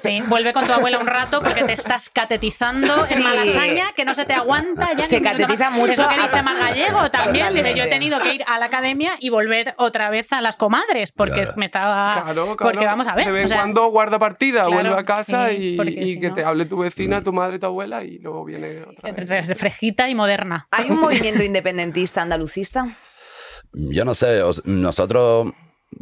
Sí, 0.00 0.22
vuelve 0.28 0.52
con 0.52 0.66
tu 0.66 0.72
abuela 0.72 0.98
un 0.98 1.06
rato 1.08 1.42
porque 1.42 1.64
te 1.64 1.72
estás 1.72 2.08
catetizando 2.14 3.00
Sí. 3.02 3.14
en 3.14 3.24
Malasaña, 3.24 3.86
que 3.96 4.04
no 4.04 4.14
se 4.14 4.24
te 4.24 4.34
aguanta. 4.34 4.90
Ya 4.96 5.04
Se 5.06 5.20
catetiza 5.20 5.70
mucho 5.70 5.92
Es 5.92 5.98
lo 5.98 6.08
que 6.08 6.14
dice 6.20 6.42
Mar 6.42 6.56
Gallego 6.58 7.10
también. 7.10 7.54
Dice, 7.54 7.74
yo 7.74 7.84
he 7.84 7.88
tenido 7.88 8.20
que 8.20 8.34
ir 8.34 8.44
a 8.46 8.58
la 8.58 8.66
academia 8.66 9.12
y 9.18 9.30
volver 9.30 9.74
otra 9.78 10.10
vez 10.10 10.32
a 10.32 10.40
las 10.40 10.54
comadres 10.56 11.10
porque 11.12 11.42
Claro. 11.42 11.52
me 11.56 11.64
estaba... 11.64 12.22
Claro, 12.24 12.46
Porque 12.56 12.78
claro. 12.78 12.86
vamos 12.92 13.08
a 13.08 13.14
ver. 13.14 13.26
De 13.26 13.32
vez 13.32 13.46
o 13.46 13.48
sea, 13.48 13.56
cuando 13.58 13.86
guarda 13.88 14.18
partida, 14.18 14.60
claro, 14.64 14.70
vuelve 14.74 14.94
a 14.94 15.04
casa 15.04 15.48
sí, 15.48 15.74
y, 15.74 15.76
porque 15.76 15.90
y 15.92 16.08
si 16.08 16.20
que 16.20 16.28
no- 16.28 16.34
te 16.34 16.44
hable 16.44 16.66
tu 16.66 16.78
vecina, 16.78 17.22
tu 17.22 17.32
madre, 17.32 17.58
tu 17.58 17.66
abuela 17.66 18.04
y 18.04 18.18
luego 18.18 18.44
viene 18.44 18.82
otra 18.82 19.10
vez. 19.12 19.28
re- 19.48 19.54
fresquita 19.54 20.08
y 20.08 20.14
moderna. 20.14 20.66
¿Hay 20.70 20.90
un 20.90 21.00
movimiento 21.00 21.42
independentista 21.42 22.22
andalucista? 22.22 22.86
Yo 23.72 24.04
no 24.04 24.14
sé, 24.14 24.42
os- 24.42 24.64
nosotros, 24.64 25.52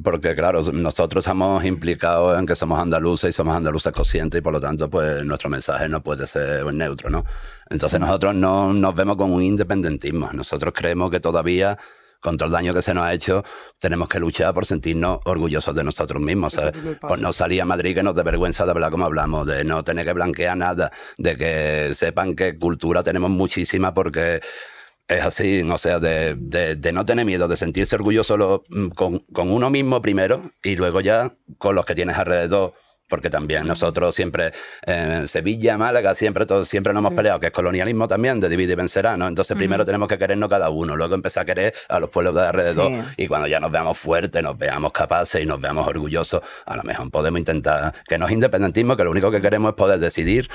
porque 0.02 0.34
claro, 0.34 0.62
nosotros 0.72 1.24
estamos 1.24 1.64
implicados 1.64 2.38
en 2.38 2.46
que 2.46 2.54
somos 2.56 2.78
andaluces 2.78 3.30
y 3.30 3.32
somos 3.32 3.56
andaluces 3.56 3.92
conscientes 3.92 4.38
y 4.38 4.42
por 4.42 4.52
lo 4.52 4.60
tanto 4.60 4.88
pues 4.90 5.24
nuestro 5.24 5.50
mensaje 5.50 5.88
no 5.88 6.02
puede 6.02 6.26
ser 6.26 6.64
neutro, 6.72 7.10
¿no? 7.10 7.24
Entonces 7.70 7.98
nosotros 8.00 8.34
no 8.34 8.72
nos 8.72 8.94
vemos 8.94 9.16
con 9.16 9.32
un 9.32 9.42
independentismo, 9.42 10.30
nosotros 10.32 10.72
creemos 10.76 11.10
que 11.10 11.20
todavía 11.20 11.76
con 12.20 12.36
todo 12.36 12.46
el 12.46 12.52
daño 12.52 12.74
que 12.74 12.82
se 12.82 12.92
nos 12.94 13.04
ha 13.04 13.12
hecho, 13.12 13.44
tenemos 13.78 14.08
que 14.08 14.18
luchar 14.18 14.52
por 14.52 14.66
sentirnos 14.66 15.20
orgullosos 15.26 15.74
de 15.76 15.84
nosotros 15.84 16.20
mismos, 16.20 16.54
¿sabes? 16.54 16.72
Por 17.08 17.20
no 17.20 17.32
salir 17.32 17.60
a 17.62 17.64
Madrid 17.64 17.94
que 17.94 18.02
nos 18.02 18.16
dé 18.16 18.22
vergüenza 18.24 18.64
de 18.64 18.70
hablar 18.72 18.90
como 18.90 19.04
hablamos, 19.04 19.46
de 19.46 19.62
no 19.64 19.84
tener 19.84 20.04
que 20.06 20.12
blanquear 20.12 20.56
nada, 20.56 20.90
de 21.18 21.36
que 21.36 21.94
sepan 21.94 22.34
que 22.34 22.56
cultura 22.56 23.04
tenemos 23.04 23.30
muchísima 23.30 23.94
porque 23.94 24.40
es 25.08 25.22
así, 25.22 25.62
o 25.62 25.78
sea, 25.78 25.98
de, 26.00 26.34
de- 26.36 26.76
de 26.76 26.92
no 26.92 27.04
tener 27.06 27.24
miedo, 27.24 27.46
de 27.48 27.56
sentirse 27.56 27.94
orgulloso 27.96 28.36
lo- 28.36 28.64
mm, 28.68 28.88
con, 28.88 29.20
con 29.32 29.50
uno 29.52 29.70
mismo 29.70 30.02
primero 30.02 30.50
y 30.62 30.76
luego 30.76 31.00
ya 31.00 31.32
con 31.58 31.74
los 31.74 31.84
que 31.84 31.94
tienes 31.94 32.16
alrededor. 32.16 32.74
Porque 33.08 33.30
también 33.30 33.68
nosotros 33.68 34.16
siempre, 34.16 34.50
eh, 34.84 35.22
Sevilla, 35.28 35.78
Málaga, 35.78 36.16
siempre 36.16 36.44
todos, 36.44 36.66
siempre 36.66 36.92
nos 36.92 37.02
hemos 37.04 37.14
peleado, 37.14 37.38
que 37.38 37.46
es 37.46 37.52
colonialismo 37.52 38.08
también, 38.08 38.40
de 38.40 38.48
divide 38.48 38.72
y 38.72 38.74
vencerá, 38.74 39.16
¿no? 39.16 39.28
Entonces 39.28 39.56
primero 39.56 39.86
tenemos 39.86 40.08
que 40.08 40.18
querernos 40.18 40.48
cada 40.50 40.70
uno, 40.70 40.96
luego 40.96 41.14
empezar 41.14 41.42
a 41.42 41.46
querer 41.46 41.72
a 41.88 42.00
los 42.00 42.10
pueblos 42.10 42.34
de 42.34 42.40
alrededor 42.40 42.88
Sí. 42.90 43.22
y 43.22 43.28
cuando 43.28 43.46
ya 43.46 43.60
nos 43.60 43.70
veamos 43.70 43.96
fuertes, 43.96 44.42
nos 44.42 44.58
veamos 44.58 44.90
capaces 44.90 45.40
y 45.40 45.46
nos 45.46 45.60
veamos 45.60 45.86
orgullosos, 45.86 46.42
a 46.64 46.76
lo 46.76 46.82
mejor 46.82 47.08
podemos 47.12 47.38
intentar 47.38 47.94
que 48.08 48.18
no 48.18 48.26
es 48.26 48.32
independentismo, 48.32 48.96
que 48.96 49.04
lo 49.04 49.12
único 49.12 49.30
que 49.30 49.40
queremos 49.40 49.68
es 49.70 49.76
poder 49.76 50.00
decidir 50.00 50.48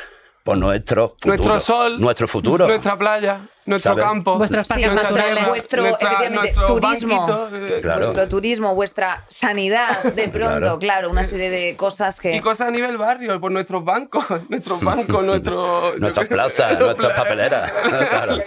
por 0.44 0.58
nuestro 0.58 1.10
futuro. 1.10 1.36
Nuestro 1.36 1.60
sol, 1.60 2.02
Nuestro 2.02 2.28
futuro. 2.28 2.68
nuestra 2.68 2.96
playa, 2.98 3.42
nuestro 3.66 3.92
¿Sabes? 3.92 4.06
campo, 4.06 4.38
Vuestros 4.38 4.68
parques 4.68 4.92
naturales. 4.94 5.46
Vuestro, 5.48 5.82
nuestra- 5.84 6.10
efectivamente, 6.14 6.54
nuestro 6.56 6.80
turismo. 6.80 7.28
banquito, 7.28 7.58
eh, 7.78 7.82
Claro. 7.82 8.00
Vuestro 8.02 8.28
turismo, 8.28 8.76
vuestra 8.76 9.24
sanidad, 9.28 10.02
de 10.04 10.28
pronto, 10.30 10.58
Claro. 10.60 10.80
claro, 10.80 11.10
una 11.12 11.24
serie 11.24 11.50
de 11.52 11.76
cosas 11.76 12.20
que... 12.20 12.36
Y 12.36 12.40
cosas 12.40 12.70
a 12.70 12.72
nivel 12.72 12.98
barrio, 12.98 13.40
por 13.40 13.52
nuestros 13.52 13.84
bancos, 13.86 14.26
nuestros 14.50 14.82
bancos, 14.82 15.24
nuestro... 15.24 15.94
Nuestras 16.00 16.28
plazas, 16.28 16.80
nuestras 16.80 17.14
papeleras. 17.18 17.72
claro. 18.10 18.38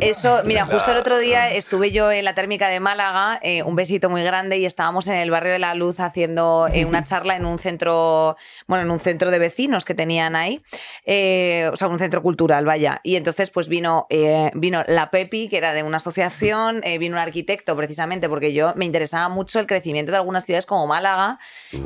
Eso, 0.00 0.42
mira, 0.44 0.66
justo 0.66 0.92
el 0.92 0.98
otro 0.98 1.18
día 1.18 1.50
estuve 1.50 1.90
yo 1.90 2.10
en 2.10 2.24
la 2.24 2.34
térmica 2.34 2.68
de 2.68 2.80
Málaga, 2.80 3.38
eh, 3.42 3.62
un 3.62 3.76
besito 3.76 4.10
muy 4.10 4.22
grande, 4.22 4.58
y 4.58 4.66
estábamos 4.66 5.08
en 5.08 5.16
el 5.16 5.30
barrio 5.30 5.52
de 5.52 5.58
la 5.58 5.74
Luz 5.74 6.00
haciendo 6.00 6.68
eh, 6.72 6.84
una 6.84 7.04
charla 7.04 7.36
en 7.36 7.44
un 7.44 7.58
centro, 7.58 8.36
bueno, 8.66 8.84
en 8.84 8.90
un 8.90 9.00
centro 9.00 9.30
de 9.30 9.38
vecinos 9.38 9.84
que 9.84 9.94
tenían 9.94 10.36
ahí, 10.36 10.62
eh, 11.04 11.70
o 11.72 11.76
sea, 11.76 11.88
un 11.88 11.98
centro 11.98 12.22
cultural, 12.22 12.64
vaya. 12.64 13.00
Y 13.02 13.16
entonces, 13.16 13.50
pues 13.50 13.68
vino, 13.68 14.06
eh, 14.10 14.50
vino 14.54 14.82
la 14.86 15.10
Pepi, 15.10 15.48
que 15.48 15.56
era 15.56 15.72
de 15.72 15.82
una 15.82 15.98
asociación, 15.98 16.80
eh, 16.84 16.98
vino 16.98 17.16
un 17.16 17.22
arquitecto, 17.22 17.76
precisamente, 17.76 18.28
porque 18.28 18.52
yo 18.52 18.72
me 18.76 18.84
interesaba 18.84 19.28
mucho 19.28 19.60
el 19.60 19.66
crecimiento 19.66 20.12
de 20.12 20.18
algunas 20.18 20.44
ciudades 20.44 20.66
como 20.66 20.86
Málaga, 20.86 21.38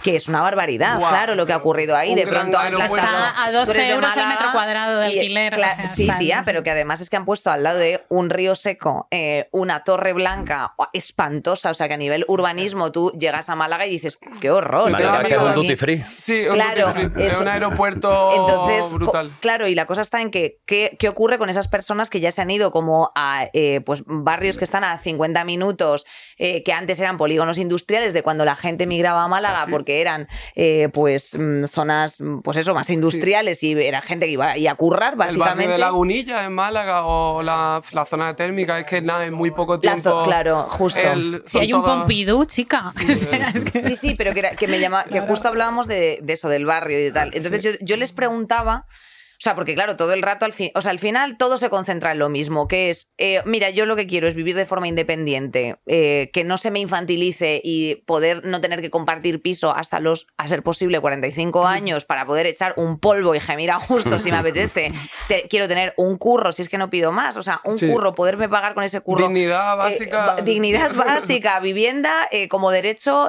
que 0.02 0.16
es 0.16 0.28
una 0.28 0.42
barbaridad, 0.42 0.98
claro, 0.98 1.34
lo 1.34 1.46
que 1.46 1.52
ha 1.52 1.56
ocurrido 1.56 1.96
ahí. 1.96 2.14
De 2.14 2.26
pronto 2.26 2.58
Está 2.58 3.44
a 3.44 3.50
tú 3.50 3.56
12 3.58 3.70
eres 3.70 3.86
de 3.86 3.94
euros 3.94 4.16
el 4.16 4.28
metro 4.28 4.52
cuadrado 4.52 5.00
de 5.00 5.10
y, 5.10 5.18
alquiler, 5.18 5.54
o 5.54 5.56
sea, 5.56 5.86
sí, 5.86 6.08
tía, 6.18 6.42
pero 6.44 6.62
que 6.62 6.70
además 6.70 7.00
es 7.00 7.10
que 7.10 7.16
han 7.16 7.24
puesto 7.24 7.50
al 7.50 7.62
lado 7.62 7.77
de 7.78 8.02
un 8.08 8.30
río 8.30 8.54
seco 8.54 9.06
eh, 9.10 9.48
una 9.52 9.84
torre 9.84 10.12
blanca 10.12 10.74
espantosa, 10.92 11.70
o 11.70 11.74
sea 11.74 11.88
que 11.88 11.94
a 11.94 11.96
nivel 11.96 12.24
urbanismo 12.28 12.92
tú 12.92 13.10
llegas 13.18 13.48
a 13.48 13.54
Málaga 13.56 13.86
y 13.86 13.90
dices, 13.90 14.18
qué 14.40 14.50
horror. 14.50 14.90
Málaga, 14.90 15.22
¿qué 15.22 15.28
que 15.28 15.38
un 15.38 15.54
duty 15.54 15.66
aquí?". 15.68 15.76
free. 15.76 16.04
Sí, 16.18 16.46
un 16.46 16.54
Claro, 16.54 16.88
duty 16.92 17.08
free. 17.08 17.26
Es 17.26 17.40
un 17.40 17.48
aeropuerto 17.48 18.32
Entonces, 18.34 18.92
brutal. 18.92 19.30
claro, 19.40 19.66
y 19.68 19.74
la 19.74 19.86
cosa 19.86 20.02
está 20.02 20.20
en 20.20 20.30
que 20.30 20.58
¿qué, 20.66 20.96
qué 20.98 21.08
ocurre 21.08 21.38
con 21.38 21.48
esas 21.50 21.68
personas 21.68 22.10
que 22.10 22.20
ya 22.20 22.30
se 22.32 22.42
han 22.42 22.50
ido 22.50 22.70
como 22.70 23.10
a 23.14 23.48
eh, 23.52 23.80
pues, 23.84 24.02
barrios 24.06 24.58
que 24.58 24.64
están 24.64 24.84
a 24.84 24.98
50 24.98 25.44
minutos, 25.44 26.06
eh, 26.38 26.62
que 26.62 26.72
antes 26.72 26.98
eran 27.00 27.16
polígonos 27.16 27.58
industriales 27.58 28.12
de 28.12 28.22
cuando 28.22 28.44
la 28.44 28.56
gente 28.56 28.86
migraba 28.86 29.24
a 29.24 29.28
Málaga 29.28 29.66
porque 29.70 30.00
eran 30.00 30.28
eh, 30.54 30.88
pues 30.92 31.36
mm, 31.38 31.64
zonas, 31.64 32.20
mm, 32.20 32.40
pues 32.40 32.56
eso, 32.56 32.74
más 32.74 32.90
industriales 32.90 33.62
y 33.62 33.72
era 33.72 34.00
gente 34.02 34.26
que 34.26 34.32
iba 34.32 34.52
a 34.52 34.74
currar, 34.74 35.12
El 35.12 35.18
barrio 35.18 35.38
básicamente. 35.38 35.72
de 35.72 35.78
Lagunilla 35.78 36.44
en 36.44 36.52
Málaga 36.52 37.06
o 37.06 37.42
la, 37.42 37.67
la 37.92 38.04
zona 38.04 38.34
térmica, 38.36 38.78
es 38.78 38.86
que 38.86 39.00
nada, 39.00 39.26
en 39.26 39.34
muy 39.34 39.50
poco 39.50 39.78
tiempo. 39.80 40.22
claro, 40.24 40.62
justo. 40.70 41.00
el- 41.00 41.42
Si 41.46 41.58
hay 41.58 41.72
un 41.72 41.82
todas- 41.82 41.98
Pompidou, 41.98 42.44
chica. 42.44 42.88
O 43.10 43.14
sea, 43.14 43.48
es 43.54 43.64
que- 43.64 43.80
Sí, 43.80 43.96
sí, 43.96 44.14
pero 44.16 44.32
que, 44.32 44.40
era- 44.40 44.50
que 44.56 44.66
me 44.68 44.78
llama, 44.80 45.04
que 45.04 45.20
justo 45.20 45.48
hablábamos 45.48 45.86
de, 45.88 46.18
de 46.22 46.32
eso, 46.32 46.48
del 46.48 46.64
barrio 46.66 46.98
y 46.98 47.02
de 47.04 47.12
tal. 47.12 47.30
Entonces 47.34 47.62
yo, 47.62 47.70
yo 47.80 47.96
les 47.96 48.12
preguntaba, 48.12 48.86
O 49.38 49.40
sea, 49.40 49.54
porque 49.54 49.76
claro, 49.76 49.96
todo 49.96 50.14
el 50.14 50.22
rato, 50.22 50.44
al 50.46 50.52
fin, 50.52 50.72
o 50.74 50.80
sea, 50.80 50.90
al 50.90 50.98
final 50.98 51.36
todo 51.38 51.58
se 51.58 51.70
concentra 51.70 52.10
en 52.10 52.18
lo 52.18 52.28
mismo, 52.28 52.66
que 52.66 52.90
es, 52.90 53.12
eh, 53.18 53.40
mira, 53.44 53.70
yo 53.70 53.86
lo 53.86 53.94
que 53.94 54.08
quiero 54.08 54.26
es 54.26 54.34
vivir 54.34 54.56
de 54.56 54.66
forma 54.66 54.88
independiente, 54.88 55.76
eh, 55.86 56.30
que 56.32 56.42
no 56.42 56.58
se 56.58 56.72
me 56.72 56.80
infantilice 56.80 57.60
y 57.62 57.94
poder 58.06 58.44
no 58.44 58.60
tener 58.60 58.80
que 58.80 58.90
compartir 58.90 59.40
piso 59.40 59.72
hasta 59.74 60.00
los, 60.00 60.26
a 60.38 60.48
ser 60.48 60.64
posible, 60.64 60.98
45 61.00 61.66
años 61.66 62.04
para 62.04 62.26
poder 62.26 62.46
echar 62.46 62.74
un 62.76 62.98
polvo 62.98 63.32
y 63.36 63.38
gemir 63.40 63.70
a 63.70 63.78
gusto 63.78 64.18
si 64.18 64.32
me 64.32 64.36
apetece. 64.38 64.92
Te- 65.28 65.46
quiero 65.48 65.68
tener 65.68 65.94
un 65.96 66.16
curro, 66.18 66.50
si 66.52 66.62
es 66.62 66.68
que 66.68 66.76
no 66.78 66.90
pido 66.90 67.12
más, 67.12 67.36
o 67.36 67.42
sea, 67.42 67.60
un 67.64 67.78
Sí. 67.78 67.86
curro, 67.88 68.16
poderme 68.16 68.48
pagar 68.48 68.74
con 68.74 68.82
ese 68.82 69.00
curro. 69.02 69.28
Dignidad 69.28 69.74
eh, 69.74 69.76
básica. 69.76 70.36
dignidad 70.42 70.92
básica, 70.96 71.60
vivienda 71.60 72.12
eh, 72.32 72.48
como 72.48 72.72
derecho, 72.72 73.28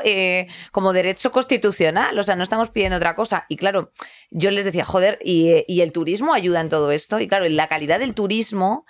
como 0.71 0.91
derecho 0.91 1.31
constitucional. 1.31 2.17
O 2.17 2.23
sea, 2.23 2.35
no 2.35 2.41
estamos 2.41 2.71
pidiendo 2.71 2.97
otra 2.97 3.13
cosa. 3.13 3.45
Y 3.47 3.57
claro, 3.57 3.91
yo 4.31 4.51
les 4.51 4.65
decía, 4.65 4.85
joder, 4.85 5.17
y, 5.23 5.49
eh, 5.49 5.65
y 5.67 5.81
el 5.81 5.91
turismo 5.91 6.33
ayuda 6.33 6.61
en 6.61 6.69
todo 6.69 6.91
esto. 6.91 7.19
Y 7.19 7.27
claro, 7.27 7.47
la 7.49 7.67
calidad 7.67 7.99
del 7.99 8.13
turismo 8.13 8.85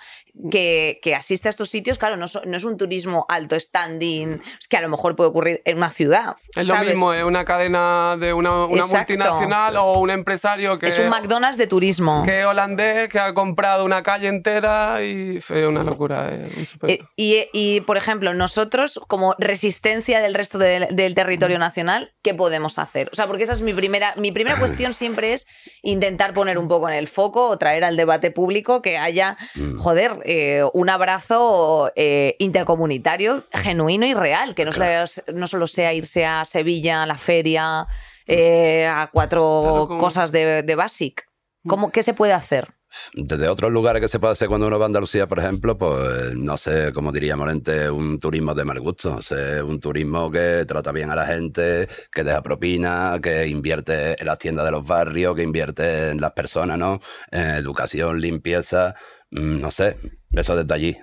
que, 0.52 1.00
que 1.02 1.16
asiste 1.16 1.50
a 1.50 1.52
estos 1.52 1.70
sitios, 1.70 1.98
claro, 1.98 2.16
no, 2.18 2.28
so- 2.28 2.42
no 2.46 2.56
es 2.56 2.64
un 2.64 2.78
turismo 2.78 3.26
alto 3.30 3.60
standing, 3.60 4.42
es 4.60 4.68
que 4.68 4.78
a 4.78 4.82
lo 4.82 4.90
mejor 4.90 5.16
puede 5.16 5.30
ocurrir 5.30 5.62
en 5.66 5.78
una 5.78 5.90
ciudad. 5.90 6.36
Es 6.56 6.68
lo 6.68 6.76
mismo, 6.78 7.14
es 7.14 7.24
una 7.24 7.44
cadena 7.46 8.16
de 8.20 8.32
una, 8.34 8.68
multinacional 8.68 9.76
o 9.78 10.00
un 10.00 10.10
empresario 10.10 10.78
que 10.80 10.88
Es 10.88 11.00
un 11.00 11.10
McDonald's 11.10 11.58
de 11.58 11.68
turismo. 11.68 12.24
que 12.24 12.40
es 12.42 12.46
holandés 12.46 13.10
que 13.10 13.20
ha 13.20 13.34
comprado 13.34 13.84
una 13.86 14.04
calle 14.04 14.28
entera 14.28 15.04
y 15.04 15.38
es 15.38 15.50
una 15.50 15.84
locura. 15.84 16.32
super- 16.66 16.92
Eh, 16.92 17.00
y, 17.16 17.48
y, 17.54 17.82
por 17.82 17.98
ejemplo, 17.98 18.34
nosotros, 18.34 19.00
como 19.08 19.36
resistencia 19.40 20.22
del 20.22 20.34
resto 20.36 20.58
del- 20.58 20.88
del 20.96 21.16
territorio 21.16 21.60
nacional, 21.60 22.14
¿qué 22.22 22.34
podemos 22.34 22.80
hacer? 22.80 23.10
O 23.12 23.16
sea, 23.16 23.28
porque 23.28 23.44
esa 23.44 23.54
es 23.54 23.62
mi 23.62 23.74
primera, 23.74 24.14
mi 24.16 24.32
primera 24.32 24.56
cuestión 24.60 24.94
siempre 24.94 25.34
es 25.34 25.48
intentar 25.82 26.34
poner 26.34 26.58
un 26.58 26.68
poco 26.68 26.88
en 26.90 26.96
el 26.96 27.08
foco 27.08 27.48
o 27.50 27.58
traer 27.58 27.84
al 27.84 27.98
debate 27.98 28.32
público 28.32 28.82
que 28.82 28.98
haya, 28.98 29.38
joder, 29.78 30.20
eh, 30.32 30.64
un 30.74 30.90
abrazo 30.90 31.92
eh, 31.96 32.36
intercomunitario 32.38 33.44
genuino 33.52 34.06
y 34.06 34.14
real, 34.14 34.54
que 34.54 34.64
no, 34.64 34.72
solo, 34.72 34.88
no 35.34 35.48
solo 35.48 35.66
sea 35.66 35.92
irse 35.92 36.24
a 36.24 36.46
Sevilla, 36.46 37.02
a 37.02 37.08
la 37.08 37.18
feria, 37.18 37.88
eh, 38.28 38.86
a 38.86 39.10
cuatro 39.12 39.62
Claro, 39.64 39.88
como- 39.88 40.00
cosas 40.00 40.32
de, 40.32 40.62
de 40.62 40.76
Basic. 40.76 41.26
¿Cómo, 41.68 41.92
¿Qué 41.92 42.04
se 42.04 42.14
puede 42.14 42.34
hacer? 42.34 42.70
Desde 43.14 43.48
otros 43.50 43.72
lugares 43.72 44.02
que 44.02 44.08
se 44.08 44.20
puede 44.20 44.34
hacer 44.34 44.48
cuando 44.48 44.66
uno 44.68 44.80
va 44.80 44.86
a 44.86 44.88
Andalucía, 44.88 45.28
por 45.28 45.40
ejemplo, 45.40 45.78
pues 45.78 46.34
no 46.36 46.58
sé, 46.58 46.92
como 46.94 47.12
diría 47.12 47.36
Morente, 47.36 47.90
un 47.90 48.20
turismo 48.20 48.54
de 48.56 48.66
mal 48.66 48.80
gusto. 48.80 49.16
O 49.16 49.22
sea, 49.22 49.64
un 49.64 49.80
turismo 49.80 50.32
que 50.32 50.64
trata 50.68 50.92
bien 50.92 51.10
a 51.12 51.16
la 51.16 51.26
gente, 51.28 51.88
que 52.12 52.24
deja 52.24 52.42
propina, 52.42 53.20
que 53.22 53.48
invierte 53.48 54.20
en 54.20 54.26
las 54.28 54.40
tiendas 54.40 54.66
de 54.66 54.72
los 54.72 54.86
barrios, 54.86 55.36
que 55.36 55.44
invierte 55.44 56.10
en 56.12 56.22
las 56.22 56.32
personas, 56.34 56.78
¿no? 56.80 57.00
En 57.32 57.50
educación, 57.56 58.20
limpieza, 58.22 58.96
mm, 59.32 59.60
no 59.60 59.70
sé, 59.70 59.98
eso 60.32 60.56
desde 60.56 60.74
allí, 60.74 60.98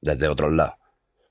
desde 0.00 0.28
otros 0.28 0.52
lados. 0.52 0.74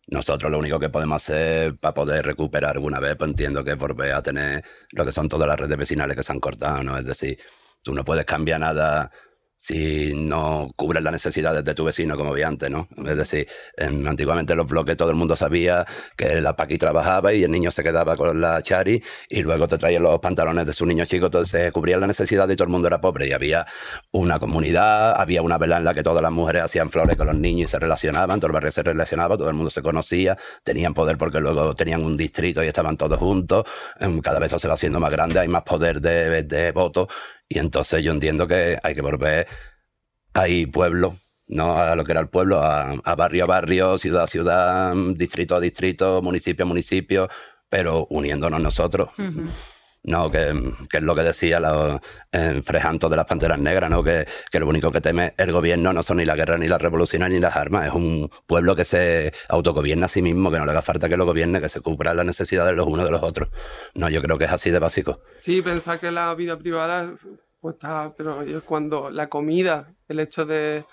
Nosotros 0.08 0.52
lo 0.52 0.60
único 0.60 0.80
que 0.80 0.90
podemos 0.90 1.24
hacer 1.24 1.78
para 1.78 1.94
poder 1.94 2.26
recuperar 2.26 2.76
alguna 2.76 3.00
vez, 3.00 3.16
pues 3.16 3.30
entiendo 3.30 3.64
que 3.64 3.76
volver 3.76 4.14
a 4.14 4.22
tener 4.22 4.64
lo 4.92 5.06
que 5.06 5.12
son 5.12 5.30
todas 5.30 5.48
las 5.48 5.60
redes 5.60 5.78
vecinales 5.78 6.18
que 6.18 6.24
se 6.24 6.32
han 6.32 6.40
cortado, 6.40 6.84
¿no? 6.84 6.98
Es 6.98 7.06
decir, 7.06 7.40
tú 7.82 7.94
no 7.94 8.04
puedes 8.04 8.26
cambiar 8.26 8.60
nada 8.60 9.10
si 9.62 10.12
no 10.16 10.72
cubres 10.76 11.04
las 11.04 11.14
necesidades 11.14 11.64
de 11.64 11.76
tu 11.76 11.86
vecino 11.86 12.18
como 12.18 12.34
vi 12.34 12.42
antes, 12.42 12.68
¿no? 12.72 12.88
Es 13.06 13.16
decir, 13.16 13.48
em, 13.78 14.08
antiguamente 14.08 14.54
en 14.54 14.58
los 14.58 14.68
bloques 14.68 14.98
todo 14.98 15.12
el 15.12 15.16
mundo 15.16 15.36
sabía 15.36 15.86
que 16.18 16.42
la 16.42 16.56
Paqui 16.56 16.80
trabajaba 16.80 17.32
y 17.32 17.44
el 17.44 17.52
niño 17.52 17.70
se 17.70 17.84
quedaba 17.84 18.18
con 18.18 18.42
la 18.42 18.64
Chari 18.64 19.04
y 19.30 19.44
luego 19.44 19.68
te 19.68 19.78
traían 19.78 20.02
los 20.02 20.20
pantalones 20.20 20.66
de 20.66 20.74
su 20.74 20.84
niño 20.88 21.06
chico, 21.06 21.28
entonces 21.28 21.72
cubrían 21.72 22.00
las 22.00 22.08
necesidades 22.08 22.56
y 22.56 22.58
todo 22.58 22.66
el 22.66 22.72
mundo 22.72 22.88
era 22.88 23.00
pobre 23.00 23.28
y 23.28 23.34
había 23.34 23.68
una 24.12 24.40
comunidad, 24.40 25.14
había 25.16 25.44
una 25.44 25.60
vela 25.60 25.78
en 25.78 25.84
la 25.84 25.94
que 25.94 26.02
todas 26.02 26.24
las 26.24 26.32
mujeres 26.32 26.64
hacían 26.64 26.90
flores 26.90 27.16
con 27.16 27.28
los 27.28 27.36
niños 27.36 27.70
y 27.70 27.72
se 27.72 27.78
relacionaban, 27.78 28.40
todo 28.40 28.48
el 28.48 28.54
barrio 28.54 28.72
se 28.72 28.82
relacionaba, 28.82 29.38
todo 29.38 29.50
el 29.50 29.56
mundo 29.56 29.70
se 29.70 29.84
conocía, 29.84 30.36
tenían 30.64 30.96
poder 30.96 31.20
porque 31.20 31.40
luego 31.40 31.76
tenían 31.76 32.04
un 32.04 32.18
distrito 32.18 32.64
y 32.64 32.68
estaban 32.68 32.98
todos 32.98 33.20
juntos, 33.20 33.66
em, 34.00 34.22
cada 34.22 34.40
vez 34.40 34.52
se 34.58 34.68
va 34.68 34.74
haciendo 34.74 35.00
más 35.00 35.12
grande, 35.12 35.40
hay 35.40 35.48
más 35.48 35.62
poder 35.62 36.02
de, 36.02 36.42
de 36.44 36.72
voto 36.72 37.08
y 37.52 37.60
entonces 37.60 38.02
yo 38.02 38.14
entiendo 38.14 38.48
que 38.48 38.78
hay 38.82 38.96
que 38.96 39.02
volver 39.02 39.46
ahí 40.34 40.66
pueblo, 40.66 41.18
no 41.50 41.78
a 41.78 41.98
lo 41.98 42.06
que 42.06 42.14
era 42.14 42.22
el 42.22 42.30
pueblo, 42.30 42.62
a, 42.62 42.92
a 42.92 43.16
barrio 43.16 43.44
a 43.44 43.48
barrio, 43.48 43.98
ciudad 43.98 44.24
a 44.24 44.28
ciudad, 44.28 44.94
distrito 45.16 45.56
a 45.56 45.60
distrito, 45.60 46.22
municipio 46.22 46.64
a 46.64 46.68
municipio, 46.68 47.28
pero 47.68 48.08
uniéndonos 48.10 48.62
nosotros. 48.62 49.10
No, 50.04 50.32
que, 50.32 50.74
que 50.90 50.98
es 50.98 51.04
lo 51.04 51.14
que 51.14 51.22
decía 51.22 51.60
los 51.60 52.02
eh, 52.32 52.62
Frejanto 52.66 53.08
de 53.08 53.16
las 53.16 53.28
Panteras 53.28 53.60
Negras, 53.60 53.90
¿no? 53.90 54.04
Que, 54.04 54.26
que 54.52 54.60
lo 54.60 54.68
único 54.68 54.92
que 54.92 55.00
teme 55.00 55.34
el 55.38 55.52
gobierno 55.52 55.94
no 55.94 56.02
son 56.02 56.18
ni 56.18 56.26
la 56.26 56.36
guerra, 56.36 56.58
ni 56.58 56.68
la 56.68 56.80
revolución, 56.80 57.30
ni 57.30 57.40
las 57.40 57.56
armas. 57.56 57.86
Es 57.86 57.94
un 57.94 58.32
pueblo 58.48 58.76
que 58.76 58.84
se 58.84 59.32
autogobierna 59.50 60.08
a 60.08 60.10
sí 60.10 60.24
mismo, 60.24 60.50
que 60.52 60.58
no 60.58 60.66
le 60.66 60.72
haga 60.72 60.82
falta 60.82 61.08
que 61.08 61.18
lo 61.18 61.26
gobierne, 61.26 61.62
que 61.62 61.70
se 61.70 61.82
cubra 61.82 62.16
las 62.16 62.26
necesidades 62.26 62.72
de 62.72 62.78
los 62.78 62.88
unos 62.88 63.06
de 63.06 63.12
los 63.12 63.22
otros. 63.22 63.50
No, 63.94 64.10
yo 64.10 64.24
creo 64.24 64.40
que 64.40 64.46
es 64.46 64.52
así 64.52 64.72
de 64.72 64.80
básico. 64.80 65.20
Sí, 65.38 65.62
pensar 65.62 66.00
que 66.00 66.10
la 66.12 66.34
vida 66.34 66.58
privada 66.58 67.14
pues 67.60 67.76
está, 67.76 68.12
pero 68.18 68.42
es 68.42 68.64
cuando 68.64 69.12
la 69.12 69.30
comida, 69.30 69.94
el 70.08 70.20
hecho 70.20 70.48
de 70.48 70.84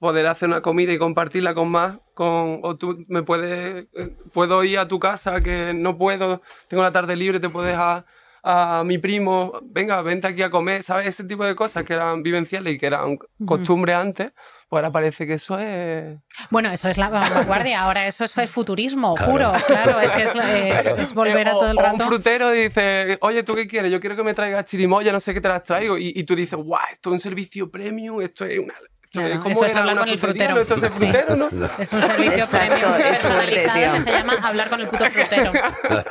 poder 0.00 0.26
hacer 0.26 0.48
una 0.48 0.62
comida 0.62 0.92
y 0.92 0.98
compartirla 0.98 1.54
con 1.54 1.68
más, 1.70 1.98
con, 2.14 2.60
o 2.62 2.76
tú 2.76 3.04
me 3.08 3.22
puedes, 3.22 3.86
eh, 3.92 4.16
puedo 4.32 4.64
ir 4.64 4.78
a 4.78 4.88
tu 4.88 4.98
casa 4.98 5.42
que 5.42 5.72
no 5.74 5.98
puedo, 5.98 6.40
tengo 6.68 6.82
la 6.82 6.92
tarde 6.92 7.14
libre, 7.14 7.40
te 7.40 7.50
puedes 7.50 7.76
a, 7.76 8.06
a 8.46 8.82
mi 8.84 8.98
primo, 8.98 9.58
venga, 9.62 10.02
vente 10.02 10.26
aquí 10.26 10.42
a 10.42 10.50
comer, 10.50 10.82
¿sabes? 10.82 11.06
Ese 11.08 11.24
tipo 11.24 11.44
de 11.46 11.54
cosas 11.56 11.82
que 11.84 11.94
eran 11.94 12.22
vivenciales 12.22 12.74
y 12.74 12.78
que 12.78 12.86
eran 12.86 13.16
costumbre 13.46 13.94
antes, 13.94 14.32
pues 14.68 14.78
ahora 14.80 14.92
parece 14.92 15.26
que 15.26 15.34
eso 15.34 15.58
es... 15.58 16.18
Bueno, 16.50 16.70
eso 16.70 16.88
es 16.90 16.98
la 16.98 17.08
vanguardia, 17.08 17.80
ahora 17.80 18.06
eso 18.06 18.24
es 18.24 18.34
futurismo, 18.50 19.14
Claro. 19.14 19.32
juro, 19.32 19.52
claro, 19.66 20.00
es 20.00 20.12
que 20.12 20.22
es, 20.24 20.34
es- 20.34 20.94
es 20.98 21.14
volver 21.14 21.48
a 21.48 21.52
Eh, 21.52 21.54
o- 21.54 21.58
todo 21.60 21.70
el 21.70 21.78
o 21.78 21.80
rato. 21.82 21.94
un 21.94 22.00
frutero 22.08 22.50
dice, 22.50 23.16
oye, 23.22 23.42
¿tú 23.44 23.54
qué 23.54 23.66
quieres? 23.66 23.90
Yo 23.90 23.98
quiero 24.00 24.14
que 24.14 24.24
me 24.24 24.34
traigas 24.34 24.66
chirimoya, 24.66 25.10
no 25.12 25.20
sé 25.20 25.32
qué 25.32 25.40
te 25.40 25.48
las 25.48 25.62
traigo. 25.62 25.96
Y, 25.96 26.12
y 26.14 26.24
tú 26.24 26.36
dices, 26.36 26.58
guau, 26.58 26.82
esto 26.92 27.08
es 27.10 27.12
un 27.14 27.20
servicio 27.20 27.70
premium, 27.70 28.20
esto 28.20 28.44
es 28.44 28.58
una... 28.58 28.74
Claro, 29.14 29.34
es, 29.34 29.38
¿cómo 29.40 29.50
eso 29.52 29.64
es 29.64 29.74
hablar 29.74 29.96
con 29.98 30.08
el 30.08 30.18
frutero. 30.18 30.54
No, 30.56 30.60
Esto 30.60 30.74
es 30.74 30.82
el 30.82 30.92
Sí. 30.92 30.98
frutero, 31.04 31.36
¿no? 31.36 31.48
Es 31.78 31.92
un 31.92 32.02
servicio 32.02 32.32
Exacto, 32.34 32.68
premium 32.68 32.90
suerte, 32.92 33.08
personalizado 33.10 33.94
que 33.94 34.00
se 34.00 34.10
llama 34.10 34.32
hablar 34.42 34.68
con 34.68 34.80
el 34.80 34.88
puto 34.88 35.04
frutero. 35.10 35.52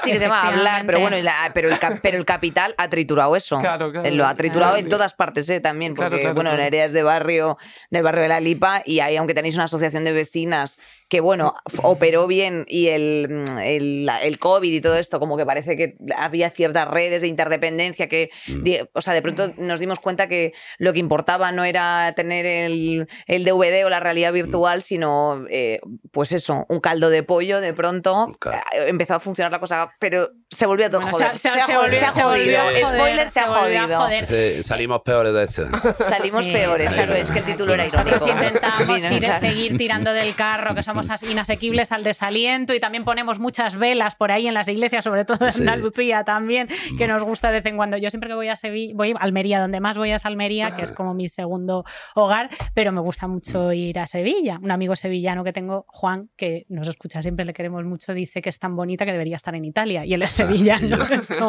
Sí, 0.04 0.12
que 0.12 0.18
se 0.18 0.24
llama 0.26 0.47
hablar, 0.47 0.84
pero 0.86 0.99
bueno, 0.99 1.18
la- 1.22 1.51
pero, 1.54 1.70
el, 1.70 1.78
cap- 1.80 1.99
pero 2.01 2.18
el 2.18 2.26
capital 2.26 2.74
ha 2.78 2.89
triturado 2.89 3.36
eso. 3.36 3.60
Claro, 3.60 3.91
claro. 3.91 4.08
Eh, 4.08 4.12
Lo 4.12 4.26
ha 4.26 4.36
triturado 4.36 4.72
Claro. 4.74 4.84
en 4.86 4.89
todas 4.89 5.14
partes, 5.14 5.49
¿eh? 5.49 5.60
También, 5.60 5.93
porque, 5.93 6.10
Claro, 6.10 6.22
claro, 6.22 6.36
bueno, 6.36 6.49
claro. 6.51 6.64
Nerea 6.64 6.86
es 6.86 6.93
de 6.93 7.04
barrio, 7.04 7.58
del 7.89 8.04
barrio 8.04 8.24
de 8.24 8.30
la 8.30 8.39
Lipa, 8.39 8.82
y 8.86 8.99
ahí, 9.01 9.18
aunque 9.18 9.34
tenéis 9.34 9.56
una 9.56 9.66
asociación 9.66 10.04
de 10.06 10.14
vecinas 10.14 10.78
que, 11.10 11.20
bueno, 11.20 11.56
operó 11.82 12.26
bien 12.28 12.66
y 12.68 12.88
el, 12.88 13.45
el, 13.64 14.06
la- 14.06 14.22
el 14.22 14.39
COVID 14.39 14.72
y 14.74 14.82
todo 14.82 14.97
esto, 14.97 15.20
como 15.20 15.38
que 15.38 15.45
parece 15.45 15.76
que 15.76 15.95
había 16.18 16.49
ciertas 16.49 16.88
redes 16.88 17.22
de 17.22 17.28
interdependencia 17.28 18.08
que, 18.08 18.30
di- 18.47 18.80
o 18.93 19.01
sea, 19.01 19.14
de 19.14 19.22
pronto 19.22 19.51
nos 19.58 19.80
dimos 19.80 19.99
cuenta 19.99 20.28
que 20.28 20.54
lo 20.78 20.93
que 20.93 20.99
importaba 20.99 21.51
no 21.51 21.64
era 21.66 22.14
tener 22.16 22.45
el, 22.45 22.93
el 23.28 23.44
DVD 23.46 23.86
o 23.86 23.89
la 23.89 24.00
realidad 24.00 24.34
virtual, 24.34 24.82
sino, 24.82 25.46
eh, 25.50 25.80
pues 26.12 26.32
eso, 26.32 26.66
un 26.70 26.80
caldo 26.80 27.10
de 27.10 27.24
pollo, 27.24 27.62
de 27.62 27.74
pronto 27.74 28.32
eh, 28.52 28.86
empezó 28.88 29.16
a 29.16 29.20
funcionar 29.20 29.52
la 29.52 29.60
cosa, 29.60 29.91
pero 30.00 30.30
se 30.50 30.66
volvió 30.66 30.86
a 30.88 30.89
todo 30.89 31.02
Bueno, 31.02 31.14
joder. 31.18 31.38
se- 31.38 31.50
se- 31.50 31.60
Se 31.60 31.66
se 31.66 31.74
jodido, 31.74 31.82
volvió- 31.82 32.12
se 32.12 32.24
volvió 32.24 32.62
jodido. 32.64 32.88
Spoiler, 32.88 33.30
se 33.30 33.39
ha 33.39 33.48
jodido. 33.48 33.98
joder. 34.00 34.64
Salimos 34.64 35.02
peores 35.02 35.34
de 35.34 35.44
eso. 35.44 35.68
Salimos 36.00 36.46
Sí, 36.46 36.52
peores, 36.52 36.89
sí. 36.89 36.96
claro, 36.96 37.14
es 37.16 37.32
que 37.32 37.39
el 37.39 37.46
título 37.46 37.74
era 37.74 37.86
irónico. 37.86 38.12
Nosotros 38.12 38.44
intentamos 38.44 39.02
Vino, 39.02 39.20
claro. 39.20 39.39
seguir 39.39 39.78
tirando 39.78 40.14
del 40.14 40.36
carro, 40.36 40.76
que 40.76 40.84
somos 40.84 41.10
as- 41.10 41.24
inasequibles 41.24 41.91
al 41.91 42.04
desaliento 42.04 42.74
y 42.74 42.80
también 42.80 43.04
ponemos 43.06 43.39
muchas 43.39 43.76
velas 43.78 44.16
por 44.16 44.32
ahí 44.32 44.48
en 44.48 44.54
las 44.54 44.68
iglesias, 44.68 45.04
sobre 45.04 45.26
todo 45.26 45.46
en 45.46 45.54
Sí. 45.54 45.60
Andalucía 45.62 46.24
también, 46.24 46.68
que 46.98 47.08
nos 47.08 47.24
gusta 47.24 47.48
de 47.52 47.60
vez 47.62 47.66
en 47.66 47.78
cuando. 47.78 47.98
Yo 47.98 48.10
siempre 48.10 48.28
que 48.30 48.36
voy 48.36 48.50
a 48.50 48.56
Sevilla, 48.56 48.94
voy 48.96 49.12
a 49.12 49.18
Almería, 49.24 49.60
donde 49.60 49.80
más 49.80 49.98
voy 49.98 50.12
es 50.12 50.26
Almería, 50.26 50.72
que 50.76 50.82
es 50.82 50.91
como 50.91 51.14
mi 51.14 51.28
segundo 51.28 51.86
hogar, 52.16 52.50
pero 52.74 52.83
me 52.92 53.02
gusta 53.02 53.28
mucho 53.28 53.72
ir 53.72 54.00
a 54.00 54.08
Sevilla. 54.08 54.60
Un 54.62 54.72
amigo 54.72 54.96
sevillano 54.96 55.44
que 55.44 55.54
tengo, 55.54 55.86
Juan, 55.88 56.30
que 56.36 56.66
nos 56.70 56.88
escucha 56.88 57.22
siempre, 57.22 57.46
le 57.46 57.54
queremos 57.54 57.84
mucho, 57.86 58.14
dice 58.14 58.42
que 58.42 58.50
es 58.50 58.60
tan 58.60 58.76
bonita 58.76 59.06
que 59.06 59.12
debería 59.12 59.36
estar 59.36 59.56
en 59.56 59.66
Italia. 59.66 60.06
Y 60.06 60.14
él 60.14 60.22
es 60.22 60.32
sevillano. 60.44 60.98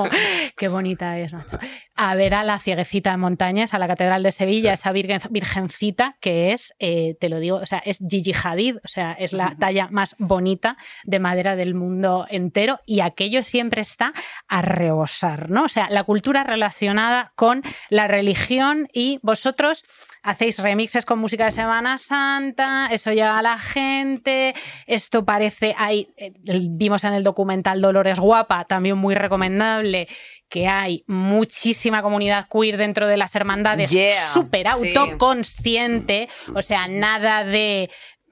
qué 0.57 0.68
bonita 0.68 1.18
es, 1.18 1.32
macho. 1.32 1.59
A 1.97 2.14
ver 2.14 2.35
a 2.35 2.45
la 2.45 2.59
cieguecita 2.59 3.11
de 3.11 3.16
montañas, 3.16 3.74
a 3.74 3.78
la 3.78 3.89
Catedral 3.89 4.22
de 4.22 4.32
Sevilla, 4.32 4.72
esa 4.72 4.93
virgen, 4.93 5.20
virgencita 5.30 6.16
que 6.20 6.53
es, 6.53 6.74
eh, 6.78 7.16
te 7.20 7.28
lo 7.28 7.39
digo, 7.39 7.57
o 7.57 7.66
sea, 7.66 7.78
es 7.78 7.99
Gigi 7.99 8.32
Hadid, 8.32 8.76
o 8.85 8.89
sea, 8.89 9.12
es 9.12 9.32
la 9.32 9.57
talla 9.59 9.89
más 9.91 10.16
bonita 10.18 10.76
de 11.05 11.18
madera 11.18 11.57
del 11.57 11.74
mundo 11.74 12.26
entero 12.28 12.80
y 12.87 13.01
aquello 13.01 13.43
siempre 13.43 13.80
está 13.80 14.12
a 14.49 14.62
rebosar, 14.62 15.51
¿no? 15.51 15.64
O 15.64 15.68
sea, 15.68 15.89
la 15.91 16.05
cultura 16.05 16.45
relacionada 16.45 17.32
con 17.37 17.62
la 17.91 18.09
religión 18.09 18.89
y 18.93 19.18
vosotros 19.22 19.85
hacéis 20.22 20.59
remixes 20.59 21.05
con 21.05 21.18
música 21.24 21.46
de 21.46 21.52
Semana 21.52 21.96
Santa, 21.96 22.88
eso 22.90 23.10
llega 23.10 23.38
a 23.38 23.40
la 23.40 23.58
gente, 23.58 24.54
esto 24.86 25.24
parece, 25.24 25.74
hay, 25.78 26.12
eh, 26.18 26.34
vimos 26.68 27.02
en 27.04 27.14
el 27.14 27.24
documental 27.24 27.80
Dolores 27.80 28.20
Guapa, 28.20 28.66
también 28.66 28.98
muy 28.98 29.14
recomendable, 29.14 30.06
que 30.50 30.68
hay 30.68 31.02
muchísima 31.06 32.02
comunidad 32.02 32.46
queer 32.52 32.76
dentro 32.76 33.08
de 33.08 33.16
las 33.16 33.34
hermandades, 33.34 33.90
Yeah, 33.90 34.20
súper 34.34 34.66
sí. 34.78 34.94
autoconsciente, 34.94 36.28
o 36.54 36.60
sea, 36.60 36.88
nada 36.88 37.42
de 37.42 37.88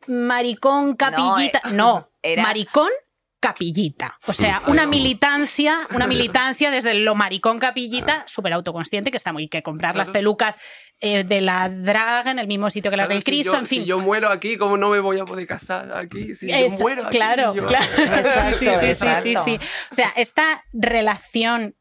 maricón, 0.07 0.95
capillita, 0.95 1.63
eh, 1.65 1.73
no, 1.73 2.11
era- 2.23 2.43
maricón, 2.43 2.91
capillita. 3.43 4.19
O 4.27 4.33
sea, 4.33 4.63
una 4.69 4.87
militancia, 4.87 5.81
una 5.93 6.07
militancia 6.07 6.71
desde 6.71 6.95
lo 6.95 7.17
maricón 7.17 7.59
capillita, 7.59 8.25
súper 8.29 8.53
autoconsciente, 8.53 9.11
que 9.11 9.17
está 9.17 9.33
muy 9.33 9.49
que 9.49 9.63
comprar 9.65 9.97
las 9.97 10.09
pelucas 10.11 10.57
eh, 11.01 11.25
de 11.25 11.41
la 11.41 11.69
drag 11.69 12.29
en 12.29 12.39
el 12.39 12.47
mismo 12.47 12.71
sitio 12.71 12.89
que 12.93 12.97
las 12.97 13.07
Claro, 13.07 13.15
del 13.17 13.23
si 13.25 13.31
Cristo, 13.33 13.53
yo- 13.55 13.59
en 13.59 13.67
fin. 13.67 13.83
Si 13.83 13.89
yo 13.89 13.99
muero 13.99 14.29
aquí, 14.31 14.57
¿cómo 14.57 14.77
no 14.77 14.89
me 14.91 15.01
voy 15.01 15.19
a 15.19 15.25
poder 15.25 15.47
casar 15.49 15.93
aquí? 15.97 16.37
Si 16.37 16.49
Es- 16.51 16.79
yo 16.79 16.79
muero 16.85 17.07
aquí, 17.09 17.19
claro, 17.19 17.55
yo- 17.55 17.67
claro. 17.67 17.85
Exacto, 17.99 18.59
Sí, 18.61 18.67
sí, 18.67 18.77
sí, 18.81 18.87
exacto. 18.87 19.23
sí, 19.45 19.59
sí. 19.59 19.67
O 19.91 19.95
sea, 19.97 20.13
esta 20.17 20.63
relación 20.73 21.75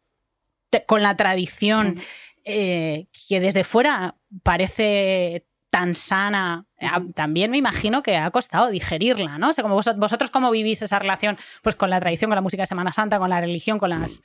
con 0.88 1.04
la 1.04 1.16
tradición 1.16 2.02
eh, 2.44 3.06
que 3.30 3.40
desde 3.40 3.64
fuera 3.64 4.16
parece 4.42 5.46
tan 5.72 5.96
sana, 5.96 6.66
eh, 6.78 6.88
también 7.16 7.50
me 7.50 7.58
imagino 7.58 8.04
que 8.04 8.18
ha 8.18 8.30
costado 8.30 8.68
digerirla, 8.70 9.38
¿no? 9.40 9.50
O 9.50 9.54
sea, 9.54 9.64
como 9.64 9.74
vosotros, 9.76 10.00
vosotros 10.00 10.30
cómo 10.30 10.52
vivís 10.52 10.82
esa 10.84 11.00
relación 11.00 11.38
pues 11.64 11.76
con 11.76 11.90
la 11.90 12.00
tradición, 12.00 12.30
con 12.30 12.36
la 12.36 12.42
música 12.42 12.62
de 12.64 12.68
Semana 12.68 12.94
Santa, 12.94 13.18
con 13.18 13.30
la 13.30 13.40
religión, 13.42 13.80
con 13.80 13.90
las... 13.90 14.22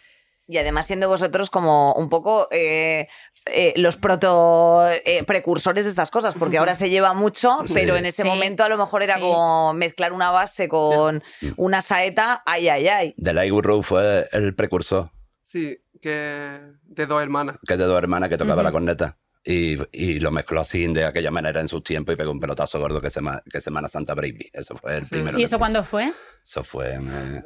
Y 0.49 0.59
además 0.59 0.87
siendo 0.87 1.09
vosotros 1.09 1.49
como 1.51 1.93
un 1.95 2.09
poco 2.09 2.47
eh, 2.53 3.09
eh, 3.47 3.75
los 3.77 3.97
proto 3.97 4.89
eh, 4.89 5.25
precursores 5.27 5.85
de 5.85 5.91
estas 5.91 6.11
cosas, 6.11 6.35
porque 6.37 6.59
ahora 6.59 6.75
se 6.77 6.91
lleva 6.91 7.15
mucho, 7.15 7.59
Sí. 7.65 7.75
pero 7.75 7.97
en 7.97 8.07
ese 8.07 8.23
Sí. 8.23 8.29
momento 8.29 8.63
a 8.65 8.69
lo 8.69 8.77
mejor 8.77 9.03
era 9.03 9.15
Sí. 9.15 9.21
como 9.21 9.73
mezclar 9.73 10.13
una 10.13 10.31
base 10.31 10.69
con 10.69 11.23
una 11.57 11.81
saeta, 11.81 12.43
ay, 12.47 12.69
ay, 12.69 12.89
ay. 12.89 13.15
The 13.23 13.33
Light 13.33 13.53
Guru 13.53 13.83
fue 13.83 14.29
el 14.33 14.55
precursor, 14.55 15.11
Sí, 15.43 15.79
que 16.01 16.61
de 16.83 17.07
dos 17.07 17.23
hermanas. 17.23 17.57
que 17.67 17.77
de 17.77 17.85
dos 17.85 17.99
hermanas 17.99 18.29
que 18.29 18.37
tocaba 18.37 18.63
la 18.63 18.73
corneta. 18.73 19.17
Y, 19.49 19.79
y 19.93 20.19
lo 20.19 20.33
mezcló 20.33 20.61
así 20.61 20.87
de 20.93 21.05
aquella 21.05 21.31
manera 21.31 21.61
en 21.61 21.69
sus 21.69 21.85
tiempos 21.85 22.15
y 22.15 22.19
pegó 22.19 22.33
un 22.33 22.41
pelotazo 22.41 22.81
gordo 22.81 23.01
que, 23.01 23.11
sema- 23.11 23.43
que 23.49 23.61
Semana 23.61 23.87
Santa 23.89 24.15
Baby. 24.15 24.51
Eso 24.53 24.77
fue 24.77 24.97
el 24.97 25.05
Sí. 25.05 25.11
primero. 25.11 25.39
¿Y 25.39 25.45
eso 25.45 25.57
cuándo 25.59 25.85
fue? 25.85 26.13
Eso 26.45 26.65
fue 26.65 26.95
en 26.95 27.07
eh, 27.07 27.43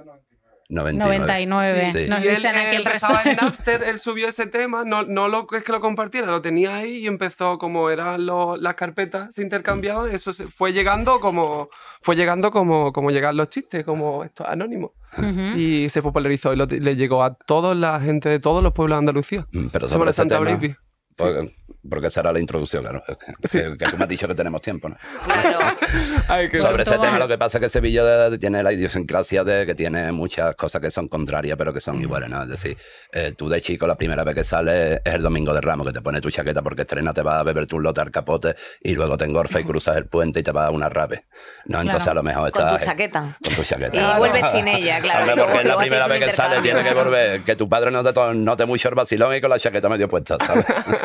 99. 0.70 1.18
99. 1.18 1.90
Sí. 1.92 2.08
Nos 2.08 2.24
y 2.24 2.28
él, 2.28 2.36
dicen 2.36 2.54
aquí 2.56 2.74
eh, 2.74 2.76
el 2.76 2.84
resto. 2.84 3.12
en 3.24 3.36
Napster, 3.36 3.82
él 3.82 3.98
subió 3.98 4.28
ese 4.28 4.46
tema, 4.46 4.84
no, 4.84 5.02
no 5.02 5.26
lo 5.28 5.46
es 5.52 5.62
que 5.64 5.72
lo 5.72 5.80
compartiera, 5.80 6.28
lo 6.28 6.40
tenía 6.40 6.76
ahí 6.76 6.98
y 6.98 7.06
empezó 7.06 7.58
como 7.58 7.90
eran 7.90 8.24
lo- 8.24 8.56
las 8.56 8.74
carpetas 8.76 9.34
se 9.34 9.42
intercambiaban, 9.42 10.10
eso 10.12 10.32
se 10.32 10.46
fue 10.46 10.72
llegando 10.72 11.18
como 11.20 11.68
fue 12.02 12.14
llegando 12.16 12.50
como, 12.52 12.92
como 12.92 13.10
llegan 13.10 13.36
los 13.36 13.48
chistes, 13.50 13.84
como 13.84 14.22
esto 14.24 14.46
anónimo. 14.48 14.94
Ujú. 15.18 15.58
Y 15.58 15.88
se 15.90 16.02
popularizó 16.02 16.52
y 16.52 16.56
lo- 16.56 16.66
le 16.66 16.94
llegó 16.96 17.24
a 17.24 17.34
toda 17.34 17.74
la 17.74 18.00
gente 18.00 18.28
de 18.28 18.38
todos 18.38 18.62
los 18.62 18.72
pueblos 18.72 18.96
de 18.96 18.98
Andalucía. 19.00 19.46
Mm, 19.50 19.66
Pero 19.72 19.88
sobre 19.88 19.92
Semana 19.92 20.10
ese 20.12 20.16
Santa 20.18 20.38
tema, 20.38 20.50
Baby. 20.52 20.76
Porque, 21.16 21.54
porque 21.88 22.06
esa 22.06 22.20
era 22.20 22.32
la 22.32 22.38
introducción, 22.40 22.82
claro. 22.82 23.02
Que, 23.06 23.16
que- 23.48 23.76
que 23.76 23.84
tú 23.90 23.96
me 23.98 24.04
has 24.04 24.08
dicho 24.08 24.26
que 24.28 24.34
tenemos 24.34 24.62
tiempo, 24.62 24.88
¿no? 24.88 24.96
Ay, 26.28 26.48
qué 26.48 26.58
Sobre 26.58 26.82
ese 26.82 26.98
tema 26.98 27.18
lo 27.18 27.28
que 27.28 27.36
pasa 27.38 27.58
es 27.58 27.62
que 27.62 27.68
Sevilla 27.68 28.28
de- 28.30 28.38
tiene 28.38 28.62
la 28.62 28.72
idiosincrasia 28.72 29.44
de 29.44 29.66
que 29.66 29.74
tiene 29.74 30.12
muchas 30.12 30.54
cosas 30.54 30.80
que 30.80 30.90
son 30.90 31.08
contrarias 31.08 31.56
pero 31.58 31.72
que 31.72 31.80
son 31.80 32.00
iguales, 32.00 32.30
¿no? 32.30 32.42
Es 32.42 32.48
decir, 32.48 32.76
eh, 33.12 33.34
tú 33.36 33.48
de 33.48 33.60
chico 33.60 33.86
la 33.86 33.96
primera 33.96 34.24
vez 34.24 34.34
que 34.34 34.44
sales 34.44 35.00
es 35.04 35.14
el 35.14 35.22
domingo 35.22 35.52
de 35.52 35.60
Ramos, 35.60 35.86
que 35.86 35.92
te 35.92 36.00
pones 36.00 36.22
tu 36.22 36.30
chaqueta 36.30 36.62
porque 36.62 36.82
estrena, 36.82 37.12
te 37.12 37.22
vas 37.22 37.36
a 37.40 37.42
beber 37.42 37.66
tu 37.66 37.80
lote 37.80 38.00
al 38.00 38.10
capote 38.10 38.54
y 38.82 38.94
luego 38.94 39.16
te 39.18 39.24
engorfa 39.24 39.60
y 39.60 39.64
cruzas 39.64 39.96
el 39.96 40.06
puente 40.06 40.40
y 40.40 40.42
te 40.42 40.52
vas 40.52 40.68
a 40.68 40.70
una 40.70 40.88
rave. 40.88 41.24
¿no? 41.66 41.80
Entonces 41.80 42.04
Claro. 42.04 42.10
a 42.12 42.14
lo 42.14 42.22
mejor 42.22 42.50
Con 42.52 42.64
estás... 42.66 42.80
tu 42.80 42.86
chaqueta. 42.86 43.36
Con 43.44 43.54
tu 43.54 43.62
chaqueta. 43.64 43.96
Y 43.96 43.98
claro. 43.98 44.18
vuelves 44.18 44.50
sin 44.50 44.68
ella, 44.68 45.00
claro, 45.02 45.26
luego- 45.26 45.42
porque 45.44 45.58
es 45.60 45.66
la 45.66 45.76
primera 45.78 46.06
vez 46.06 46.24
que 46.24 46.32
sale, 46.32 46.62
tiene 46.62 46.82
que 46.84 46.94
volver. 46.94 47.40
Que 47.42 47.56
tu 47.56 47.68
padre 47.68 47.90
no 47.90 48.02
te 48.04 48.12
to- 48.12 48.32
note 48.32 48.64
mucho 48.66 48.88
el 48.88 48.94
vacilón 48.94 49.34
y 49.34 49.40
con 49.40 49.50
la 49.50 49.58
chaqueta 49.58 49.88
medio 49.88 50.08
puesta, 50.08 50.36
¿sabes? 50.40 50.64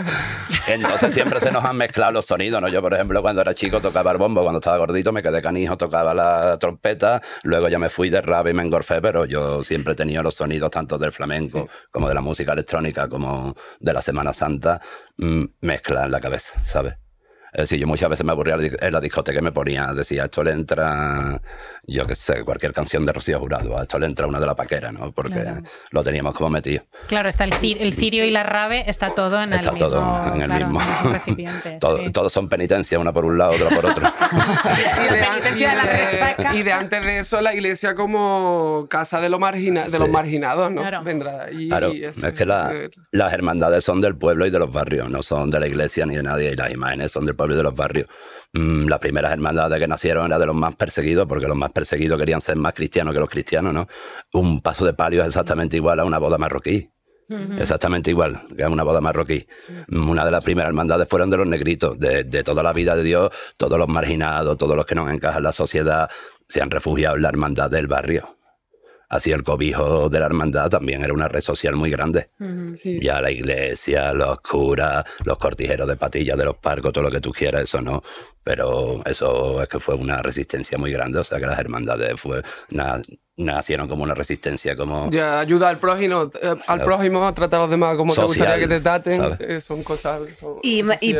Entonces 0.67 1.13
siempre 1.13 1.39
se 1.39 1.51
nos 1.51 1.63
han 1.63 1.77
mezclado 1.77 2.11
los 2.13 2.25
sonidos, 2.25 2.61
¿no? 2.61 2.67
Yo, 2.67 2.81
por 2.81 2.93
ejemplo, 2.93 3.21
cuando 3.21 3.41
era 3.41 3.53
chico 3.53 3.79
tocaba 3.79 4.11
el 4.11 4.17
bombo, 4.17 4.41
cuando 4.41 4.59
estaba 4.59 4.77
gordito 4.77 5.11
me 5.11 5.21
quedé 5.21 5.41
canijo, 5.41 5.77
tocaba 5.77 6.13
la 6.13 6.57
trompeta, 6.59 7.21
luego 7.43 7.69
ya 7.69 7.79
me 7.79 7.89
fui 7.89 8.09
de 8.09 8.21
rap 8.21 8.47
y 8.47 8.53
me 8.53 8.63
engorfé, 8.63 9.01
pero 9.01 9.25
yo 9.25 9.61
siempre 9.63 9.93
he 9.93 9.95
tenido 9.95 10.23
los 10.23 10.35
sonidos 10.35 10.71
tanto 10.71 10.97
del 10.97 11.11
flamenco 11.11 11.67
como 11.91 12.07
de 12.07 12.13
la 12.13 12.21
música 12.21 12.53
electrónica, 12.53 13.07
como 13.07 13.55
de 13.79 13.93
la 13.93 14.01
Semana 14.01 14.33
Santa, 14.33 14.81
mm, 15.17 15.43
mezcla 15.61 16.05
en 16.05 16.11
la 16.11 16.19
cabeza, 16.19 16.59
¿sabes? 16.63 16.95
Es 17.55 17.61
decir, 17.69 17.79
yo 17.79 17.87
muchas 17.87 18.09
veces 18.09 18.25
me 18.25 18.33
aburría 18.33 18.55
en 18.59 18.91
la 18.93 18.99
discoteca 18.99 19.39
y 19.39 19.41
me 19.41 19.53
ponía, 19.53 19.93
decía, 19.93 20.25
esto 20.25 20.43
le 20.43 20.51
entra, 20.51 21.39
yo 21.87 22.05
qué 22.05 22.13
sé, 22.13 22.43
cualquier 22.43 22.73
canción 22.73 23.05
de 23.05 23.13
Rocío 23.13 23.39
Jurado, 23.39 23.77
a 23.79 23.83
esto 23.83 23.97
le 23.97 24.07
entra 24.07 24.27
una 24.27 24.41
de 24.41 24.45
la 24.45 24.55
paquera, 24.55 24.91
¿no? 24.91 25.13
Porque 25.13 25.39
Claro. 25.39 25.61
lo 25.91 26.03
teníamos 26.03 26.33
como 26.33 26.49
metido. 26.49 26.83
Claro, 27.07 27.29
está 27.29 27.45
el, 27.45 27.53
ci- 27.53 27.77
el 27.79 27.93
cirio 27.93 28.25
y 28.25 28.31
la 28.31 28.43
rave, 28.43 28.83
está 28.87 29.11
todo 29.15 29.41
en 29.41 29.53
Está 29.53 29.69
el 29.69 29.73
mismo, 29.75 29.87
todo 29.89 30.33
en 30.35 30.41
el 30.41 30.47
claro, 30.49 30.67
mismo. 30.67 30.81
recipiente. 31.13 31.77
Todo- 31.79 31.99
sí. 31.99 32.11
Todos 32.11 32.33
son 32.33 32.49
penitencias, 32.49 32.99
una 32.99 33.13
por 33.13 33.23
un 33.23 33.37
lado, 33.37 33.53
otra 33.53 33.69
por 33.69 33.85
otro. 33.85 34.05
Y 35.07 35.13
de, 35.13 35.19
penitencia 35.23 35.69
de 35.69 35.75
la 35.75 35.83
resaca. 35.83 36.55
y 36.55 36.63
de 36.63 36.73
antes 36.73 37.01
de 37.05 37.19
eso 37.19 37.39
la 37.39 37.53
iglesia 37.53 37.95
como 37.95 38.87
casa 38.89 39.21
de, 39.21 39.29
lo 39.29 39.39
margina, 39.39 39.85
de 39.85 39.91
Sí. 39.91 39.97
los 39.99 40.09
marginados, 40.09 40.71
¿no? 40.71 40.81
Claro. 40.81 41.03
Vendrá. 41.03 41.47
Y, 41.51 41.69
Claro, 41.69 41.93
y 41.93 42.03
eso, 42.03 42.27
es 42.27 42.33
que 42.33 42.45
la- 42.45 42.73
las 43.11 43.31
hermandades 43.33 43.83
son 43.85 44.01
del 44.01 44.17
pueblo 44.17 44.45
y 44.45 44.49
de 44.49 44.59
los 44.59 44.71
barrios, 44.71 45.09
no 45.09 45.21
son 45.23 45.49
de 45.51 45.59
la 45.59 45.67
iglesia 45.67 46.05
ni 46.05 46.15
de 46.15 46.23
nadie, 46.23 46.51
y 46.51 46.55
las 46.55 46.71
imágenes 46.71 47.11
son 47.11 47.25
del 47.25 47.35
pueblo 47.35 47.44
y 47.53 47.57
de 47.57 47.63
los 47.63 47.75
barrios. 47.75 48.07
Mm, 48.53 48.87
las 48.87 48.99
primeras 48.99 49.31
hermandades 49.31 49.79
que 49.79 49.87
nacieron 49.87 50.27
eran 50.27 50.39
de 50.39 50.45
los 50.45 50.55
más 50.55 50.75
perseguidos, 50.75 51.27
porque 51.27 51.47
los 51.47 51.57
más 51.57 51.71
perseguidos 51.71 52.17
querían 52.17 52.41
ser 52.41 52.55
más 52.55 52.73
cristianos 52.73 53.13
que 53.13 53.19
los 53.19 53.29
cristianos, 53.29 53.73
¿no? 53.73 53.87
Un 54.33 54.61
paso 54.61 54.85
de 54.85 54.93
palio 54.93 55.21
es 55.21 55.27
exactamente 55.27 55.77
igual 55.77 55.99
a 55.99 56.05
una 56.05 56.17
boda 56.17 56.37
marroquí. 56.37 56.89
Exactamente 57.27 58.11
igual 58.11 58.43
que 58.55 58.63
a 58.63 58.69
una 58.69 58.83
boda 58.83 59.01
marroquí. 59.01 59.47
Una 59.89 60.23
de 60.23 60.31
las 60.31 60.43
primeras 60.43 60.69
hermandades 60.69 61.07
fueron 61.09 61.29
de 61.29 61.37
los 61.37 61.47
negritos, 61.47 61.97
de, 61.97 62.23
de 62.23 62.43
toda 62.43 62.61
la 62.61 62.71
vida 62.71 62.95
de 62.95 63.03
Dios, 63.03 63.31
todos 63.57 63.79
los 63.79 63.87
marginados, 63.87 64.57
todos 64.57 64.75
los 64.75 64.85
que 64.85 64.93
no 64.93 65.09
encajan 65.09 65.39
en 65.39 65.43
la 65.43 65.51
sociedad, 65.51 66.09
se 66.47 66.61
han 66.61 66.69
refugiado 66.69 67.15
en 67.15 67.23
la 67.23 67.29
hermandad 67.29 67.71
del 67.71 67.87
barrio. 67.87 68.34
Así 69.15 69.31
el 69.31 69.43
cobijo 69.43 70.09
de 70.09 70.19
la 70.19 70.25
hermandad 70.25 70.69
también 70.69 71.03
era 71.03 71.13
una 71.13 71.27
red 71.27 71.41
social 71.41 71.75
muy 71.75 71.89
grande. 71.89 72.29
Sí. 72.75 72.99
Ya 73.01 73.21
la 73.21 73.31
iglesia, 73.31 74.13
los 74.13 74.39
curas, 74.41 75.05
los 75.23 75.37
cortijeros 75.37 75.87
de 75.87 75.95
patillas 75.95 76.37
de 76.37 76.45
los 76.45 76.57
parcos, 76.57 76.93
todo 76.93 77.03
lo 77.05 77.11
que 77.11 77.21
tú 77.21 77.31
quieras, 77.31 77.63
eso 77.63 77.81
no. 77.81 78.03
Pero 78.43 79.01
eso 79.05 79.61
es 79.63 79.67
que 79.69 79.79
fue 79.79 79.95
una 79.95 80.21
resistencia 80.21 80.77
muy 80.77 80.91
grande. 80.91 81.19
O 81.19 81.23
sea 81.23 81.39
que 81.39 81.45
las 81.47 81.57
hermandades 81.59 82.19
fue, 82.19 82.41
na- 82.69 83.01
nacieron 83.37 83.87
como 83.89 84.03
una 84.03 84.13
resistencia, 84.13 84.75
como. 84.75 85.09
Ya, 85.11 85.39
ayuda 85.41 85.67
al 85.69 85.77
prójimo, 85.77 86.29
eh, 86.41 86.53
al 86.67 86.81
prójimo 86.83 87.25
a 87.27 87.33
tratar 87.33 87.59
a 87.59 87.63
los 87.63 87.71
demás 87.71 87.97
como 87.97 88.13
te 88.13 88.21
Social, 88.21 88.27
gustaría 88.47 88.67
que 88.67 88.73
te 88.75 88.79
traten. 88.81 89.37
eh, 89.39 89.59
son 89.61 89.83
cosas. 89.83 90.21
Son, 90.39 90.55
Y- 90.63 90.81
y-. 91.01 91.15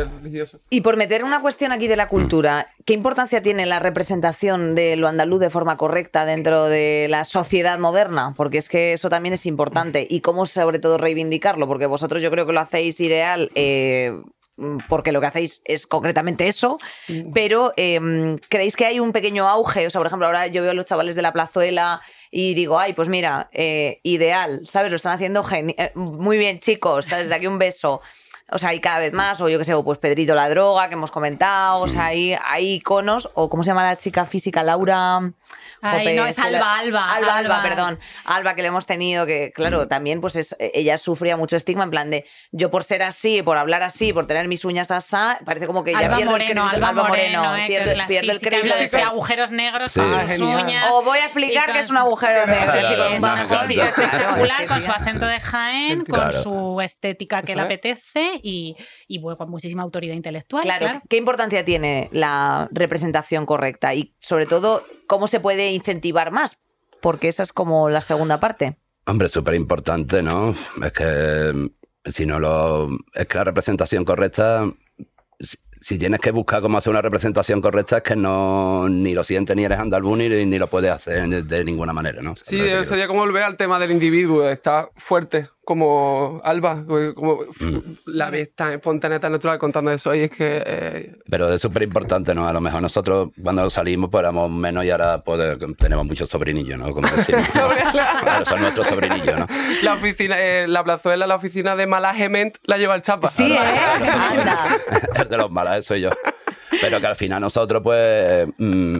Y 0.70 0.80
por 0.80 0.96
meter 0.96 1.24
una 1.24 1.42
cuestión 1.42 1.72
aquí 1.72 1.88
de 1.88 1.96
la 1.96 2.08
cultura, 2.08 2.68
¿qué 2.84 2.94
importancia 2.94 3.42
tiene 3.42 3.66
la 3.66 3.78
representación 3.80 4.74
de 4.74 4.96
lo 4.96 5.08
andaluz 5.08 5.40
de 5.40 5.50
forma 5.50 5.76
correcta 5.76 6.24
dentro 6.24 6.64
de 6.64 7.06
la 7.10 7.24
sociedad 7.24 7.78
moderna? 7.78 8.32
Porque 8.36 8.58
es 8.58 8.68
que 8.68 8.94
eso 8.94 9.10
también 9.10 9.34
es 9.34 9.44
importante. 9.46 10.06
Y 10.08 10.20
cómo 10.20 10.46
sobre 10.46 10.78
todo 10.78 10.96
reivindicarlo, 10.98 11.66
porque 11.66 11.86
vosotros 11.86 12.22
yo 12.22 12.30
creo 12.30 12.46
que 12.46 12.52
lo 12.52 12.60
hacéis 12.60 12.98
ideal. 13.00 13.50
eh, 13.54 14.16
porque 14.88 15.12
lo 15.12 15.20
que 15.20 15.26
hacéis 15.26 15.60
es 15.64 15.86
concretamente 15.86 16.48
eso, 16.48 16.78
pero 17.34 17.72
eh, 17.76 18.36
¿creéis 18.48 18.76
que 18.76 18.86
hay 18.86 19.00
un 19.00 19.12
pequeño 19.12 19.46
auge? 19.46 19.86
O 19.86 19.90
sea, 19.90 19.98
por 19.98 20.06
ejemplo, 20.06 20.26
ahora 20.26 20.46
yo 20.46 20.62
veo 20.62 20.70
a 20.70 20.74
los 20.74 20.86
chavales 20.86 21.14
de 21.14 21.22
la 21.22 21.32
plazuela 21.32 22.00
y 22.30 22.54
digo, 22.54 22.78
ay, 22.78 22.94
pues 22.94 23.08
mira, 23.08 23.50
eh, 23.52 24.00
ideal, 24.02 24.62
¿sabes? 24.66 24.90
Lo 24.90 24.96
están 24.96 25.12
haciendo 25.12 25.44
eh, 25.52 25.92
muy 25.94 26.38
bien, 26.38 26.58
chicos, 26.58 27.06
¿sabes? 27.06 27.28
De 27.28 27.34
aquí 27.34 27.46
un 27.46 27.58
beso. 27.58 28.00
O 28.50 28.58
sea, 28.58 28.68
hay 28.68 28.80
cada 28.80 29.00
vez 29.00 29.12
más, 29.12 29.40
o 29.40 29.48
yo 29.48 29.58
qué 29.58 29.64
sé, 29.64 29.74
o 29.74 29.82
pues 29.84 29.98
Pedrito 29.98 30.34
la 30.34 30.48
droga 30.48 30.86
que 30.88 30.94
hemos 30.94 31.10
comentado, 31.10 31.80
o 31.80 31.88
sea, 31.88 32.06
hay, 32.06 32.36
hay 32.44 32.74
iconos, 32.74 33.28
o 33.34 33.50
¿cómo 33.50 33.64
se 33.64 33.68
llama 33.70 33.84
la 33.84 33.96
chica 33.96 34.24
física? 34.26 34.62
Laura. 34.62 35.32
Ay, 35.82 35.98
Jope, 35.98 36.14
no, 36.14 36.26
es 36.26 36.38
Alba, 36.38 36.78
Alba, 36.78 37.04
Alba, 37.14 37.36
Alba, 37.36 37.56
Alba. 37.56 37.62
perdón. 37.62 37.98
Alba, 38.24 38.54
que 38.54 38.62
le 38.62 38.68
hemos 38.68 38.86
tenido, 38.86 39.26
que 39.26 39.52
claro, 39.52 39.88
también 39.88 40.20
pues 40.20 40.34
es, 40.36 40.56
ella 40.58 40.96
sufría 40.96 41.36
mucho 41.36 41.56
estigma 41.56 41.84
en 41.84 41.90
plan 41.90 42.08
de 42.10 42.24
yo 42.50 42.70
por 42.70 42.82
ser 42.82 43.02
así, 43.02 43.42
por 43.42 43.58
hablar 43.58 43.82
así, 43.82 44.12
por 44.12 44.26
tener 44.26 44.48
mis 44.48 44.64
uñas 44.64 44.90
asá, 44.90 45.38
parece 45.44 45.66
como 45.66 45.84
que 45.84 45.92
ya 45.92 45.98
Alba 45.98 46.16
pierde 46.16 46.30
Moreno, 46.32 46.62
el 46.64 46.68
crédito. 46.70 46.86
Alba 46.86 47.02
Moreno, 47.08 47.56
eh, 47.56 47.60
que 47.62 47.66
pierde, 48.08 48.32
el 48.32 48.40
crédito 48.40 48.76
de 48.76 48.88
ser- 48.88 49.02
agujeros 49.04 49.50
negros 49.50 49.92
Sí. 49.92 50.00
con 50.00 50.12
Ah, 50.14 50.28
sus 50.28 50.40
uñas. 50.40 50.86
O 50.92 51.02
voy 51.02 51.18
a 51.18 51.24
explicar 51.24 51.72
que 51.72 51.80
es 51.80 51.90
un 51.90 51.96
agujero 51.98 52.46
negro. 52.46 52.72
así 52.72 52.94
con 52.94 53.06
un 53.12 53.86
espectacular 53.88 54.62
es 54.62 54.68
con 54.68 54.82
su 54.82 54.90
acento 54.92 55.26
de 55.26 55.40
Jaén, 55.40 56.04
con 56.06 56.32
su 56.32 56.80
estética 56.80 57.42
que 57.42 57.54
le 57.54 57.62
apetece 57.62 58.35
y, 58.42 58.76
y 59.08 59.18
bueno, 59.18 59.36
con 59.36 59.50
muchísima 59.50 59.82
autoridad 59.82 60.14
intelectual. 60.14 60.62
Claro, 60.62 60.86
Claro. 60.86 61.02
¿qué 61.08 61.16
importancia 61.16 61.64
tiene 61.64 62.08
la 62.12 62.68
representación 62.72 63.46
correcta? 63.46 63.94
Y 63.94 64.14
sobre 64.20 64.46
todo, 64.46 64.84
¿cómo 65.06 65.26
se 65.26 65.40
puede 65.40 65.72
incentivar 65.72 66.30
más? 66.30 66.58
Porque 67.00 67.28
esa 67.28 67.42
es 67.42 67.52
como 67.52 67.88
la 67.90 68.00
segunda 68.00 68.40
parte. 68.40 68.78
Hombre, 69.06 69.28
súper 69.28 69.54
importante, 69.54 70.22
¿no? 70.22 70.54
Es 70.82 70.92
que 70.92 71.52
mm, 71.54 71.66
si 72.06 72.26
no 72.26 72.40
lo. 72.40 72.88
Es 73.14 73.26
que 73.26 73.38
la 73.38 73.44
representación 73.44 74.04
correcta. 74.04 74.64
si- 75.38 75.58
si 75.78 75.98
tienes 75.98 76.18
que 76.20 76.30
buscar 76.32 76.62
cómo 76.62 76.78
hacer 76.78 76.90
una 76.90 77.02
representación 77.02 77.60
correcta, 77.60 77.98
es 77.98 78.02
que 78.02 78.16
no 78.16 78.88
ni 78.88 79.12
lo 79.14 79.22
sientes 79.22 79.54
ni 79.54 79.62
eres 79.64 79.78
andaluz 79.78 80.16
ni, 80.18 80.28
ni 80.46 80.58
lo 80.58 80.66
puedes 80.68 80.90
hacer 80.90 81.28
de, 81.28 81.42
de 81.42 81.64
ninguna 81.64 81.92
manera, 81.92 82.22
¿no? 82.22 82.34
Sí, 82.36 82.58
eh, 82.58 82.84
sería 82.86 83.06
como 83.06 83.20
volver 83.20 83.42
al 83.44 83.56
tema 83.58 83.78
del 83.78 83.90
individuo, 83.92 84.48
está 84.48 84.88
fuerte, 84.96 85.50
como 85.66 86.40
Alba, 86.44 86.84
como 86.86 87.40
Mm. 87.58 87.78
la 88.06 88.30
ves 88.30 88.54
tan 88.54 88.74
espontánea, 88.74 89.18
tan 89.18 89.32
natural 89.32 89.58
contando 89.58 89.90
eso, 89.90 90.14
y 90.14 90.20
es 90.20 90.30
que 90.30 90.62
eh, 90.64 91.16
Pero 91.28 91.52
es 91.52 91.60
súper 91.60 91.82
importante, 91.82 92.32
¿no? 92.36 92.46
A 92.46 92.52
lo 92.52 92.60
mejor 92.60 92.80
nosotros 92.80 93.30
cuando 93.42 93.68
salimos 93.68 94.08
pues 94.08 94.20
éramos 94.22 94.48
menos 94.48 94.84
y 94.84 94.90
ahora 94.92 95.24
pues, 95.24 95.58
tenemos 95.76 96.06
muchos 96.06 96.30
sobrinillos, 96.30 96.78
¿no? 96.78 96.92
Como 96.92 97.08
decimos. 97.08 97.48
claro, 97.92 98.46
son 98.46 98.60
nuestros 98.60 98.86
sobrinillos, 98.86 99.36
¿no? 99.40 99.46
la 99.82 99.94
oficina, 99.94 100.36
eh, 100.38 100.68
la 100.68 100.84
plazuela, 100.84 101.26
la 101.26 101.34
oficina 101.34 101.74
de 101.74 101.88
Malagement 101.88 102.56
la 102.66 102.78
lleva 102.78 102.94
el 102.94 103.02
Chapa. 103.02 103.26
Sí, 103.26 103.50
¿eh? 103.52 103.58
Anda. 104.30 104.66
el 105.16 105.28
de 105.30 105.36
los 105.36 105.50
malas, 105.50 105.84
soy 105.84 106.02
yo. 106.02 106.10
Pero 106.80 107.00
que 107.00 107.06
al 107.08 107.16
final 107.16 107.40
nosotros, 107.40 107.82
pues, 107.82 108.46
mm, 108.58 108.98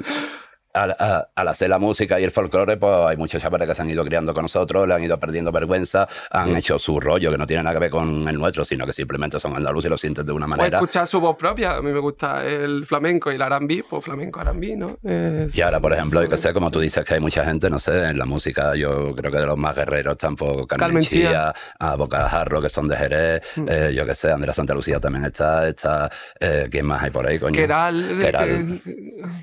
al, 0.76 0.90
a- 0.98 1.28
al 1.34 1.48
hacer 1.48 1.68
la 1.70 1.78
música 1.78 2.20
y 2.20 2.24
el 2.24 2.30
folclore, 2.30 2.76
pues 2.76 2.92
hay 3.06 3.16
muchos 3.16 3.40
chavales 3.42 3.66
que 3.68 3.74
se 3.74 3.82
han 3.82 3.90
ido 3.90 4.04
criando 4.04 4.32
con 4.34 4.42
nosotros, 4.42 4.86
le 4.86 4.94
han 4.94 5.02
ido 5.02 5.18
perdiendo 5.18 5.50
vergüenza, 5.52 6.06
han 6.30 6.52
Sí. 6.52 6.58
hecho 6.58 6.78
su 6.78 7.00
rollo, 7.00 7.30
que 7.30 7.38
no 7.38 7.46
tiene 7.46 7.62
nada 7.62 7.74
que 7.74 7.80
ver 7.80 7.90
con 7.90 8.28
el 8.28 8.36
nuestro, 8.38 8.64
sino 8.64 8.86
que 8.86 8.92
simplemente 8.92 9.40
son 9.40 9.56
andaluces 9.56 9.88
y 9.88 9.90
lo 9.90 9.98
sienten 9.98 10.26
de 10.26 10.32
una 10.32 10.46
O 10.46 10.48
manera. 10.48 10.76
escuchar 10.78 11.06
su 11.06 11.20
voz 11.20 11.36
propia, 11.36 11.76
a 11.76 11.82
mí 11.82 11.90
me 11.90 12.00
gusta 12.00 12.44
el 12.46 12.84
flamenco 12.86 13.32
y 13.32 13.36
el 13.36 13.42
arambí, 13.42 13.82
pues 13.82 14.04
flamenco, 14.04 14.40
arambí, 14.40 14.76
¿no? 14.76 14.98
Eh, 15.04 15.46
Y 15.52 15.60
ahora, 15.62 15.80
por 15.80 15.92
ejemplo, 15.92 16.22
yo 16.22 16.28
que 16.28 16.36
sé, 16.36 16.52
como 16.52 16.70
tú 16.70 16.80
dices, 16.80 17.04
que 17.04 17.14
hay 17.14 17.20
mucha 17.20 17.44
gente, 17.44 17.70
no 17.70 17.78
sé, 17.78 18.08
en 18.08 18.18
la 18.18 18.24
música, 18.26 18.74
yo 18.74 19.14
creo 19.14 19.32
que 19.32 19.38
de 19.38 19.46
los 19.46 19.56
más 19.56 19.74
guerreros, 19.74 20.16
tampoco 20.18 20.66
Carmen, 20.66 20.86
Carmen 20.88 21.02
Chía. 21.04 21.28
Chía, 21.28 21.54
a 21.78 21.96
Bocajarro, 21.96 22.60
que 22.60 22.68
son 22.68 22.86
de 22.88 22.96
Jerez, 22.96 23.42
Mm. 23.56 23.64
eh, 23.68 23.92
yo 23.94 24.04
que 24.06 24.14
sé, 24.14 24.30
Andrea 24.30 24.52
Santa 24.52 24.74
Lucía 24.74 25.00
también 25.00 25.24
está, 25.24 25.66
está 25.68 26.10
eh, 26.40 26.68
¿quién 26.70 26.84
más 26.86 27.02
hay 27.02 27.10
por 27.10 27.26
ahí, 27.26 27.38
coño? 27.38 27.54
Keral, 27.54 28.18
de- 28.18 28.24
Keral. 28.24 28.80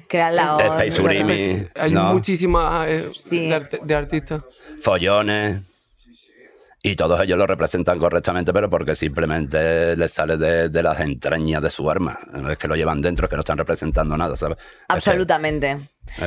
Que 0.08 0.18
era 0.18 0.32
la 0.32 0.58
Hay 1.76 1.92
¿no? 1.92 2.14
muchísimas 2.14 2.88
eh, 2.88 3.10
de, 3.84 3.96
artistas. 3.96 4.42
follones. 4.82 5.62
Y 6.86 6.98
todos 6.98 7.22
ellos 7.22 7.38
lo 7.38 7.48
representan 7.48 7.98
correctamente, 7.98 8.52
pero 8.52 8.70
porque 8.70 8.94
simplemente 8.96 9.96
les 9.96 10.12
sale 10.12 10.36
de, 10.36 10.68
de 10.68 10.84
las 10.84 11.00
entrañas 11.00 11.62
de 11.64 11.70
su 11.70 11.90
arma. 11.90 12.20
Es 12.50 12.58
que 12.58 12.68
lo 12.68 12.76
llevan 12.76 13.02
dentro, 13.02 13.26
es 13.26 13.30
que 13.30 13.38
no 13.38 13.40
están 13.40 13.58
representando 13.58 14.18
nada, 14.18 14.36
¿sabes? 14.36 14.58
Es 14.58 14.66
que- 14.66 14.94
Absolutamente. 14.96 15.80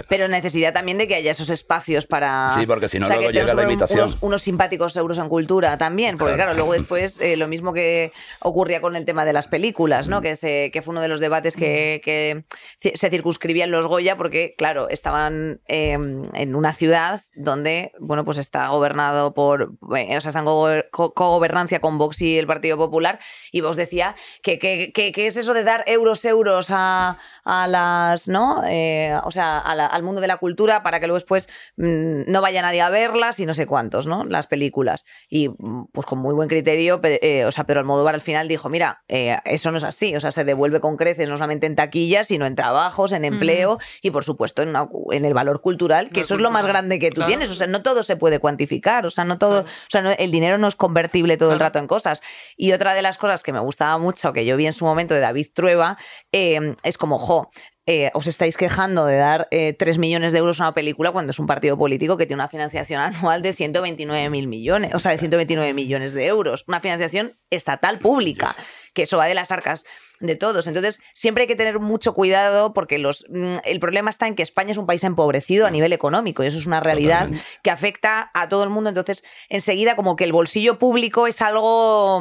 Pero 0.09 0.27
necesidad 0.29 0.73
también 0.73 0.99
de 0.99 1.07
que 1.07 1.15
haya 1.15 1.31
esos 1.31 1.51
espacios 1.51 2.07
para. 2.07 2.51
Sí, 2.55 2.67
porque 2.67 2.89
si 2.89 2.99
no 2.99 3.05
o 3.05 3.07
sea, 3.09 3.17
luego 3.17 3.31
llega 3.31 3.55
la 3.55 3.63
imitación. 3.63 4.01
Unos, 4.01 4.19
unos 4.23 4.43
simpáticos 4.43 4.97
euros 4.97 5.19
en 5.19 5.29
cultura 5.29 5.79
también, 5.79 6.19
porque 6.19 6.35
Claro. 6.35 6.53
claro, 6.53 6.57
luego 6.57 6.73
después 6.73 7.21
eh, 7.21 7.37
lo 7.37 7.47
mismo 7.47 7.73
que 7.73 8.13
ocurría 8.41 8.81
con 8.81 8.97
el 8.97 9.05
tema 9.05 9.25
de 9.25 9.33
las 9.33 9.47
películas, 9.49 10.09
Mm. 10.09 10.11
¿no? 10.11 10.21
Que, 10.23 10.35
se, 10.37 10.71
que 10.73 10.83
fue 10.83 10.93
uno 10.93 11.01
de 11.03 11.09
los 11.09 11.21
debates 11.21 11.57
que, 11.57 12.01
que 12.05 12.45
ci- 12.83 12.97
se 12.97 13.11
circunscribían 13.11 13.71
los 13.71 13.87
Goya, 13.87 14.17
porque, 14.17 14.55
claro, 14.59 14.89
estaban 14.89 15.61
eh, 15.69 15.93
en 15.93 16.55
una 16.55 16.73
ciudad 16.73 17.21
donde, 17.35 17.93
bueno, 18.01 18.25
pues 18.25 18.39
está 18.39 18.69
gobernado 18.69 19.35
por. 19.35 19.73
eh, 19.97 20.17
o 20.17 20.21
sea, 20.21 20.31
están 20.31 20.45
co- 20.47 20.69
co- 20.91 21.13
cogobernancia 21.15 21.81
con 21.81 21.99
Vox 21.99 22.23
y 22.23 22.39
el 22.39 22.47
Partido 22.47 22.77
Popular, 22.77 23.19
y 23.53 23.61
Vox 23.61 23.77
decía 23.77 24.17
que, 24.43 24.59
que, 24.59 24.91
que- 24.93 25.13
que 25.13 25.27
es 25.27 25.37
eso 25.37 25.55
de 25.55 25.63
dar 25.65 25.85
euros, 25.87 26.25
euros 26.25 26.69
a, 26.71 27.19
a 27.45 27.67
las, 27.69 28.27
¿no? 28.29 28.63
Eh, 28.67 29.15
o 29.25 29.31
sea, 29.31 29.59
a 29.71 29.75
la- 29.75 29.87
al 29.87 30.03
mundo 30.03 30.21
de 30.21 30.27
la 30.27 30.37
cultura 30.39 30.83
para 30.83 31.01
que 31.01 31.07
luego 31.07 31.17
después 31.17 31.49
mm, 31.77 32.23
no 32.31 32.41
vaya 32.41 32.63
nadie 32.63 32.81
a 32.81 32.91
verlas 32.91 33.41
y 33.41 33.47
no 33.47 33.55
sé 33.55 33.67
cuántos, 33.67 34.07
¿no? 34.07 34.25
Las 34.25 34.47
películas. 34.47 35.05
Y 35.29 35.49
mm, 35.49 35.87
pues 35.93 36.07
con 36.07 36.19
muy 36.19 36.35
buen 36.35 36.49
criterio, 36.49 37.01
eh, 37.03 37.45
o 37.45 37.53
sea, 37.53 37.65
pero 37.65 37.81
Almodóvar 37.81 38.15
al 38.15 38.21
final 38.21 38.49
dijo, 38.49 38.69
mira, 38.69 39.03
eh, 39.09 39.37
eso 39.45 39.71
no 39.71 39.79
es 39.79 39.85
así, 39.85 40.15
o 40.17 40.21
sea, 40.21 40.33
se 40.33 40.45
devuelve 40.45 40.81
con 40.81 40.97
creces 40.97 41.29
no 41.29 41.37
solamente 41.37 41.67
en 41.67 41.77
taquillas, 41.77 42.29
sino 42.29 42.47
en 42.47 42.55
trabajos, 42.55 43.13
en 43.13 43.25
empleo 43.25 43.79
y 44.03 44.11
por 44.11 44.25
supuesto 44.25 44.63
en, 44.63 44.71
una 44.71 44.87
cu- 44.87 45.13
en 45.13 45.25
el 45.25 45.35
valor 45.35 45.61
cultural, 45.61 46.11
que 46.11 46.21
eso 46.21 46.35
es 46.35 46.41
lo 46.41 46.51
más 46.51 46.67
grande 46.67 46.99
que 46.99 47.09
tú 47.11 47.17
claro. 47.17 47.29
tienes, 47.29 47.51
o 47.51 47.55
sea, 47.55 47.67
no 47.67 47.83
todo 47.83 48.03
se 48.03 48.17
puede 48.17 48.39
cuantificar, 48.39 49.05
o 49.07 49.11
sea, 49.11 49.25
no 49.25 49.39
todo, 49.39 49.61
o 49.63 49.65
sea, 49.89 50.03
no- 50.03 50.11
el 50.13 50.31
dinero 50.31 50.59
no 50.59 50.69
es 50.69 50.77
convertible 50.77 51.37
todo 51.37 51.53
el 51.53 51.61
rato 51.61 51.79
en 51.79 51.87
cosas. 51.87 52.23
Y 52.57 52.73
otra 52.73 52.95
de 52.95 53.03
las 53.03 53.19
cosas 53.19 53.43
que 53.43 53.53
me 53.53 53.61
gustaba 53.61 53.99
mucho, 53.99 54.33
que 54.33 54.45
yo 54.47 54.57
vi 54.57 54.67
en 54.67 54.73
su 54.73 54.85
momento 54.85 55.15
de 55.15 55.21
David 55.21 55.49
Trueba, 55.55 55.99
eh, 56.33 56.75
es 56.83 56.99
como, 56.99 57.19
jo, 57.19 57.51
eh, 57.87 58.11
os 58.15 58.27
estáis 58.27 58.57
quejando 58.57 59.07
de 59.07 59.17
dar 59.17 59.47
eh, 59.53 59.73
3 59.73 59.99
millones 59.99 60.33
de 60.33 60.41
euros 60.41 60.61
a 60.61 60.65
una 60.65 60.75
película 60.75 61.13
cuando 61.13 61.31
es 61.31 61.39
un 61.39 61.47
partido 61.47 61.79
político 61.79 62.17
que 62.17 62.27
tiene 62.27 62.43
una 62.43 62.49
financiación 62.49 63.01
anual 63.01 63.43
de 63.43 63.53
129 63.53 64.29
mil 64.29 64.49
millones, 64.49 64.93
o 64.93 64.99
sea, 64.99 65.13
de 65.13 65.19
129 65.19 65.73
millones 65.73 66.13
de 66.13 66.27
euros, 66.27 66.65
una 66.67 66.81
financiación 66.81 67.39
estatal 67.51 68.01
pública, 68.01 68.57
que 68.93 69.03
eso 69.03 69.19
va 69.19 69.27
de 69.27 69.35
las 69.35 69.53
arcas 69.53 69.85
de 70.19 70.35
todos. 70.35 70.67
Entonces, 70.67 71.01
siempre 71.15 71.43
hay 71.43 71.49
que 71.49 71.55
tener 71.55 71.79
mucho 71.79 72.13
cuidado 72.13 72.73
porque 72.73 72.99
los, 72.99 73.25
mm, 73.29 73.59
el 73.65 73.79
problema 73.79 74.11
está 74.11 74.27
en 74.27 74.35
que 74.35 74.43
España 74.43 74.73
es 74.73 74.79
un 74.79 74.87
país 74.87 75.05
empobrecido 75.05 75.67
a 75.67 75.71
nivel 75.71 75.93
económico 75.93 76.43
y 76.43 76.49
eso 76.49 76.59
es 76.59 76.67
una 76.67 76.81
realidad 76.81 77.29
que 77.63 77.71
afecta 77.71 78.33
a 78.35 78.49
todo 78.49 78.65
el 78.65 78.71
mundo. 78.71 78.89
Entonces, 78.89 79.23
enseguida 79.49 79.95
como 79.95 80.17
que 80.17 80.25
el 80.25 80.33
bolsillo 80.33 80.79
público 80.79 81.27
es 81.27 81.41
algo... 81.41 82.21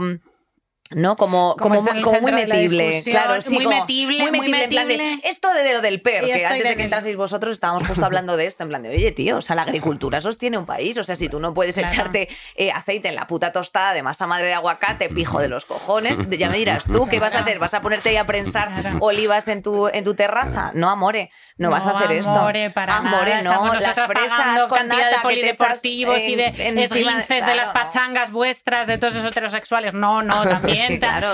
¿no? 0.91 1.15
Como, 1.15 1.55
Como 1.57 1.81
muy- 1.81 2.01
como 2.01 2.19
metible. 2.27 3.01
Claro, 3.03 3.41
sí, 3.41 3.55
muy 3.55 3.63
como 3.65 3.79
metible, 3.79 4.19
muy 4.19 4.31
muy 4.31 4.39
metible, 4.51 4.63
en 4.63 4.69
plan 4.69 4.87
de, 4.87 4.97
metible. 4.97 5.29
esto 5.29 5.51
de, 5.53 5.73
lo 5.73 5.81
del 5.81 5.99
PER, 6.01 6.25
que 6.25 6.33
antes 6.45 6.63
de 6.63 6.69
de 6.69 6.75
que 6.77 6.83
entraseis 6.83 7.15
vosotros 7.17 7.53
estábamos 7.53 7.87
justo 7.87 8.05
hablando 8.05 8.37
de 8.37 8.45
esto, 8.45 8.63
en 8.63 8.69
plan 8.69 8.83
de, 8.83 8.89
oye, 8.89 9.11
tío, 9.11 9.37
o 9.37 9.41
sea, 9.41 9.55
la 9.55 9.63
agricultura 9.63 10.21
sostiene 10.21 10.57
un 10.59 10.65
país, 10.67 10.97
o 10.99 11.03
sea, 11.03 11.15
si 11.15 11.27
tú 11.27 11.39
no 11.39 11.53
puedes 11.55 11.75
Claro. 11.75 11.91
echarte 11.91 12.29
eh, 12.55 12.71
aceite 12.71 13.07
en 13.09 13.15
la 13.15 13.25
puta 13.25 13.51
tostada 13.51 13.93
de 13.93 14.03
masa 14.03 14.27
madre 14.27 14.45
de 14.45 14.53
aguacate, 14.53 15.09
pijo 15.09 15.39
de 15.39 15.47
los 15.47 15.65
cojones, 15.65 16.19
ya 16.29 16.49
me 16.49 16.57
dirás 16.57 16.85
tú, 16.85 17.07
¿qué 17.07 17.19
vas 17.19 17.33
a 17.35 17.39
hacer? 17.39 17.57
¿Vas 17.57 17.73
a 17.73 17.81
ponerte 17.81 18.09
ahí 18.09 18.17
a 18.17 18.25
prensar 18.27 18.69
olivas 18.99 19.47
en 19.47 19.63
tu, 19.63 19.87
en 19.87 20.03
tu 20.03 20.13
terraza? 20.13 20.71
No, 20.75 20.89
amore, 20.89 21.31
no, 21.57 21.71
vas 21.71 21.87
a 21.87 21.97
hacer 21.97 22.11
esto. 22.11 22.31
amore, 22.31 22.69
para 22.69 22.97
Amore, 22.97 23.41
nada. 23.43 23.55
no, 23.55 23.73
las 23.73 24.01
fresas 24.05 24.67
con 24.67 24.77
cantidad 24.77 25.11
nata 25.11 25.27
de 25.27 25.35
que 25.35 25.41
te 25.41 25.49
echas 25.49 25.79
polideportivos 25.81 26.21
y 26.21 26.35
de 26.35 26.45
en- 26.45 26.77
encima 26.77 26.77
de- 26.77 26.83
esguinces 27.21 27.43
las 27.45 27.69
claro, 27.69 27.73
pachangas 27.73 28.31
vuestras, 28.31 28.85
de 28.87 28.97
todos 28.99 29.15
esos 29.15 29.31
heterosexuales. 29.31 29.93
No, 29.93 30.21
no, 30.21 30.43
también 30.43 30.74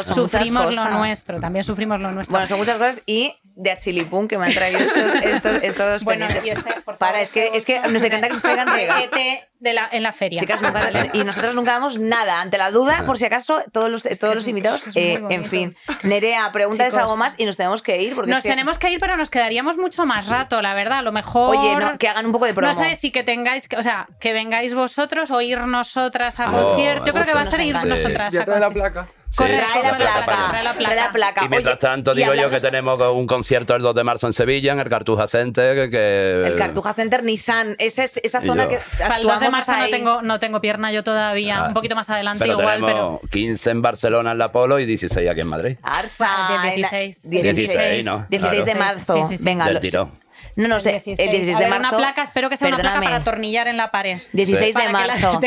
Sufrimos 0.03 0.75
lo 0.75 0.89
nuestro, 0.91 1.39
también 1.39 1.63
sufrimos 1.63 1.99
lo 1.99 2.11
nuestro. 2.11 2.33
Bueno, 2.33 2.47
son 2.47 2.59
muchas 2.59 2.77
cosas 2.77 3.03
y 3.05 3.33
de 3.55 3.71
Achilipum 3.71 4.27
que 4.27 4.37
me 4.37 4.45
han 4.47 4.53
traído 4.53 4.79
estos, 4.79 5.15
estos, 5.23 5.63
estos 5.63 6.03
Bueno, 6.03 6.27
pendientes. 6.27 6.65
este, 6.65 6.81
Para, 6.97 7.21
es 7.21 7.31
que, 7.31 7.51
es 7.53 7.65
que 7.65 7.79
nos 7.81 8.03
encanta 8.03 8.27
que 8.27 8.33
nos 8.33 8.41
traigan 8.41 8.67
regalo. 8.73 9.01
Paquete 9.09 9.47
de 9.59 9.73
la, 9.73 9.87
en 9.91 10.01
la 10.03 10.11
feria. 10.11 10.39
Chicas, 10.39 10.61
nunca- 10.61 10.89
y 11.13 11.23
nosotros 11.23 11.53
nunca 11.53 11.73
damos 11.73 11.99
nada. 11.99 12.41
Ante 12.41 12.57
la 12.57 12.71
duda, 12.71 13.03
por 13.05 13.17
si 13.17 13.25
acaso, 13.25 13.61
todos 13.71 13.89
los, 13.89 14.03
todos 14.19 14.35
los 14.37 14.47
invitados, 14.47 14.87
es 14.87 14.95
eh, 14.95 15.21
en 15.29 15.45
fin. 15.45 15.75
Nerea, 16.03 16.51
pregúntales 16.51 16.93
Chicos. 16.93 17.03
algo 17.03 17.17
más 17.17 17.35
y 17.37 17.45
nos 17.45 17.57
tenemos 17.57 17.81
que 17.81 18.01
ir. 18.01 18.15
Porque 18.15 18.29
Nos 18.31 18.39
es 18.39 18.43
que- 18.43 18.49
tenemos 18.49 18.79
que 18.79 18.89
ir, 18.91 18.99
pero 18.99 19.17
nos 19.17 19.29
quedaríamos 19.29 19.77
mucho 19.77 20.05
más 20.05 20.27
rato, 20.27 20.61
la 20.61 20.73
verdad. 20.73 20.99
A 20.99 21.01
lo 21.03 21.11
mejor. 21.11 21.55
Oye, 21.55 21.75
no, 21.75 21.97
que 21.97 22.07
hagan 22.07 22.25
un 22.25 22.31
poco 22.31 22.45
de 22.45 22.53
promo. 22.53 22.71
No 22.73 22.77
sé 22.77 22.95
si 22.95 23.11
que 23.11 23.23
tengáis, 23.23 23.67
que- 23.67 23.77
o 23.77 23.83
sea, 23.83 24.07
que 24.19 24.33
vengáis 24.33 24.73
vosotros 24.73 25.29
o 25.29 25.41
ir 25.41 25.59
nosotras 25.59 26.39
a 26.39 26.49
Oh, 26.51 26.63
concierto. 26.63 27.05
Yo 27.05 27.13
creo 27.13 27.25
que 27.25 27.33
va 27.33 27.41
a 27.41 27.45
ser 27.45 27.59
ir 27.61 27.75
nosotras 27.85 28.33
a 28.35 28.43
trae 28.45 28.59
la 28.59 28.67
concierto. 28.67 28.73
placa. 28.73 29.07
Corre, 29.33 29.59
Sí, 29.61 29.63
trae 29.71 29.83
la 29.83 29.91
la 29.91 29.97
placa, 30.25 30.47
trae 30.49 30.95
la 30.95 31.11
placa. 31.13 31.45
Y 31.45 31.47
mientras 31.47 31.75
Oye, 31.75 31.79
tanto, 31.79 32.11
y 32.11 32.15
digo 32.17 32.33
yo 32.33 32.49
que 32.49 32.59
tenemos 32.59 32.99
un 33.13 33.25
concierto 33.41 33.75
el 33.75 33.81
2 33.81 33.95
de 33.95 34.03
marzo 34.03 34.27
en 34.27 34.33
Sevilla, 34.33 34.71
en 34.73 34.79
el 34.79 34.87
Cartuja 34.87 35.27
Center, 35.27 35.75
que... 35.75 35.89
que- 35.89 36.43
El 36.47 36.55
Cartuja 36.55 36.93
Center 36.93 37.23
Nissan, 37.23 37.75
esa, 37.79 38.03
es, 38.03 38.17
esa 38.23 38.41
zona 38.41 38.63
yo. 38.65 38.69
que 38.69 38.77
Para 38.99 39.17
el 39.17 39.23
2 39.23 39.39
de 39.39 39.49
marzo 39.49 39.71
no 39.75 39.89
tengo, 39.89 40.21
no 40.21 40.39
tengo 40.39 40.61
pierna 40.61 40.91
yo 40.91 41.03
todavía. 41.03 41.59
Ah, 41.63 41.67
un 41.69 41.73
poquito 41.73 41.95
más 41.95 42.07
adelante 42.11 42.45
Pero 42.45 42.59
igual, 42.59 42.79
tenemos 42.81 43.19
pero. 43.21 43.29
15 43.31 43.69
en 43.71 43.81
Barcelona 43.81 44.31
en 44.33 44.37
la 44.37 44.51
Polo 44.51 44.79
y 44.79 44.85
16 44.85 45.27
aquí 45.29 45.41
en 45.41 45.47
Madrid. 45.47 45.77
Arsa, 45.81 46.27
Ah, 46.29 46.47
el 46.67 46.73
en 46.75 46.81
la- 46.81 46.89
16. 46.89 47.29
16, 47.29 48.05
¿no? 48.05 48.25
16 48.29 48.65
de 48.65 48.71
Claro. 48.73 48.79
marzo. 48.95 49.13
Sí, 49.13 49.21
sí, 49.29 49.37
sí. 49.39 49.43
Venga, 49.43 49.65
Del 49.65 49.73
los-. 49.75 50.07
No, 50.55 50.67
no 50.67 50.79
sé. 50.79 51.03
El 51.05 51.15
16 51.29 51.55
A 51.55 51.59
de 51.59 51.65
ver, 51.65 51.69
marzo. 51.69 51.87
una 51.95 51.97
placa, 51.97 52.23
espero 52.23 52.49
que 52.49 52.57
sea 52.57 52.67
una 52.67 52.77
placa 52.77 53.01
para 53.01 53.15
atornillar 53.17 53.67
en 53.67 53.77
la 53.77 53.91
pared. 53.91 54.19
16 54.33 54.67
de 54.67 54.73
Para 54.73 54.85
que 54.87 54.91
la 54.93 55.13
marzo. 55.13 55.39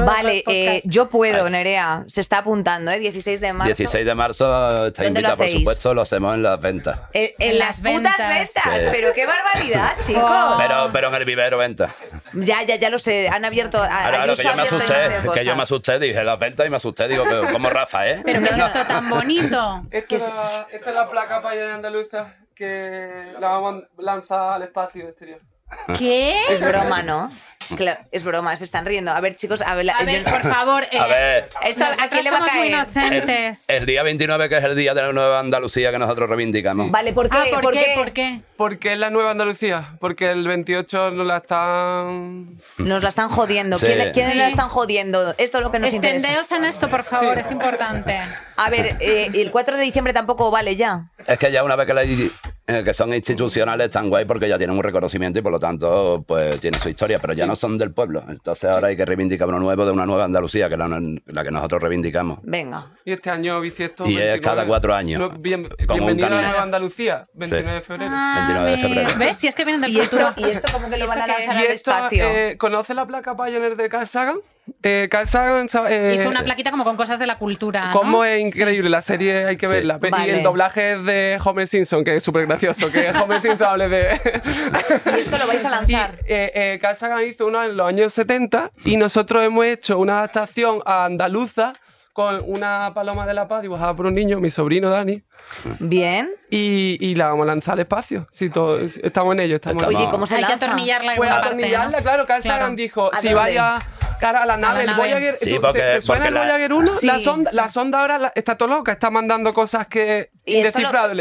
en 0.00 0.06
Vale, 0.06 0.42
los 0.46 0.54
eh, 0.54 0.80
yo 0.84 1.08
puedo, 1.08 1.48
Nerea. 1.50 2.04
Se 2.08 2.20
está 2.20 2.38
apuntando, 2.38 2.90
¿eh? 2.90 2.98
16 2.98 3.40
de 3.40 3.52
marzo. 3.52 3.66
16 3.68 4.04
de 4.06 4.14
marzo 4.14 4.86
está 4.86 5.02
¿Dónde 5.02 5.20
lo 5.22 5.28
invitado, 5.30 5.36
por 5.36 5.58
supuesto, 5.58 5.94
lo 5.94 6.02
hacemos 6.02 6.34
en 6.34 6.42
las 6.42 6.60
ventas. 6.60 6.98
En, 7.12 7.24
en 7.38 7.50
En 7.52 7.58
las 7.58 7.80
las 7.82 7.94
putas 7.94 8.16
ventas. 8.18 8.28
ventas. 8.28 8.80
Sí. 8.82 8.88
Pero 8.90 9.12
qué 9.14 9.26
barbaridad, 9.26 9.92
chicos. 10.06 10.22
Oh. 10.24 10.56
Pero, 10.58 10.90
pero 10.92 11.08
en 11.08 11.14
el 11.14 11.24
vivero 11.24 11.58
venta. 11.58 11.94
Ya, 12.34 12.62
ya, 12.62 12.76
ya 12.76 12.90
lo 12.90 12.98
sé. 12.98 13.28
Han 13.28 13.44
abierto. 13.44 13.82
a- 13.82 13.88
Claro, 13.88 14.34
que 14.34 14.42
yo 14.42 14.54
me 14.56 14.62
asusté, 14.62 14.94
que 15.34 15.44
yo 15.44 15.56
me 15.56 15.62
asusté, 15.62 15.98
dije 15.98 16.22
las 16.24 16.38
ventas 16.38 16.66
y 16.66 16.70
me 16.70 16.76
asusté, 16.76 17.08
digo, 17.08 17.24
pero 17.28 17.52
como 17.52 17.70
Rafa, 17.70 18.08
¿eh? 18.08 18.22
Pero 18.24 18.40
¿qué 18.42 18.48
es 18.50 18.58
esto 18.58 18.86
tan 18.86 19.08
bonito? 19.08 19.82
Esta 19.90 20.16
es, 20.16 20.28
la, 20.28 20.66
esta 20.72 20.88
es 20.90 20.94
la 20.94 21.10
placa 21.10 21.42
para 21.42 21.54
llenar 21.54 21.70
andaluza 21.72 22.34
que 22.60 23.32
la 23.40 23.48
vamos 23.48 23.84
a 23.84 24.02
lanzar 24.02 24.52
al 24.52 24.62
espacio 24.64 25.08
exterior. 25.08 25.40
¿Qué? 25.96 26.36
Es 26.50 26.60
broma, 26.60 27.02
¿no? 27.02 27.30
Claro, 27.76 28.00
es 28.10 28.24
broma, 28.24 28.56
se 28.56 28.64
están 28.64 28.84
riendo. 28.84 29.12
A 29.12 29.20
ver, 29.20 29.36
chicos, 29.36 29.62
a 29.62 29.74
ver, 29.76 29.84
la- 29.84 29.92
A 29.92 30.04
ver, 30.04 30.24
yo- 30.24 30.30
por 30.30 30.42
favor. 30.42 30.84
A 30.98 31.06
ver. 31.06 31.48
Esto, 31.68 31.84
¿a 31.84 32.08
quién 32.08 32.24
le 32.24 32.30
va 32.30 32.36
a 32.38 32.40
somos 32.40 32.54
muy 32.54 32.70
caer? 32.70 32.84
inocentes. 32.88 33.64
El 33.68 33.86
día 33.86 34.02
29, 34.02 34.48
que 34.48 34.56
es 34.56 34.64
el 34.64 34.74
día 34.74 34.92
de 34.92 35.02
la 35.02 35.12
nueva 35.12 35.38
Andalucía 35.38 35.92
que 35.92 35.98
nosotros 35.98 36.28
reivindicamos. 36.28 36.90
Vale, 36.90 37.12
¿por 37.12 37.30
qué? 37.30 37.38
Ah, 37.38 37.44
¿por, 37.52 37.60
¿Por 37.62 37.72
qué? 37.74 37.80
qué? 37.84 37.94
¿Por 37.96 38.10
qué? 38.12 38.40
Porque 38.56 38.92
es 38.94 38.98
la 38.98 39.10
nueva 39.10 39.30
Andalucía. 39.30 39.96
Porque 40.00 40.30
el 40.30 40.46
28 40.48 41.12
nos 41.12 41.26
la 41.26 41.36
están. 41.38 42.56
Nos 42.78 43.02
la 43.02 43.08
están 43.08 43.28
jodiendo. 43.28 43.78
Sí. 43.78 43.86
¿Quién- 43.86 44.10
¿Quiénes 44.10 44.32
Sí. 44.32 44.38
la 44.38 44.48
están 44.48 44.68
jodiendo? 44.68 45.34
Esto 45.38 45.58
es 45.58 45.64
lo 45.64 45.70
que 45.70 45.78
nos 45.78 45.94
interesa. 45.94 46.16
Extendeos 46.26 46.52
en 46.52 46.64
esto, 46.64 46.90
por 46.90 47.04
favor, 47.04 47.38
es 47.38 47.50
importante. 47.52 48.18
A 48.56 48.68
ver, 48.70 48.96
eh, 49.00 49.30
el 49.32 49.50
4 49.50 49.76
de 49.76 49.84
diciembre 49.84 50.12
tampoco 50.12 50.50
vale 50.50 50.74
ya. 50.76 51.04
Es 51.26 51.38
que 51.38 51.52
ya 51.52 51.62
una 51.62 51.76
vez 51.76 51.86
que, 51.86 51.94
la- 51.94 52.02
eh, 52.02 52.84
que 52.84 52.94
son 52.94 53.14
institucionales 53.14 53.86
están 53.86 54.08
guay 54.10 54.24
porque 54.24 54.48
ya 54.48 54.58
tienen 54.58 54.76
un 54.76 54.82
reconocimiento 54.82 55.38
y 55.38 55.42
por 55.42 55.52
lo 55.52 55.58
tanto 55.58 56.24
pues 56.26 56.60
tienen 56.60 56.80
su 56.80 56.88
historia, 56.88 57.18
pero 57.18 57.32
ya 57.32 57.46
no 57.50 57.56
son 57.56 57.76
del 57.78 57.92
pueblo. 57.92 58.24
Entonces 58.28 58.70
ahora 58.70 58.88
hay 58.88 58.96
que 58.96 59.04
reivindicar 59.04 59.48
uno 59.48 59.58
nuevo 59.58 59.84
de 59.84 59.90
una 59.92 60.06
nueva 60.06 60.24
Andalucía, 60.24 60.68
que 60.68 60.74
es 60.74 60.78
la, 60.78 60.88
la 61.26 61.44
que 61.44 61.50
nosotros 61.50 61.82
reivindicamos. 61.82 62.38
Venga. 62.42 62.86
Y 63.04 63.12
este 63.12 63.30
año 63.30 63.60
bisiesto. 63.60 64.06
Y 64.06 64.16
es 64.18 64.40
cada 64.40 64.66
cuatro 64.66 64.94
años. 64.94 65.20
No, 65.20 65.30
bien- 65.30 65.68
Como 65.86 66.06
bienvenido 66.06 66.26
a 66.28 66.30
la 66.30 66.48
nueva 66.48 66.62
Andalucía, 66.62 67.26
29 67.34 67.74
de 67.74 67.80
febrero. 67.80 68.12
29 68.12 68.70
de 68.70 68.76
febrero. 68.78 69.10
¿Ves? 69.18 69.36
Si 69.36 69.46
es 69.48 69.54
que 69.54 69.64
vienen 69.64 69.80
del 69.82 69.90
¿Y 69.92 70.00
esto. 70.00 70.16
¿Y 70.36 70.44
esto 70.44 70.68
cómo 70.72 70.88
que 70.88 70.96
lo 70.96 71.06
van 71.06 71.18
a 71.18 71.24
¿Esto 71.26 71.36
qué 71.36 71.46
lanzar 71.46 71.56
al 71.66 71.72
espacio? 71.72 72.24
eh, 72.24 72.56
¿conoce 72.58 72.94
la 72.94 73.06
placa 73.06 73.36
Pioneer 73.36 73.76
de 73.76 73.88
Carl 73.88 74.06
Sagan? 74.06 74.36
Eh, 74.82 75.08
Carl 75.10 75.26
Sagan, 75.28 75.68
sa- 75.68 75.90
eh, 75.90 76.16
Hizo 76.20 76.28
una 76.28 76.44
plaquita 76.44 76.70
como 76.70 76.84
con 76.84 76.96
cosas 76.96 77.18
de 77.18 77.26
la 77.26 77.38
cultura. 77.38 77.86
¿no? 77.88 77.92
Cómo 77.98 78.24
es 78.24 78.40
increíble 78.40 78.88
la 78.88 79.02
serie, 79.02 79.44
hay 79.46 79.56
que 79.56 79.66
Sí. 79.66 79.72
verla. 79.72 79.98
Y 80.24 80.30
el 80.30 80.42
doblaje 80.42 80.92
es 80.92 81.04
de 81.04 81.38
Homer 81.44 81.66
Simpson, 81.66 82.04
que 82.04 82.16
es 82.16 82.22
súper 82.22 82.46
gracioso, 82.46 82.90
que 82.90 83.10
Homer 83.10 83.40
Simpson 83.40 83.66
hable 83.68 83.88
de... 83.88 84.20
¿Y 85.16 85.20
esto 85.20 85.38
lo 85.38 85.46
vais 85.46 85.64
a 85.64 85.68
Y 85.68 85.70
lanzar? 85.70 86.18
eh, 86.24 86.52
eh, 86.54 86.78
Carl 86.80 86.96
Sagan 86.96 87.24
hizo 87.24 87.46
uno 87.46 87.62
en 87.64 87.76
los 87.76 87.86
años 87.88 88.12
70 88.14 88.70
y 88.84 88.96
nosotros 88.96 89.44
hemos 89.44 89.64
hecho 89.66 89.98
una 89.98 90.18
adaptación 90.18 90.80
a 90.86 91.04
andaluza 91.04 91.74
con 92.12 92.42
una 92.46 92.92
paloma 92.94 93.26
de 93.26 93.34
la 93.34 93.48
paz 93.48 93.62
dibujada 93.62 93.94
por 93.94 94.06
un 94.06 94.14
niño, 94.14 94.40
mi 94.40 94.50
sobrino 94.50 94.90
Dani, 94.90 95.22
Bien. 95.78 96.30
y, 96.50 96.96
y 97.00 97.14
la 97.14 97.26
vamos 97.28 97.44
a 97.44 97.46
lanzar 97.46 97.74
al 97.74 97.80
espacio. 97.80 98.26
Sí, 98.30 98.50
todo- 98.50 98.78
estamos 98.80 99.32
en 99.34 99.40
ello. 99.40 99.54
Estamos 99.56 99.82
Oye, 99.84 100.08
¿cómo 100.10 100.26
se 100.26 100.36
Hay 100.36 100.42
que 100.44 100.50
lanza? 100.50 100.66
atornillarla 100.66 101.12
en 101.12 101.16
Pues 101.16 101.30
parte, 101.30 101.46
atornillarla, 101.46 101.96
¿no? 101.98 102.02
claro, 102.02 102.26
Carl 102.26 102.42
Claro. 102.42 102.58
Sagan 102.60 102.76
dijo, 102.76 103.10
¿A 103.12 103.16
si 103.16 103.32
vaya 103.34 103.78
cara 104.18 104.42
a 104.42 104.46
la 104.46 104.56
nave, 104.56 104.78
la 104.78 104.80
el 104.80 104.86
nave. 104.98 104.98
Voyager, 105.14 105.38
Sí, 105.40 105.50
¿tú- 105.50 105.56
te- 105.56 105.60
porque- 105.60 105.80
¿te, 105.80 106.00
suena 106.02 106.24
porque 106.24 106.28
el 106.28 106.34
la- 106.34 106.40
Voyager 106.40 106.72
1? 106.72 106.92
Sí, 106.92 107.06
la, 107.06 107.20
sonda, 107.20 107.50
sí. 107.50 107.56
la 107.56 107.68
sonda 107.68 108.00
ahora 108.00 108.18
la- 108.18 108.32
está 108.34 108.56
todo 108.58 108.68
loca, 108.68 108.92
está 108.92 109.10
mandando 109.10 109.54
cosas 109.54 109.86
que 109.86 110.30
Y 110.44 110.62
lo- 110.62 110.68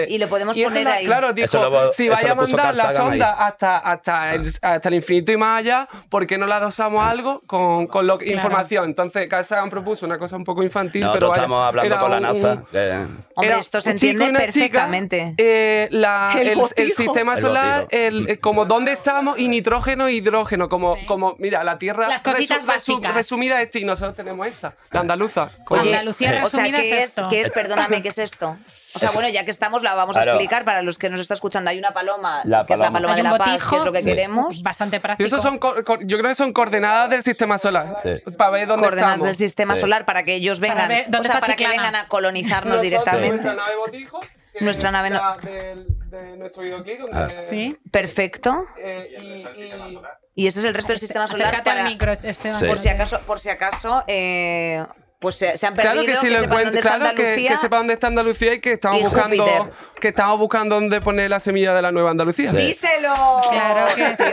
y 0.07 0.17
lo 0.17 0.27
podemos 0.27 0.57
poner 0.57 0.83
la- 0.83 0.93
ahí. 0.95 1.05
Claro, 1.05 1.33
dijo, 1.33 1.57
lo- 1.69 1.93
si 1.93 2.09
vaya 2.09 2.31
a 2.31 2.35
mandar 2.35 2.75
la 2.75 2.91
sonda 2.91 3.33
ahí. 3.33 3.37
hasta, 3.47 3.77
hasta, 3.77 4.33
el, 4.33 4.51
hasta 4.61 4.89
el 4.89 4.95
infinito 4.95 5.31
y 5.31 5.37
más 5.37 5.59
allá, 5.59 5.87
¿por 6.09 6.25
qué 6.27 6.37
no 6.37 6.45
la 6.47 6.59
dosamos 6.59 7.05
algo 7.05 7.41
con, 7.47 7.87
con 7.87 8.07
lo, 8.07 8.17
información? 8.21 8.85
Entonces 8.85 9.27
Carl 9.27 9.45
Sagan 9.45 9.69
propuso 9.69 10.05
una 10.05 10.17
cosa 10.17 10.35
un 10.35 10.43
poco 10.43 10.63
infantil, 10.63 11.07
pero 11.13 11.31
estamos 11.31 11.63
hablando 11.67 11.93
era 11.93 12.01
con 12.01 12.11
la 12.11 12.19
NASA. 12.19 12.63
que- 12.71 13.05
Hombre, 13.35 13.59
esto 13.59 13.79
se 13.81 13.91
un 14.09 14.15
chico 14.15 14.23
y 14.23 14.27
entiende 14.27 14.29
una 14.43 14.51
chica, 14.51 14.59
perfectamente. 14.89 15.33
eh, 15.37 15.87
la- 15.91 16.33
El 16.39 16.47
el, 16.49 16.61
el 16.75 16.91
sistema 16.91 17.35
El 17.35 17.41
solar, 17.41 17.87
eh, 17.91 18.37
como 18.41 18.65
dónde 18.65 18.93
estamos 18.93 19.37
y 19.39 19.47
nitrógeno 19.47 20.07
e 20.07 20.13
hidrógeno. 20.13 20.69
Como, 20.69 20.97
como 21.05 21.35
mira, 21.39 21.63
la 21.63 21.77
Tierra 21.79 22.07
Las 22.07 22.23
cositas 22.23 22.65
básicas. 22.65 23.13
resumida 23.13 23.61
esta 23.61 23.79
y 23.79 23.85
nosotros 23.85 24.15
tenemos 24.15 24.47
esta, 24.47 24.75
la 24.91 24.99
andaluza. 25.01 25.51
Oye, 25.69 25.81
Andalucía 25.81 26.29
o 26.29 26.31
sea, 26.31 26.41
resumida 26.63 26.81
¿qué 26.81 26.87
es 26.89 26.91
es, 27.03 27.09
esto. 27.09 27.27
¿qué 27.29 27.41
es? 27.41 27.49
Perdóname, 27.51 28.01
¿qué 28.01 28.09
es 28.09 28.17
esto? 28.17 28.57
O 28.95 28.99
sea, 28.99 29.11
bueno, 29.11 29.29
ya 29.29 29.45
que 29.45 29.51
estamos, 29.51 29.83
la 29.83 29.93
vamos 29.93 30.17
a 30.17 30.21
Claro. 30.21 30.37
explicar 30.37 30.65
para 30.65 30.81
los 30.81 30.97
que 30.97 31.09
nos 31.09 31.19
está 31.19 31.35
escuchando. 31.35 31.69
Hay 31.69 31.77
una 31.77 31.91
paloma, 31.91 32.41
La 32.45 32.65
que 32.65 32.73
es 32.73 32.79
la 32.79 32.91
paloma. 32.91 33.15
de 33.15 33.23
la 33.23 33.37
paz, 33.37 33.63
que 33.69 33.75
es 33.77 33.83
lo 33.83 33.91
que 33.91 33.99
sí. 33.99 34.05
queremos. 34.05 34.63
Bastante 34.63 34.97
Y 34.97 34.99
práctico. 34.99 35.27
eso 35.27 35.39
son, 35.41 35.59
yo 35.59 36.17
creo 36.17 36.29
que 36.29 36.35
son 36.35 36.53
coordenadas 36.53 37.09
del 37.09 37.21
sistema 37.21 37.59
solar. 37.59 37.97
Sí. 38.03 38.09
Para 38.37 38.49
ver 38.51 38.67
dónde 38.67 38.83
Coordenadas 38.83 39.15
estamos. 39.17 39.27
del 39.27 39.35
sistema 39.35 39.75
Sí. 39.75 39.81
solar 39.81 40.05
para 40.05 40.23
que 40.23 40.33
ellos 40.35 40.59
Para 40.59 40.73
vengan, 40.73 40.89
ver 40.89 41.03
dónde 41.05 41.19
o 41.19 41.23
sea, 41.23 41.33
está 41.35 41.39
para 41.41 41.55
que 41.55 41.67
vengan 41.67 41.95
a 41.95 42.07
colonizarnos 42.07 42.77
Nosotros, 42.77 42.81
directamente. 42.83 43.29
Nuestra 43.43 43.53
nave 43.53 43.75
botijo. 43.75 44.19
que 44.51 44.65
Nuestra 44.65 44.89
es 44.89 44.93
nave 44.93 45.09
no- 45.11 45.15
la 45.19 45.37
del- 45.37 46.09
de 46.09 46.37
nuestro 46.37 46.63
videoclip. 46.63 46.99
donde- 47.01 47.17
Ah. 47.37 47.39
Sí. 47.39 47.77
Perfecto. 47.91 48.65
eh, 48.77 49.45
y- 49.55 49.61
y- 49.61 49.99
Y 50.35 50.47
ese 50.47 50.59
es 50.59 50.65
el 50.65 50.73
resto 50.73 50.93
del 50.93 50.99
sistema 50.99 51.27
solar 51.27 51.47
Acércate 51.49 51.69
para, 51.69 51.81
al 51.83 51.89
micro, 51.89 52.13
Esteban. 52.23 52.59
Sí. 52.59 52.65
por 52.65 52.77
si 52.79 52.87
acaso, 52.89 53.19
por 53.27 53.39
si 53.39 53.49
acaso, 53.49 54.03
eh, 54.07 54.83
pues 55.19 55.35
se, 55.35 55.57
se 55.57 55.67
han 55.67 55.73
perdido, 55.75 55.93
Claro 55.93 56.07
que 56.07 56.15
si 56.15 56.27
que 56.27 56.29
lo 56.33 56.39
sepan 56.39 56.63
dónde 56.63 56.77
está 56.79 56.95
claro 56.95 57.15
que, 57.15 57.21
Andalucía. 57.23 57.51
que 57.51 57.57
sepa 57.57 57.77
dónde 57.77 57.93
está 57.93 58.07
Andalucía 58.07 58.53
y 58.53 58.59
que 58.61 58.71
estamos 58.73 58.99
Y 58.99 59.03
buscando 59.03 59.43
Júpiter. 59.45 59.71
que 59.99 60.07
estamos 60.07 60.39
buscando 60.39 60.75
dónde 60.75 61.01
poner 61.01 61.29
la 61.29 61.39
semilla 61.41 61.73
de 61.73 61.81
la 61.81 61.91
nueva 61.91 62.11
Andalucía. 62.11 62.51
Sí. 62.51 62.57
¡Díselo! 62.57 63.13
Claro 63.51 63.95
que 63.95 64.15
sí. 64.15 64.23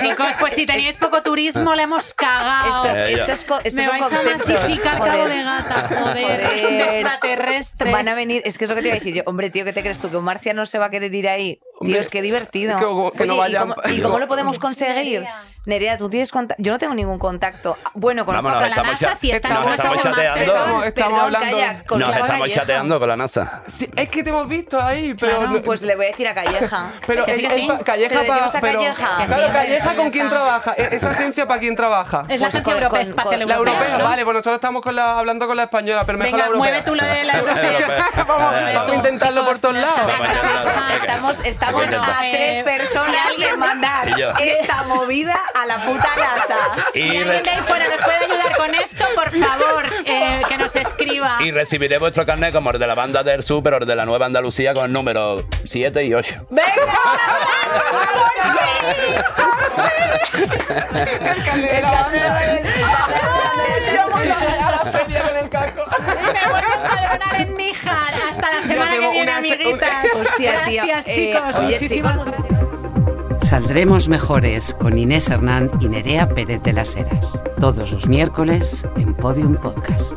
Chicos, 0.00 0.26
pues 0.40 0.54
si 0.54 0.66
teníais 0.66 0.96
poco 0.96 1.22
turismo, 1.22 1.74
le 1.76 1.82
hemos 1.84 2.12
cagado. 2.12 2.70
Esto, 2.88 2.96
Eh, 2.96 3.12
esto 3.12 3.32
es, 3.32 3.46
estos 3.64 3.74
Me 3.74 3.86
vais 3.88 4.02
a 4.02 4.22
masificar 4.22 4.98
Joder. 4.98 5.12
cabo 5.12 5.24
de 5.28 5.42
gata, 5.44 5.88
joder. 5.88 6.46
Joder. 6.60 6.80
Extraterrestres. 6.82 7.92
Van 7.92 8.08
a 8.08 8.14
venir, 8.14 8.42
es 8.44 8.58
que 8.58 8.64
es 8.64 8.70
lo 8.70 8.76
que 8.76 8.82
te 8.82 8.88
iba 8.88 8.96
a 8.96 8.98
decir 8.98 9.14
yo. 9.14 9.22
Hombre, 9.26 9.50
tío, 9.50 9.64
¿qué 9.64 9.72
te 9.72 9.82
crees 9.82 10.00
tú? 10.00 10.10
¿Que 10.10 10.16
un 10.16 10.24
marciano 10.24 10.66
se 10.66 10.78
va 10.78 10.86
a 10.86 10.90
querer 10.90 11.14
ir 11.14 11.28
ahí? 11.28 11.60
Hombre, 11.82 12.00
es 12.00 12.08
que 12.08 12.22
divertido. 12.22 12.76
que- 13.12 13.18
que 13.18 13.26
no 13.26 13.34
Oye, 13.36 13.52
¿y 13.52 13.56
cómo- 13.56 13.74
¿Y 13.90 14.00
cómo, 14.00 14.18
lo 14.18 14.28
podemos 14.28 14.58
conseguir? 14.58 15.24
Nerea, 15.64 15.96
tú 15.96 16.10
tienes 16.10 16.32
contacto. 16.32 16.60
Yo 16.60 16.72
no 16.72 16.78
tengo 16.80 16.92
ningún 16.92 17.20
contacto. 17.20 17.76
Bueno, 17.94 18.26
con 18.26 18.34
Vámonos, 18.34 18.58
con 18.58 18.62
la 18.62 18.68
estamos 18.74 18.92
NASA, 19.00 19.12
cha- 19.14 19.14
si 19.14 19.30
está 19.30 19.46
estamos 19.46 19.70
estamos 19.74 20.02
chateando. 20.02 20.82
Estamos- 20.84 21.20
hablando- 21.22 21.56
calla, 21.56 21.84
con 21.84 21.98
Nos 22.00 22.08
Clara 22.08 22.24
estamos 22.24 22.42
Calleja. 22.42 22.60
chateando 22.62 22.98
con 22.98 23.08
la 23.08 23.16
NASA. 23.16 23.62
Sí, 23.68 23.88
es 23.94 24.08
que 24.08 24.24
te 24.24 24.30
hemos 24.30 24.48
visto 24.48 24.82
ahí, 24.82 25.14
pero. 25.14 25.38
Claro, 25.38 25.62
pues 25.62 25.82
le 25.82 25.94
voy 25.94 26.06
a 26.06 26.08
decir 26.08 26.26
a 26.26 26.34
Calleja. 26.34 26.90
pero 27.06 27.24
que 27.24 27.34
sí, 27.36 27.44
es- 27.44 27.48
que 27.48 27.54
sí. 27.54 27.60
es 27.62 27.68
pa- 27.78 27.84
Calleja 27.84 28.08
pero- 28.60 28.80
sí, 28.82 29.02
Claro, 29.26 29.52
Calleja 29.52 29.94
con 29.94 30.10
quién 30.10 30.28
trabaja. 30.28 30.74
¿E- 30.76 30.96
¿Esa 30.96 31.10
agencia 31.10 31.46
para 31.46 31.60
quién 31.60 31.76
trabaja? 31.76 32.22
Es 32.28 32.40
la 32.40 32.48
Pues 32.50 32.54
agencia 32.56 32.72
europea, 32.72 33.46
La 33.46 33.54
europea. 33.54 33.98
vale, 33.98 34.24
pues 34.24 34.34
nosotros 34.34 34.54
estamos 34.56 34.82
hablando 34.84 35.46
con 35.46 35.56
la 35.56 35.62
española, 35.62 36.04
pero 36.04 36.18
mejor 36.18 36.32
Venga, 36.32 36.38
la 36.38 36.46
europea. 36.52 36.72
mueve 36.72 36.84
tú 36.84 36.94
lo 36.96 37.04
de 37.04 37.24
la 37.24 37.32
europea. 37.38 38.06
Vamos, 38.26 38.52
vamos 38.74 38.90
a 38.90 38.94
intentarlo 38.96 39.44
por 39.44 39.58
todos 39.58 39.76
lados. 39.76 40.00
Estamos, 41.02 41.40
a 41.76 42.18
tres 42.20 42.58
Eh, 42.58 42.62
personas 42.64 43.12
si 43.12 43.16
alguien- 43.28 43.50
de 43.50 43.56
mandar 43.56 44.08
esta 44.40 44.82
movida 44.84 45.40
a 45.54 45.66
la 45.66 45.76
puta 45.78 46.08
NASA. 46.16 46.56
Si 46.92 47.00
Y, 47.00 47.02
alguien 47.04 47.28
re- 47.28 47.42
de 47.42 47.50
ahí 47.50 47.62
fuera 47.62 47.88
nos 47.88 48.00
puede 48.00 48.16
ayudar 48.18 48.56
con 48.56 48.74
esto, 48.74 49.04
por 49.14 49.30
favor, 49.30 49.86
eh, 50.04 50.42
que 50.48 50.58
nos 50.58 50.76
escriba. 50.76 51.38
y 51.40 51.50
recibiré 51.50 51.98
vuestro 51.98 52.26
carnet 52.26 52.52
como 52.52 52.70
el 52.70 52.78
de 52.78 52.86
la 52.86 52.94
banda 52.94 53.22
del 53.22 53.42
sur, 53.42 53.62
pero 53.62 53.78
el 53.78 53.86
de 53.86 53.96
la 53.96 54.04
nueva 54.04 54.26
Andalucía 54.26 54.74
con 54.74 54.84
el 54.86 54.92
número 54.92 55.44
7 55.64 56.04
y 56.04 56.14
8. 56.14 56.46
¡Venga! 56.50 56.72
El 60.32 61.44
carnet 61.44 61.72
de 61.72 61.80
la 61.82 61.90
banda. 61.90 62.50
Íbamos 63.92 64.20
a 64.20 64.24
la 64.24 65.40
el 65.40 65.48
casco. 65.48 65.82
Me 66.06 66.50
voy 66.50 66.60
a 66.60 66.74
empadronar 66.74 67.34
en 67.40 67.56
Níjar. 67.56 68.14
Hasta 68.28 68.50
la 68.52 68.62
semana 68.62 68.90
que 68.92 68.98
viene, 69.10 69.32
amiguitas. 69.32 70.04
Hostia, 70.14 70.64
tío. 70.64 70.82
Gracias, 70.86 71.06
Eh, 71.06 71.14
chicos. 71.14 71.56
Gracias. 71.68 71.82
muchísimas 71.82 72.16
Saldremos 73.42 74.08
mejores 74.08 74.72
con 74.74 74.96
Inés 74.96 75.28
Hernán 75.28 75.70
y 75.80 75.88
Nerea 75.88 76.28
Pérez 76.28 76.62
de 76.62 76.72
las 76.72 76.96
Heras. 76.96 77.38
Todos 77.58 77.92
los 77.92 78.06
miércoles 78.06 78.86
en 78.96 79.14
Podium 79.14 79.56
Podcast. 79.56 80.14